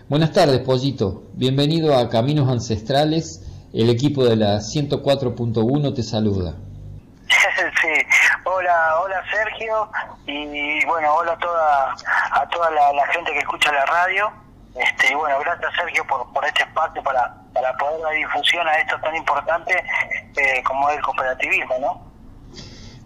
[0.08, 1.24] Buenas tardes, Pollito.
[1.32, 3.40] Bienvenido a Caminos Ancestrales.
[3.72, 6.54] El equipo de la 104.1 te saluda.
[7.80, 7.90] Sí,
[8.44, 9.90] hola, hola Sergio
[10.26, 11.94] y bueno, hola a toda,
[12.32, 14.32] a toda la, gente que escucha la radio.
[14.74, 18.74] Este, y bueno, gracias Sergio por, por este espacio para, para poder dar difusión a
[18.76, 19.84] esto tan importante
[20.36, 22.13] eh, como es el cooperativismo, ¿no?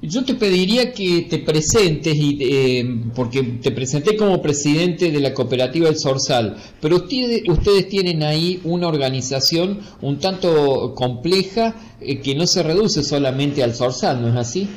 [0.00, 5.34] Yo te pediría que te presentes, y, eh, porque te presenté como presidente de la
[5.34, 12.36] cooperativa El Sorsal, pero ustedes, ustedes tienen ahí una organización un tanto compleja eh, que
[12.36, 14.72] no se reduce solamente al Sorsal, ¿no es así?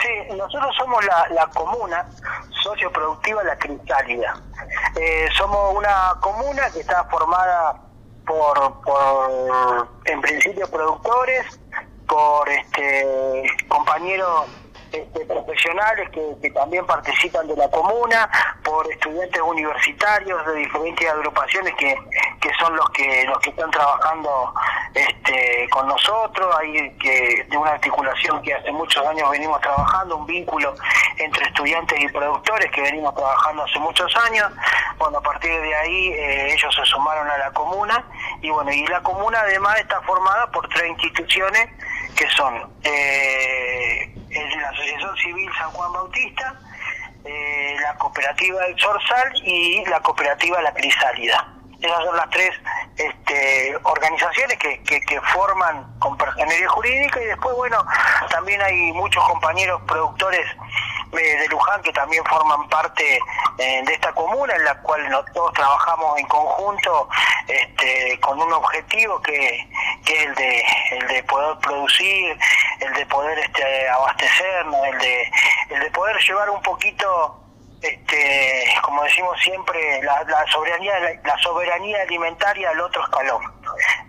[0.00, 2.08] Sí, nosotros somos la, la comuna
[2.62, 4.40] socioproductiva La Cristálida.
[4.94, 7.82] Eh, somos una comuna que está formada
[8.24, 11.60] por, por en principio, productores,
[12.14, 14.46] por este compañeros
[14.92, 18.30] este, profesionales que, también participan de la comuna,
[18.62, 21.96] por estudiantes universitarios de diferentes agrupaciones que,
[22.40, 24.54] que son los que los que están trabajando
[24.94, 30.26] este, con nosotros, hay que de una articulación que hace muchos años venimos trabajando, un
[30.26, 30.72] vínculo
[31.18, 34.52] entre estudiantes y productores que venimos trabajando hace muchos años.
[34.98, 38.04] Bueno, a partir de ahí eh, ellos se sumaron a la comuna
[38.40, 41.68] y bueno, y la comuna además está formada por tres instituciones
[42.16, 46.54] que son eh, la Asociación Civil San Juan Bautista,
[47.24, 51.53] eh, la Cooperativa Sorsal y la Cooperativa La Crisálida.
[51.84, 52.50] Esas son las tres
[52.96, 57.84] este, organizaciones que, que, forman con personería jurídica y después, bueno,
[58.30, 60.46] también hay muchos compañeros productores
[61.12, 63.18] eh, de Luján que también forman parte
[63.58, 67.08] eh, de esta comuna en la cual todos trabajamos en conjunto
[67.48, 69.68] este, con un objetivo que,
[70.06, 72.38] que es el de, el de poder producir,
[72.80, 75.32] el de poder este, abastecernos, el de,
[75.68, 77.43] el de poder llevar un poquito
[77.84, 83.42] este, como decimos siempre, la, la soberanía la, la, soberanía alimentaria al otro escalón.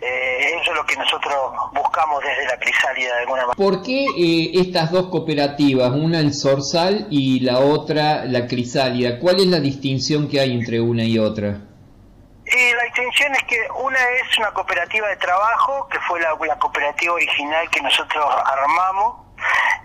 [0.01, 1.35] Eh, eso es lo que nosotros
[1.73, 3.55] buscamos desde la crisálida de alguna manera.
[3.55, 9.19] ¿Por qué eh, estas dos cooperativas, una el Sorsal y la otra la crisálida?
[9.19, 11.61] ¿Cuál es la distinción que hay entre una y otra?
[12.45, 16.59] Y la distinción es que una es una cooperativa de trabajo, que fue la, la
[16.59, 19.25] cooperativa original que nosotros armamos,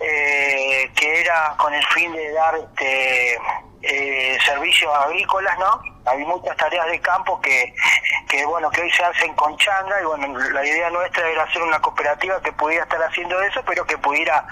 [0.01, 3.39] eh, que era con el fin de dar este,
[3.83, 5.83] eh, servicios agrícolas, ¿no?
[6.07, 7.75] Hay muchas tareas de campo que,
[8.29, 11.63] que, bueno, que hoy se hacen con changa y bueno, la idea nuestra era hacer
[11.63, 14.47] una cooperativa que pudiera estar haciendo eso, pero que pudiera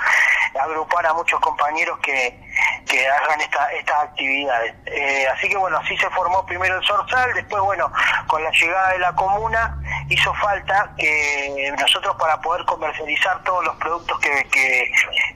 [0.61, 2.39] agrupar a muchos compañeros que,
[2.87, 4.75] que hagan esta, estas actividades.
[4.87, 7.91] Eh, así que bueno, así se formó primero el Sorsal, después bueno,
[8.27, 13.77] con la llegada de la comuna hizo falta que nosotros para poder comercializar todos los
[13.77, 14.91] productos que, que,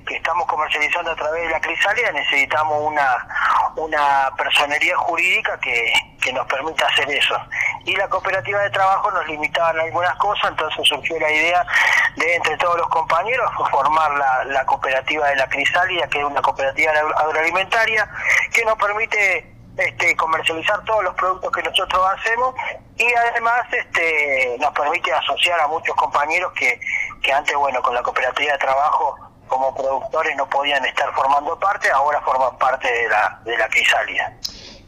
[0.07, 3.27] que estamos comercializando a través de la crisálida necesitamos una,
[3.77, 7.37] una personería jurídica que, que nos permita hacer eso.
[7.85, 11.67] Y la cooperativa de trabajo nos limitaban algunas cosas, entonces surgió la idea
[12.17, 16.43] de entre todos los compañeros formar la, la cooperativa de la crisálida, que es una
[16.43, 18.09] cooperativa agroalimentaria,
[18.53, 22.55] que nos permite este, comercializar todos los productos que nosotros hacemos
[22.97, 26.79] y además este, nos permite asociar a muchos compañeros que,
[27.23, 29.17] que antes, bueno, con la cooperativa de trabajo
[29.49, 34.33] como productores no podían estar formando parte, ahora forman parte de la, de la crisálida.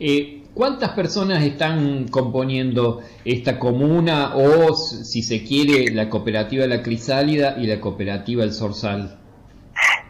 [0.00, 7.56] Eh, ¿Cuántas personas están componiendo esta comuna o, si se quiere, la cooperativa La Crisálida
[7.58, 9.18] y la cooperativa El Sorsal?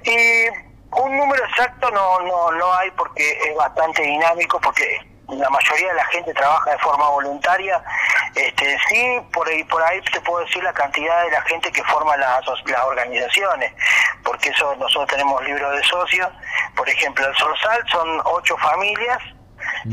[0.04, 0.50] Eh,
[0.90, 4.98] un número exacto no, no, no hay porque es bastante dinámico, porque
[5.28, 7.82] la mayoría de la gente trabaja de forma voluntaria.
[8.34, 11.82] Este, sí, por ahí, por ahí te puedo decir la cantidad de la gente que
[11.84, 13.72] forma las, las organizaciones,
[14.24, 16.28] porque eso nosotros tenemos libros de socios,
[16.76, 19.18] Por ejemplo, el Sorsal son ocho familias,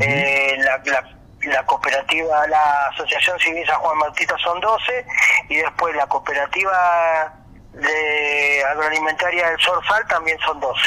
[0.00, 1.08] eh, la, la-
[1.52, 5.04] la cooperativa, la Asociación Civil San Juan Martita son 12
[5.48, 7.34] y después la cooperativa
[7.72, 10.80] de agroalimentaria del Sorsal también son 12.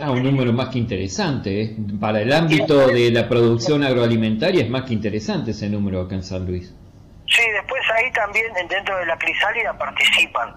[0.00, 1.62] Ah, un número más que interesante.
[1.62, 1.76] ¿eh?
[2.00, 6.24] Para el ámbito de la producción agroalimentaria es más que interesante ese número acá en
[6.24, 6.74] San Luis.
[7.34, 10.54] Sí, después ahí también dentro de la crisálida participan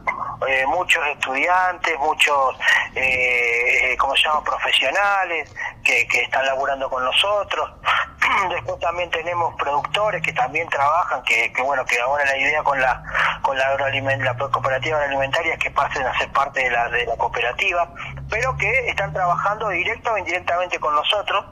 [0.48, 2.56] eh, muchos estudiantes, muchos,
[2.94, 5.52] eh, ¿cómo se llama?, profesionales
[5.84, 7.72] que, que están laburando con nosotros.
[8.52, 12.80] Después también tenemos productores que también trabajan, que, que bueno, que ahora la idea con
[12.80, 13.02] la
[13.42, 17.06] con la, agroaliment- la cooperativa agroalimentaria es que pasen a ser parte de la, de
[17.08, 17.90] la cooperativa,
[18.30, 21.44] pero que están trabajando directo o indirectamente con nosotros.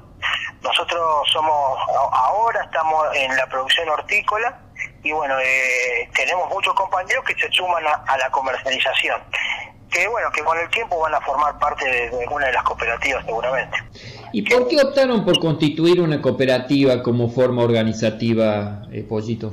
[0.61, 1.79] Nosotros somos,
[2.11, 4.59] ahora estamos en la producción hortícola
[5.05, 9.21] y bueno, eh, tenemos muchos compañeros que se suman a, a la comercialización.
[9.91, 12.63] Que bueno, que con el tiempo van a formar parte de, de alguna de las
[12.63, 13.77] cooperativas seguramente.
[14.33, 19.51] ¿Y por qué optaron por constituir una cooperativa como forma organizativa, eh, Pollito?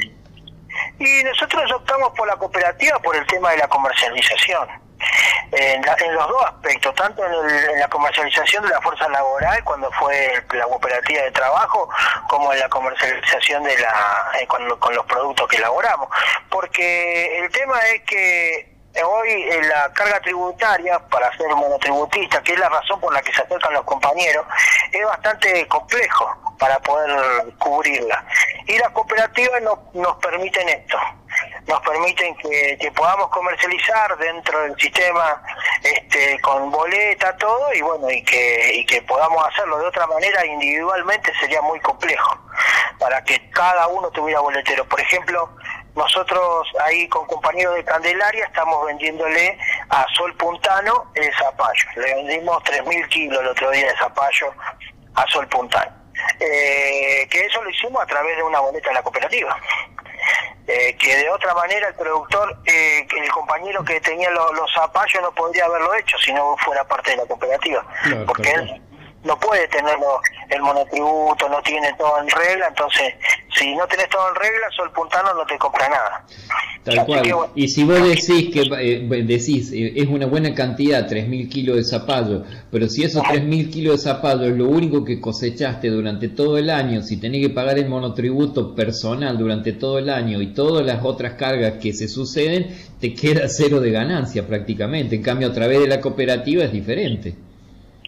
[0.98, 4.68] Y nosotros optamos por la cooperativa por el tema de la comercialización.
[5.52, 9.08] En, la- en los dos aspectos, tanto en, el- en la comercialización de la fuerza
[9.08, 11.88] laboral, cuando fue la cooperativa de trabajo,
[12.28, 16.08] como en la comercialización de la eh, con, con los productos que elaboramos.
[16.50, 18.71] Porque el tema es que
[19.04, 23.42] hoy la carga tributaria para ser monotributista, que es la razón por la que se
[23.42, 24.44] acercan los compañeros,
[24.92, 28.24] es bastante complejo para poder cubrirla.
[28.66, 30.98] Y las cooperativas no- nos permiten esto,
[31.66, 35.42] nos permiten que, que podamos comercializar dentro del sistema
[35.82, 40.44] este, con boleta, todo, y bueno, y que, y que podamos hacerlo de otra manera
[40.46, 42.38] individualmente sería muy complejo,
[42.98, 44.84] para que cada uno tuviera boletero.
[44.86, 45.50] Por ejemplo,
[45.94, 49.58] nosotros ahí con compañeros de Candelaria estamos vendiéndole
[49.90, 51.84] a Sol Puntano el zapallo.
[51.96, 54.52] Le vendimos 3.000 kilos el otro día de zapallo
[55.14, 55.92] a Sol Puntano.
[56.40, 59.56] Eh, que eso lo hicimos a través de una boleta de la cooperativa.
[60.66, 65.20] Eh, que de otra manera el productor, eh, el compañero que tenía lo- los zapallos
[65.20, 67.84] no podría haberlo hecho si no fuera parte de la cooperativa.
[68.04, 68.62] Claro, porque claro.
[68.62, 68.82] él
[69.24, 70.20] no puede tenerlo
[70.50, 73.14] el monotributo, no tiene todo en regla, entonces
[73.56, 76.26] si no tenés todo en regla, Sol Puntano no te compra nada.
[76.82, 77.22] Tal Así cual.
[77.22, 81.48] que, bueno, Y si vos decís que eh, decís eh, es una buena cantidad, 3.000
[81.48, 85.88] kilos de zapallo, pero si esos 3.000 kilos de zapallo es lo único que cosechaste
[85.88, 90.42] durante todo el año, si tenés que pagar el monotributo personal durante todo el año
[90.42, 95.16] y todas las otras cargas que se suceden, te queda cero de ganancia prácticamente.
[95.16, 97.34] En cambio, a través de la cooperativa es diferente.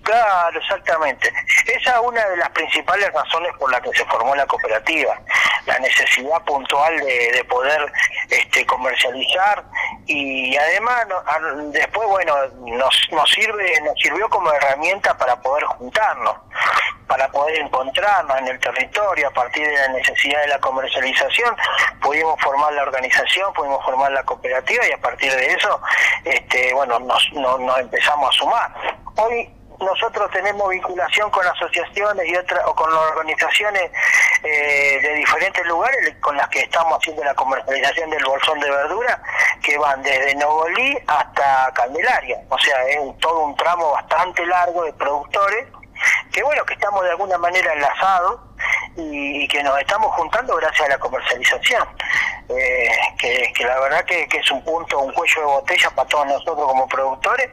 [0.05, 1.33] Claro, exactamente.
[1.67, 5.19] Esa es una de las principales razones por la que se formó la cooperativa,
[5.65, 7.91] la necesidad puntual de, de poder
[8.29, 9.65] este, comercializar
[10.07, 11.23] y además no-
[11.71, 12.37] después, bueno,
[12.67, 16.37] nos, nos sirve, nos sirvió como herramienta para poder juntarnos,
[17.07, 21.57] para poder encontrarnos en el territorio a partir de la necesidad de la comercialización,
[22.03, 25.81] pudimos formar la organización, pudimos formar la cooperativa y a partir de eso,
[26.25, 28.75] este, bueno, nos, no- nos empezamos a sumar.
[29.17, 29.51] Hoy
[29.85, 33.91] nosotros tenemos vinculación con asociaciones y otras o con organizaciones
[34.43, 39.23] eh, de diferentes lugares con las que estamos haciendo la comercialización del bolsón de verdura
[39.63, 42.41] que van desde Nogolí hasta Candelaria.
[42.49, 45.67] O sea es todo un tramo bastante largo de productores
[46.33, 48.41] que bueno que estamos de alguna manera enlazados
[48.97, 51.83] y, y que nos estamos juntando gracias a la comercialización
[52.49, 56.27] eh, que, la verdad que, que es un punto un cuello de botella para todos
[56.27, 57.49] nosotros como productores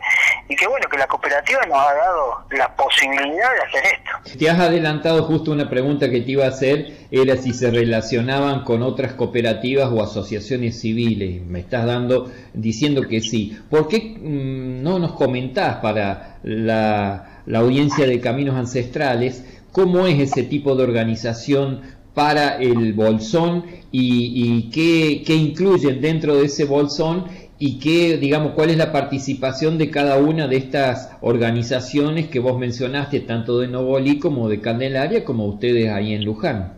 [0.50, 4.50] y que bueno que la cooperativa nos ha dado la posibilidad de hacer esto Te
[4.50, 8.84] has adelantado justo una pregunta que te iba a hacer, era si se relacionaban con
[8.84, 11.42] otras cooperativas o asociaciones civiles.
[11.46, 13.58] Me estás dando, diciendo que sí.
[13.70, 20.20] ¿Por qué mm, no nos comentás para la, la audiencia de Caminos Ancestrales cómo es
[20.20, 21.82] ese tipo de organización
[22.14, 27.28] para el bolsón y, qué, qué incluyen dentro de ese bolsón
[27.58, 32.58] y qué, digamos, cuál es la participación de cada una de estas organizaciones que vos
[32.58, 36.74] mencionaste, tanto de Novolí como de Candelaria, como ustedes ahí en Luján.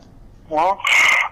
[0.49, 0.77] ¿no?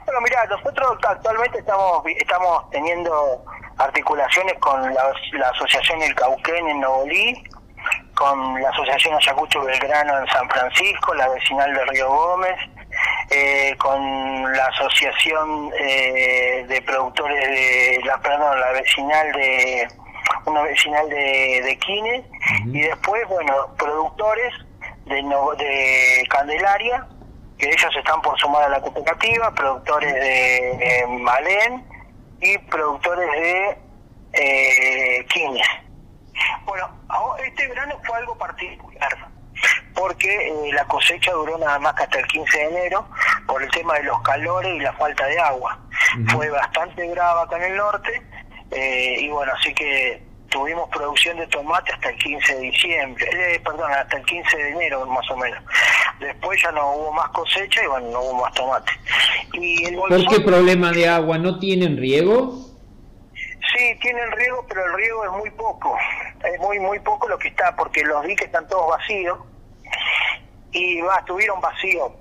[0.06, 3.44] Bueno, mira, nosotros actualmente estamos estamos teniendo
[3.78, 7.44] articulaciones con la, la Asociación El Cauquén en Novolí,
[8.22, 12.56] con la Asociación Ayacucho Belgrano en San Francisco, la vecinal de Río Gómez,
[13.32, 19.88] eh, con la Asociación eh, de Productores de, la, perdón, la vecinal de,
[20.46, 22.24] una vecinal de, de Quine,
[22.66, 24.54] y después, bueno, productores
[25.06, 27.08] de, Candelaria,
[27.58, 31.84] que ellos están por sumar a la cooperativa, productores de Malén
[32.40, 33.78] y productores de
[34.34, 35.68] eh, Quines.
[36.66, 36.90] Bueno,
[37.46, 39.30] este verano fue algo particular,
[39.94, 43.08] porque eh, la cosecha duró nada más que hasta el 15 de enero
[43.48, 45.80] por el tema de los calores y la falta de agua.
[46.34, 48.22] Fue bastante grave acá en el norte
[48.72, 53.26] eh, y bueno, así que tuvimos producción de tomate hasta el 15 de diciembre,
[53.56, 55.64] eh, perdón, hasta el 15 de enero más o menos.
[56.20, 58.92] Después ya no hubo más cosecha y bueno, no hubo más tomate.
[59.54, 61.38] Y el ¿Por qué bolsón- problema de agua?
[61.38, 62.54] ¿No tienen riego?
[63.74, 65.96] Sí, tienen riego, pero el riego es muy poco.
[66.44, 69.40] Es muy muy poco lo que está, porque los diques están todos vacíos
[70.72, 72.12] y va, estuvieron vacíos.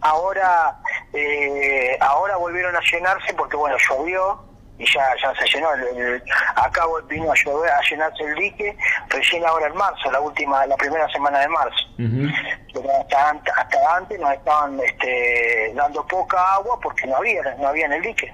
[0.00, 0.76] Ahora
[1.12, 4.44] eh, ahora volvieron a llenarse porque bueno llovió
[4.78, 5.72] y ya ya se llenó.
[5.74, 6.22] El, el-
[6.54, 8.76] acá vino a llover, a llenarse el dique
[9.08, 11.84] recién ahora en marzo, la última, la primera semana de marzo.
[12.72, 17.86] Pero hasta, hasta antes nos estaban este, dando poca agua porque no había, no había
[17.86, 18.32] en el dique.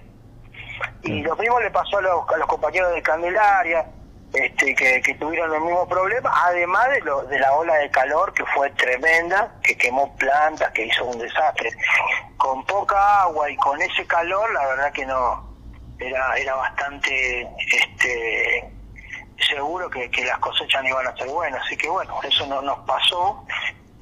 [1.02, 3.86] Y lo mismo le pasó a los, compañeros de Candelaria,
[4.32, 8.32] este, que, que tuvieron el mismo problema, además de, lo, de la ola de calor
[8.34, 11.70] que fue tremenda, que quemó plantas, que hizo un desastre.
[12.36, 15.54] Con poca agua y con ese calor, la verdad que no,
[15.98, 18.72] era, era bastante este,
[19.48, 21.62] seguro que, que las cosechas no iban a ser buenas.
[21.64, 23.44] Así que bueno, eso no, nos pasó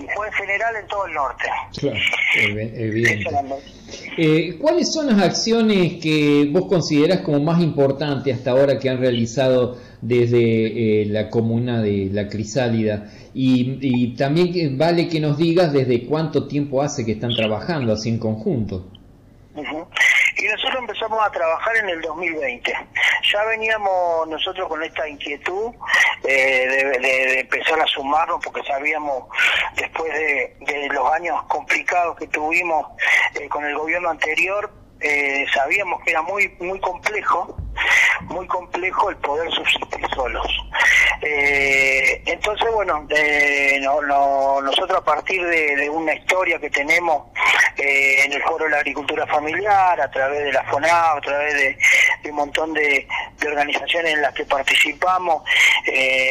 [0.05, 1.45] y fue en general en todo el norte.
[1.79, 1.97] Claro,
[2.41, 3.31] ev- evidente.
[4.17, 8.99] Eh, ¿Cuáles son las acciones que vos considerás como más importantes hasta ahora que han
[8.99, 13.11] realizado desde eh, la comuna de La Crisálida?
[13.35, 18.09] Y, y también vale que nos digas desde cuánto tiempo hace que están trabajando así
[18.11, 18.89] en conjunto.
[20.83, 22.73] Empezamos a trabajar en el 2020.
[23.33, 25.73] Ya veníamos nosotros con esta inquietud
[26.25, 29.29] eh, de, empezar a sumarnos porque sabíamos,
[29.77, 32.85] después de, de los años complicados que tuvimos
[33.37, 37.57] eh, con el gobierno anterior, eh, sabíamos que era muy muy complejo,
[38.23, 40.47] muy complejo el poder subsistir solos.
[41.23, 47.27] Eh, entonces, bueno, eh, no- no- nosotros a partir de, de una historia que tenemos
[47.77, 51.55] eh, en el Foro de la Agricultura Familiar, a través de la FONAV, a través
[51.55, 51.79] de,
[52.31, 53.07] un montón de,
[53.47, 55.43] organizaciones en las que participamos,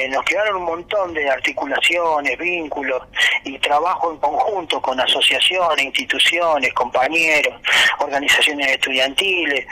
[0.09, 3.03] nos quedaron un montón de articulaciones, vínculos
[3.43, 7.53] y trabajo en conjunto con asociaciones, instituciones, compañeros,
[7.99, 9.65] organizaciones estudiantiles,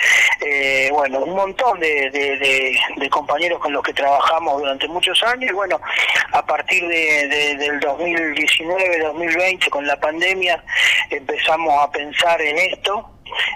[0.91, 5.79] bueno, un montón de, de- de- compañeros con los que trabajamos durante muchos años bueno,
[6.31, 10.63] a partir de, de- del 2019, 2020 con la pandemia
[11.09, 13.09] empezamos a pensar en esto,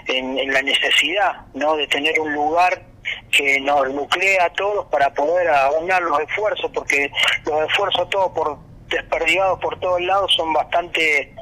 [0.06, 1.76] en, en la necesidad, ¿no?
[1.76, 2.82] De tener un lugar
[3.30, 7.10] que nos nuclea a todos para poder aunar los esfuerzos, porque
[7.46, 8.58] los esfuerzos todos por
[8.88, 11.33] desperdigados por todos lados son bastante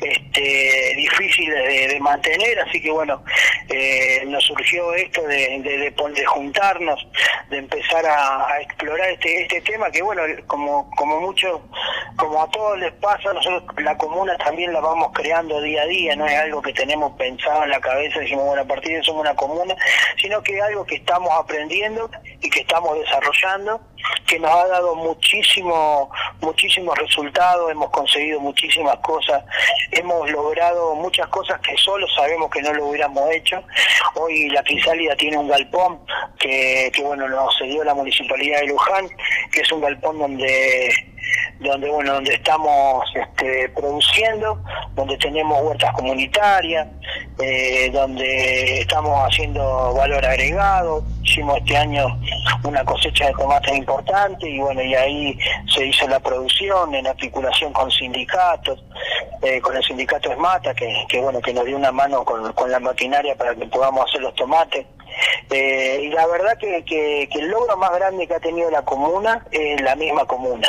[0.00, 3.22] este, difíciles de, mantener, así que bueno,
[3.68, 7.06] eh, nos surgió esto de, de, juntarnos,
[7.50, 11.62] de empezar a, explorar este, este tema que bueno, como, como mucho,
[12.16, 16.16] como a todos les pasa, nosotros la comuna también la vamos creando día a día,
[16.16, 19.22] no es algo que tenemos pensado en la cabeza, dijimos bueno, a partir de somos
[19.22, 19.74] una comuna,
[20.20, 22.10] sino que es algo que estamos aprendiendo
[22.40, 23.80] y que estamos desarrollando
[24.26, 26.10] que nos ha dado muchísimo
[26.40, 29.42] muchísimos resultados, hemos conseguido muchísimas cosas,
[29.92, 33.62] hemos logrado muchas cosas que solo sabemos que no lo hubiéramos hecho.
[34.14, 36.00] Hoy la Crisálida tiene un galpón
[36.38, 39.08] que, que bueno nos cedió la municipalidad de Luján,
[39.52, 40.88] que es un galpón donde
[41.60, 44.62] donde bueno donde estamos este, produciendo
[44.94, 46.86] donde tenemos huertas comunitarias
[47.40, 51.04] eh, donde estamos haciendo valor agregado.
[51.22, 52.18] Hicimos este año
[52.64, 55.38] una cosecha de tomates importante y bueno y ahí
[55.72, 58.82] se hizo la producción en articulación con sindicatos
[59.42, 62.70] eh, con el sindicato Esmata que, que bueno que nos dio una mano con, con
[62.70, 64.86] la maquinaria para que podamos hacer los tomates
[65.50, 68.84] eh, y la verdad que, que, que el logro más grande que ha tenido la
[68.84, 70.68] comuna es la misma comuna.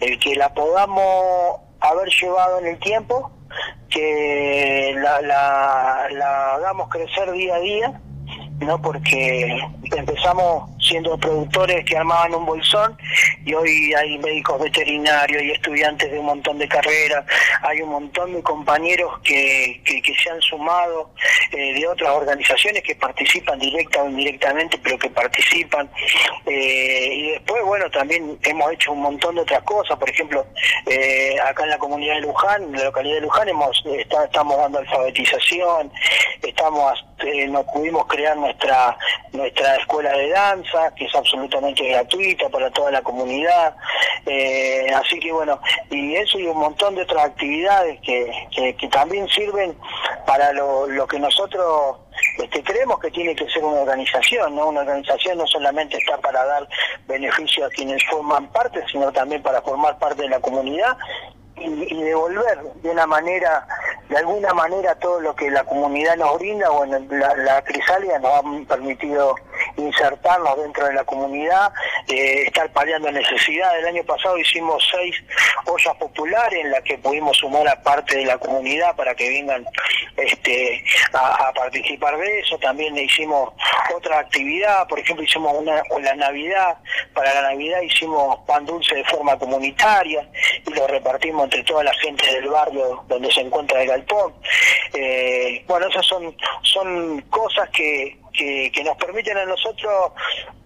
[0.00, 3.30] El que la podamos haber llevado en el tiempo,
[3.88, 8.00] que la, la, la hagamos crecer día a día,
[8.58, 8.80] ¿no?
[8.80, 9.58] Porque
[9.96, 12.96] empezamos siendo productores que armaban un bolsón
[13.44, 17.24] y hoy hay médicos veterinarios y estudiantes de un montón de carreras,
[17.62, 21.10] hay un montón de compañeros que, que, se han sumado
[21.52, 25.90] eh, de otras organizaciones que participan directa o indirectamente, pero que participan.
[26.46, 30.46] Eh, y después, bueno, también hemos hecho un montón de otras cosas, por ejemplo,
[30.86, 34.56] eh, acá en la comunidad de Luján, en la localidad de Luján, hemos, está- estamos
[34.56, 35.92] dando alfabetización,
[36.42, 37.04] estamos
[37.48, 38.96] nos pudimos crear nuestra
[39.32, 43.74] nuestra escuela de danza que es absolutamente gratuita para toda la comunidad
[44.28, 48.18] Eh, así que bueno y eso y un montón de otras actividades que,
[48.80, 49.76] que, también sirven
[50.26, 51.96] para lo, lo que nosotros
[52.42, 54.68] Este, creemos que tiene que ser una organización, ¿no?
[54.68, 56.68] Una organización no solamente está para dar
[57.06, 60.96] beneficio a quienes forman parte, sino también para formar parte de la comunidad
[61.56, 63.66] y, y devolver de una manera,
[64.08, 68.32] de alguna manera todo lo que la comunidad nos brinda, bueno, la, la crisálida nos
[68.34, 68.42] ha
[68.74, 69.34] permitido
[69.76, 71.72] insertarnos dentro de la comunidad,
[72.08, 73.80] eh, estar paliando necesidades.
[73.80, 75.16] El año pasado hicimos seis
[75.66, 79.66] ollas populares en las que pudimos sumar a parte de la comunidad para que vengan
[80.16, 82.58] este, a, participar de eso.
[82.58, 83.52] También hicimos
[83.94, 86.78] otra actividad, por ejemplo, hicimos una con la Navidad,
[87.14, 90.28] para la Navidad hicimos pan dulce de forma comunitaria
[90.66, 94.34] y lo repartimos entre toda la gente del barrio donde se encuentra el galpón.
[94.94, 100.12] Eh, bueno, esas son, son cosas que, que, que nos permiten a nosotros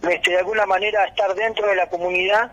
[0.08, 2.50] este, de alguna manera estar dentro de la comunidad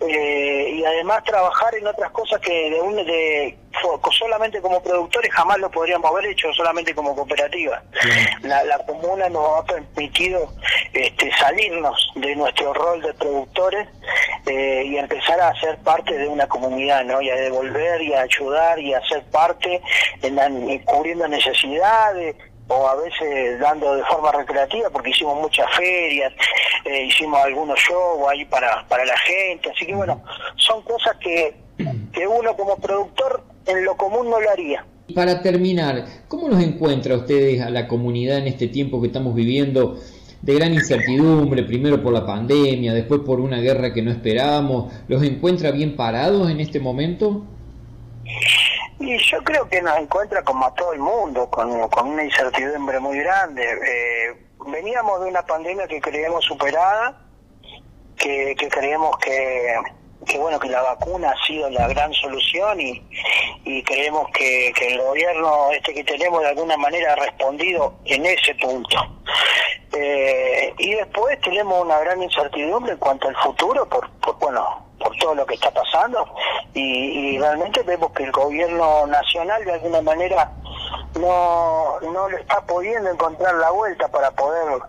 [0.00, 3.56] eh, y además trabajar en otras cosas que de, un, de
[4.12, 7.82] solamente como productores jamás lo podríamos haber hecho solamente como cooperativa.
[8.42, 10.50] La, la comuna nos ha permitido
[10.92, 13.86] este, salirnos de nuestro rol de productores
[14.46, 17.20] eh, y empezar a ser parte de una comunidad, ¿no?
[17.20, 19.82] Y a devolver y a ayudar y a ser parte
[20.22, 22.36] en, la- en cubriendo necesidades
[22.68, 26.32] o a veces dando de forma recreativa porque hicimos muchas ferias,
[26.84, 30.22] eh, hicimos algunos shows ahí para, para la gente, así que bueno,
[30.56, 31.54] son cosas que,
[32.12, 34.84] que uno como productor en lo común no lo haría.
[35.14, 40.00] Para terminar, ¿cómo los encuentra ustedes a la comunidad en este tiempo que estamos viviendo
[40.42, 44.92] de gran incertidumbre, primero por la pandemia, después por una guerra que no esperábamos?
[45.06, 47.44] ¿Los encuentra bien parados en este momento?
[48.98, 52.98] Y yo creo que nos encuentra como a todo el mundo, con, con una incertidumbre
[52.98, 53.62] muy grande.
[53.62, 54.36] Eh,
[54.66, 57.20] veníamos de una pandemia que creíamos superada,
[58.16, 59.74] que, que creemos que,
[60.26, 63.06] que bueno que la vacuna ha sido la gran solución y,
[63.64, 68.24] y creemos que, que el gobierno este que tenemos de alguna manera ha respondido en
[68.24, 68.96] ese punto.
[69.92, 75.14] Eh, y después tenemos una gran incertidumbre en cuanto al futuro, por, por bueno por
[75.16, 76.26] todo lo que está pasando
[76.74, 80.52] y, y realmente vemos que el gobierno nacional de alguna manera
[81.14, 84.80] no no le está pudiendo encontrar la vuelta para poder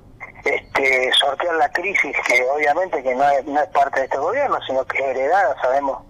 [0.56, 4.57] este, sortear la crisis que obviamente que no es, no es parte de este gobierno
[4.68, 6.02] sino que es heredada sabemos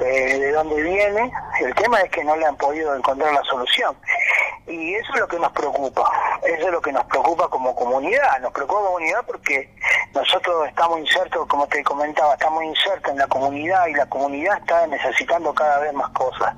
[0.00, 1.30] eh, de dónde viene.
[1.60, 3.94] El tema es que no le han podido encontrar la solución.
[4.66, 6.10] Y eso es lo que nos preocupa.
[6.42, 8.40] Eso es lo que nos preocupa como comunidad.
[8.40, 9.68] Nos preocupa como comunidad porque
[10.14, 14.86] nosotros estamos insertos como te comentaba estamos insertos en la comunidad y la comunidad está
[14.86, 16.54] necesitando cada vez más cosas.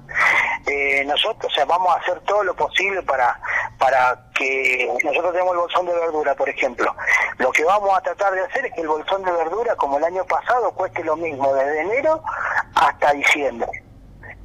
[0.66, 3.38] Eh, nosotros o sea vamos a hacer todo lo posible para
[3.78, 6.94] para que nosotros tenemos el bolsón de verdura por ejemplo
[7.38, 10.04] lo que vamos a tratar de hacer es que el bolsón de verdura como el
[10.04, 12.22] año pasado cueste lo mismo desde enero
[12.74, 13.68] hasta diciembre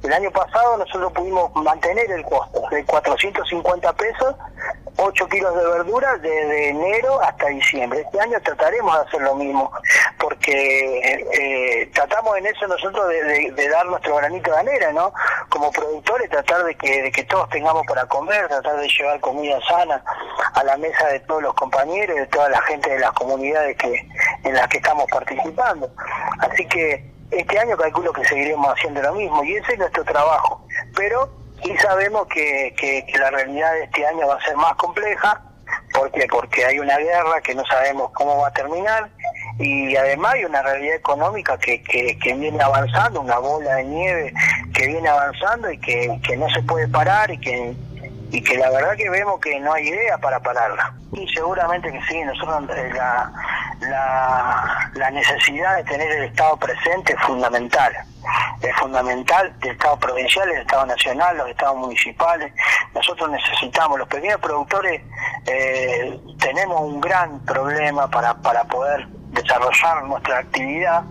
[0.02, 4.32] el año pasado nosotros pudimos mantener el costo de 450 pesos,
[4.96, 8.02] 8 kilos de verdura desde enero hasta diciembre.
[8.02, 9.72] Este año trataremos de hacer lo mismo,
[10.20, 11.00] porque
[11.32, 15.12] eh, tratamos en eso nosotros de, de- de dar nuestro granito de arena, ¿no?
[15.48, 19.58] Como productores, tratar de que, de que todos tengamos para comer, tratar de llevar comida
[19.68, 20.02] sana
[20.54, 23.76] a la mesa de todos los compañeros y de toda la gente de las comunidades
[23.76, 24.06] que
[24.44, 25.90] en las que estamos participando.
[26.40, 30.64] Así que este año calculo que seguiremos haciendo lo mismo y ese es nuestro trabajo.
[30.94, 31.30] Pero
[31.62, 35.42] sí sabemos que, que- la realidad de este año va a ser más compleja.
[35.92, 36.26] ¿Por qué?
[36.30, 39.08] Porque hay una guerra que no sabemos cómo va a terminar
[39.58, 44.32] y además hay una realidad económica que, que viene avanzando, una bola de nieve
[44.78, 47.74] que viene avanzando y que, que no se puede parar y que
[48.30, 50.92] y que la verdad que vemos que no hay idea para pararla.
[51.12, 53.32] Y seguramente que sí, nosotros eh, la,
[53.80, 57.90] la, la necesidad de tener el Estado presente es fundamental.
[58.60, 62.52] Es fundamental el Estado provincial, el Estado nacional, los Estados municipales.
[62.94, 65.00] Nosotros necesitamos, los pequeños productores
[65.46, 71.02] eh, tenemos un gran problema para, para poder desarrollar nuestra actividad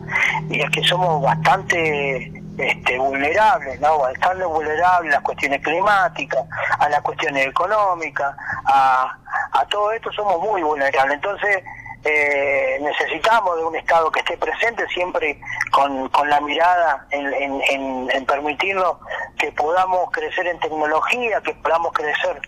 [0.49, 3.99] y es que somos bastante este, vulnerables, ¿no?
[3.99, 6.43] Bastante vulnerables a las cuestiones climáticas,
[6.79, 8.35] a las cuestiones económicas,
[8.65, 9.17] a,
[9.51, 11.15] a todo esto somos muy vulnerables.
[11.15, 11.63] Entonces,
[12.03, 15.39] eh, necesitamos de un Estado que esté presente siempre
[15.71, 18.97] con, con la mirada en, en, en, en permitirnos
[19.38, 22.41] que podamos crecer en tecnología, que podamos crecer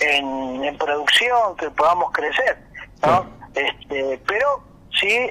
[0.00, 2.58] en, en producción, que podamos crecer,
[3.02, 3.26] ¿no?
[3.54, 4.62] Este, pero
[4.98, 5.30] sí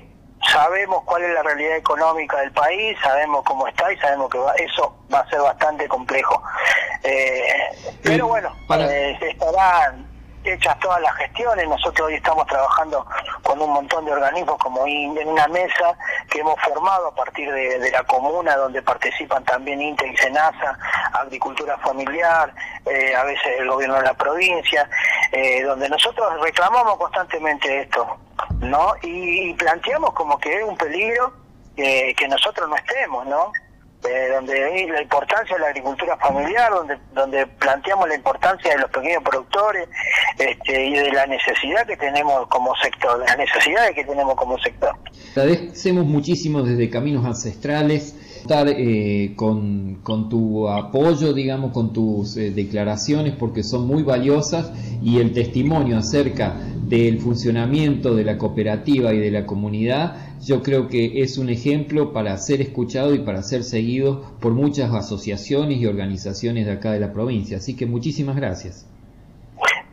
[0.51, 4.53] sabemos cuál es la realidad económica del país, sabemos cómo está y sabemos que va-
[4.55, 6.41] eso va a ser bastante complejo.
[7.03, 7.43] Eh,
[8.03, 8.51] pero bueno,
[8.91, 10.05] eh, estarán
[10.43, 13.03] hechas todas las gestiones, nosotros hoy estamos trabajando
[13.41, 15.97] con un montón de organismos como in- en una mesa
[16.29, 20.77] que hemos formado a partir de, de la comuna donde participan también INTE y SENASA,
[21.13, 22.53] agricultura familiar,
[22.85, 24.87] eh, a veces el gobierno de la provincia,
[25.31, 28.15] eh, donde nosotros reclamamos constantemente esto,
[28.59, 28.93] ¿no?
[29.03, 31.33] Y, y planteamos como que es un peligro
[31.75, 33.51] que nosotros no estemos, ¿no?
[34.07, 36.71] Eh, donde la importancia de la agricultura familiar,
[37.13, 39.89] donde planteamos la importancia de los pequeños productores
[40.37, 44.95] este, y de la necesidad que tenemos como sector, las necesidades que tenemos como sector.
[45.35, 48.15] Agradecemos muchísimo desde Caminos Ancestrales
[48.45, 55.17] estar eh, con, tu apoyo, digamos, con tus eh, declaraciones, porque son muy valiosas y
[55.17, 56.55] el testimonio acerca
[56.87, 62.13] del funcionamiento de la cooperativa y de la comunidad, yo creo que es un ejemplo
[62.13, 66.99] para ser escuchado y para ser seguido por muchas asociaciones y organizaciones de acá de
[66.99, 67.57] la provincia.
[67.57, 68.85] Así que muchísimas gracias.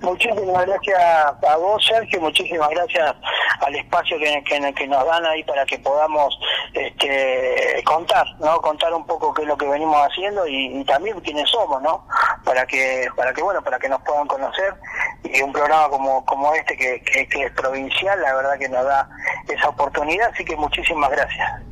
[0.03, 3.15] Muchísimas gracias a vos, Sergio, muchísimas gracias
[3.61, 6.37] al espacio que, nos dan ahí para que podamos
[6.75, 8.61] este, contar, ¿no?
[8.61, 12.05] Contar un poco qué es lo que venimos haciendo y, también quiénes somos, ¿no?
[12.45, 14.75] Para que, para que, bueno, para que nos puedan conocer
[15.23, 18.85] y un programa como, como este que, que, que es provincial, la verdad que nos
[18.85, 19.09] da
[19.49, 21.63] esa oportunidad, así que muchísimas gracias.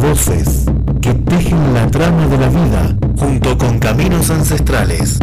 [0.00, 0.63] Voces
[1.04, 5.18] que tejen la trama de la vida junto con caminos ancestrales.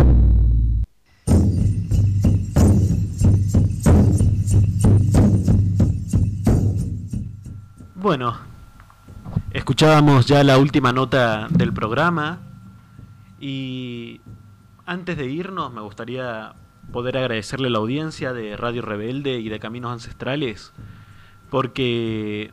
[7.95, 8.37] Bueno,
[9.49, 12.41] escuchábamos ya la última nota del programa
[13.39, 14.21] y
[14.85, 16.53] antes de irnos me gustaría
[16.91, 20.73] poder agradecerle a la audiencia de Radio Rebelde y de Caminos Ancestrales
[21.49, 22.51] porque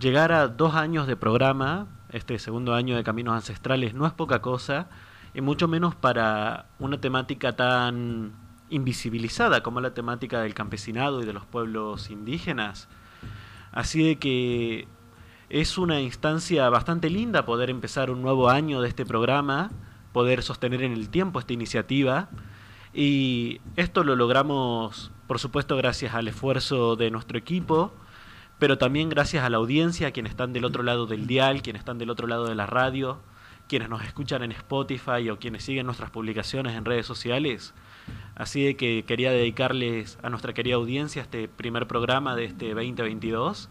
[0.00, 4.40] llegar a dos años de programa, este segundo año de Caminos Ancestrales, no es poca
[4.40, 4.88] cosa
[5.34, 8.32] y mucho menos para una temática tan
[8.68, 12.88] invisibilizada como la temática del campesinado y de los pueblos indígenas.
[13.70, 14.88] Así de que
[15.48, 19.70] es una instancia bastante linda poder empezar un nuevo año de este programa,
[20.12, 22.28] poder sostener en el tiempo esta iniciativa.
[22.94, 27.92] Y esto lo logramos, por supuesto, gracias al esfuerzo de nuestro equipo,
[28.62, 31.98] pero también gracias a la audiencia, quienes están del otro lado del dial, quienes están
[31.98, 33.18] del otro lado de la radio,
[33.66, 37.74] quienes nos escuchan en Spotify o quienes siguen nuestras publicaciones en redes sociales.
[38.36, 43.68] Así de que quería dedicarles a nuestra querida audiencia este primer programa de este 2022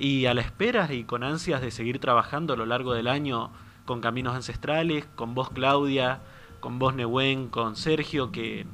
[0.00, 3.52] y a la espera y con ansias de seguir trabajando a lo largo del año
[3.84, 6.22] con Caminos Ancestrales, con vos Claudia,
[6.58, 8.66] con vos Nehuen, con Sergio, que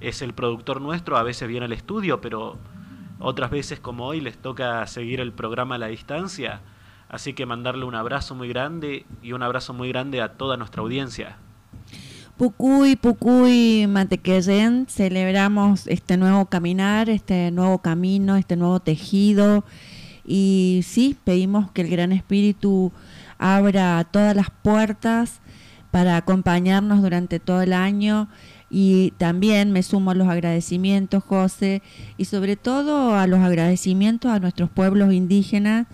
[0.00, 2.56] es el productor nuestro, a veces viene al estudio, pero
[3.20, 6.60] otras veces como hoy les toca seguir el programa a la distancia.
[7.08, 10.82] Así que mandarle un abrazo muy grande y un abrazo muy grande a toda nuestra
[10.82, 11.36] audiencia.
[12.36, 19.64] Pucuy, Pucuy, Matequeren, celebramos este nuevo caminar, este nuevo camino, este nuevo tejido.
[20.24, 22.92] Y sí, pedimos que el Gran Espíritu
[23.36, 25.40] abra todas las puertas
[25.90, 28.28] para acompañarnos durante todo el año.
[28.70, 31.82] Y también me sumo a los agradecimientos, José,
[32.16, 35.88] y sobre todo a los agradecimientos a nuestros pueblos indígenas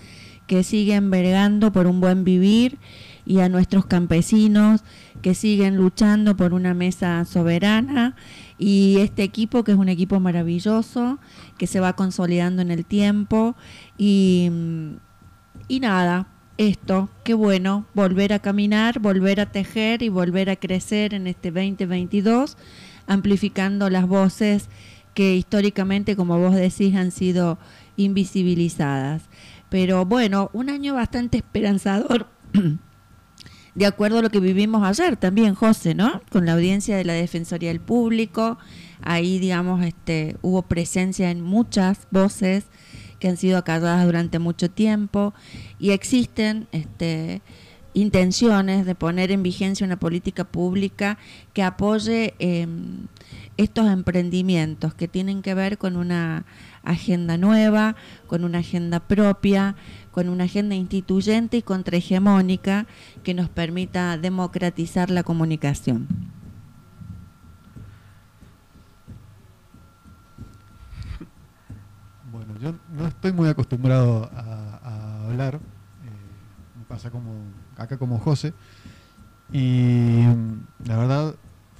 [0.46, 2.78] que siguen vergando por un buen vivir
[3.24, 4.84] y a nuestros campesinos
[5.20, 8.14] que siguen luchando por una mesa soberana
[8.58, 11.18] y este equipo que es un equipo maravilloso
[11.58, 13.56] que se va consolidando en el tiempo
[13.98, 14.50] y,
[15.66, 16.28] y nada,
[16.58, 21.50] esto, qué bueno, volver a caminar, volver a tejer y volver a crecer en este
[21.50, 22.56] 2022,
[23.06, 24.68] amplificando las voces
[25.14, 27.58] que históricamente, como vos decís, han sido
[27.96, 29.22] invisibilizadas.
[29.68, 32.26] Pero bueno, un año bastante esperanzador,
[33.74, 36.22] de acuerdo a lo que vivimos ayer también, José, ¿no?
[36.30, 38.58] Con la audiencia de la Defensoría del Público,
[39.02, 42.66] ahí, digamos, este, hubo presencia en muchas voces
[43.18, 45.34] que han sido acalladas durante mucho tiempo
[45.78, 47.43] y existen este,
[47.94, 51.16] intenciones de poner en vigencia una política pública
[51.55, 52.66] que apoye eh,
[53.56, 56.44] estos emprendimientos que tienen que ver con una
[56.82, 59.76] agenda nueva, con una agenda propia,
[60.10, 62.86] con una agenda instituyente y contrahegemónica
[63.22, 66.06] que nos permita democratizar la comunicación.
[72.30, 75.58] Bueno, yo no estoy muy acostumbrado a, hablar, eh,
[76.78, 77.32] me pasa como
[77.76, 78.54] acá como José,
[79.52, 81.34] y mm, la verdad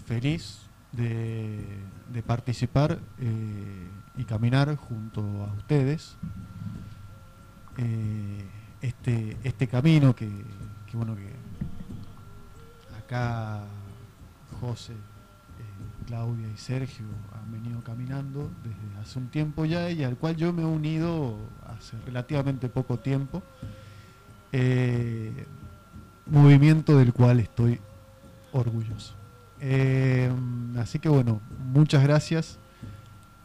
[0.07, 0.61] feliz
[0.93, 1.65] de,
[2.13, 6.17] de participar eh, y caminar junto a ustedes
[7.79, 8.45] eh,
[8.81, 10.29] este, este camino que,
[10.91, 11.31] que, bueno que
[12.97, 13.63] acá
[14.61, 14.95] José,
[16.07, 17.07] Claudia y Sergio
[17.51, 21.37] venido caminando desde hace un tiempo ya y al cual yo me he unido
[21.67, 23.43] hace relativamente poco tiempo.
[24.53, 25.47] Eh,
[26.27, 27.81] movimiento del cual estoy
[28.53, 29.15] orgulloso.
[29.61, 30.31] Eh,
[30.79, 31.41] así que bueno,
[31.73, 32.59] muchas gracias.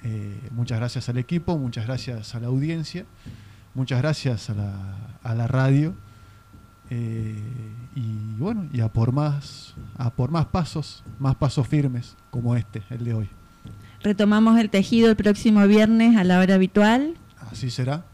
[0.04, 3.06] Eh, muchas gracias al equipo, muchas gracias a la audiencia,
[3.76, 4.74] muchas gracias a la,
[5.22, 5.94] a la radio.
[6.90, 13.04] y bueno, y por más, a por más pasos, más pasos firmes como este, el
[13.04, 13.41] de hoy.
[14.04, 17.16] Retomamos el tejido el próximo viernes a la hora habitual.
[17.52, 18.06] Así será.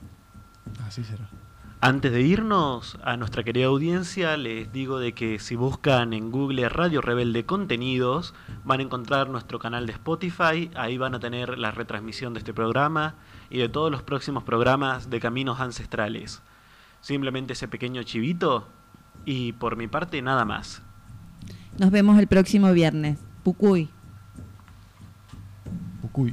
[0.86, 1.30] Así será.
[1.80, 6.68] Antes de irnos a nuestra querida audiencia, les digo de que si buscan en Google
[6.70, 8.34] Radio Rebelde Contenidos,
[8.66, 12.54] van a encontrar nuestro canal de Spotify, ahí van a tener la retransmisión de este
[12.54, 13.16] programa
[13.52, 16.42] y de todos los próximos programas de Caminos Ancestrales.
[17.00, 18.68] Simplemente ese pequeño chivito
[19.24, 20.82] y por mi parte nada más.
[21.78, 23.20] Nos vemos el próximo viernes.
[23.44, 23.90] Pucuy.
[26.18, 26.32] cụi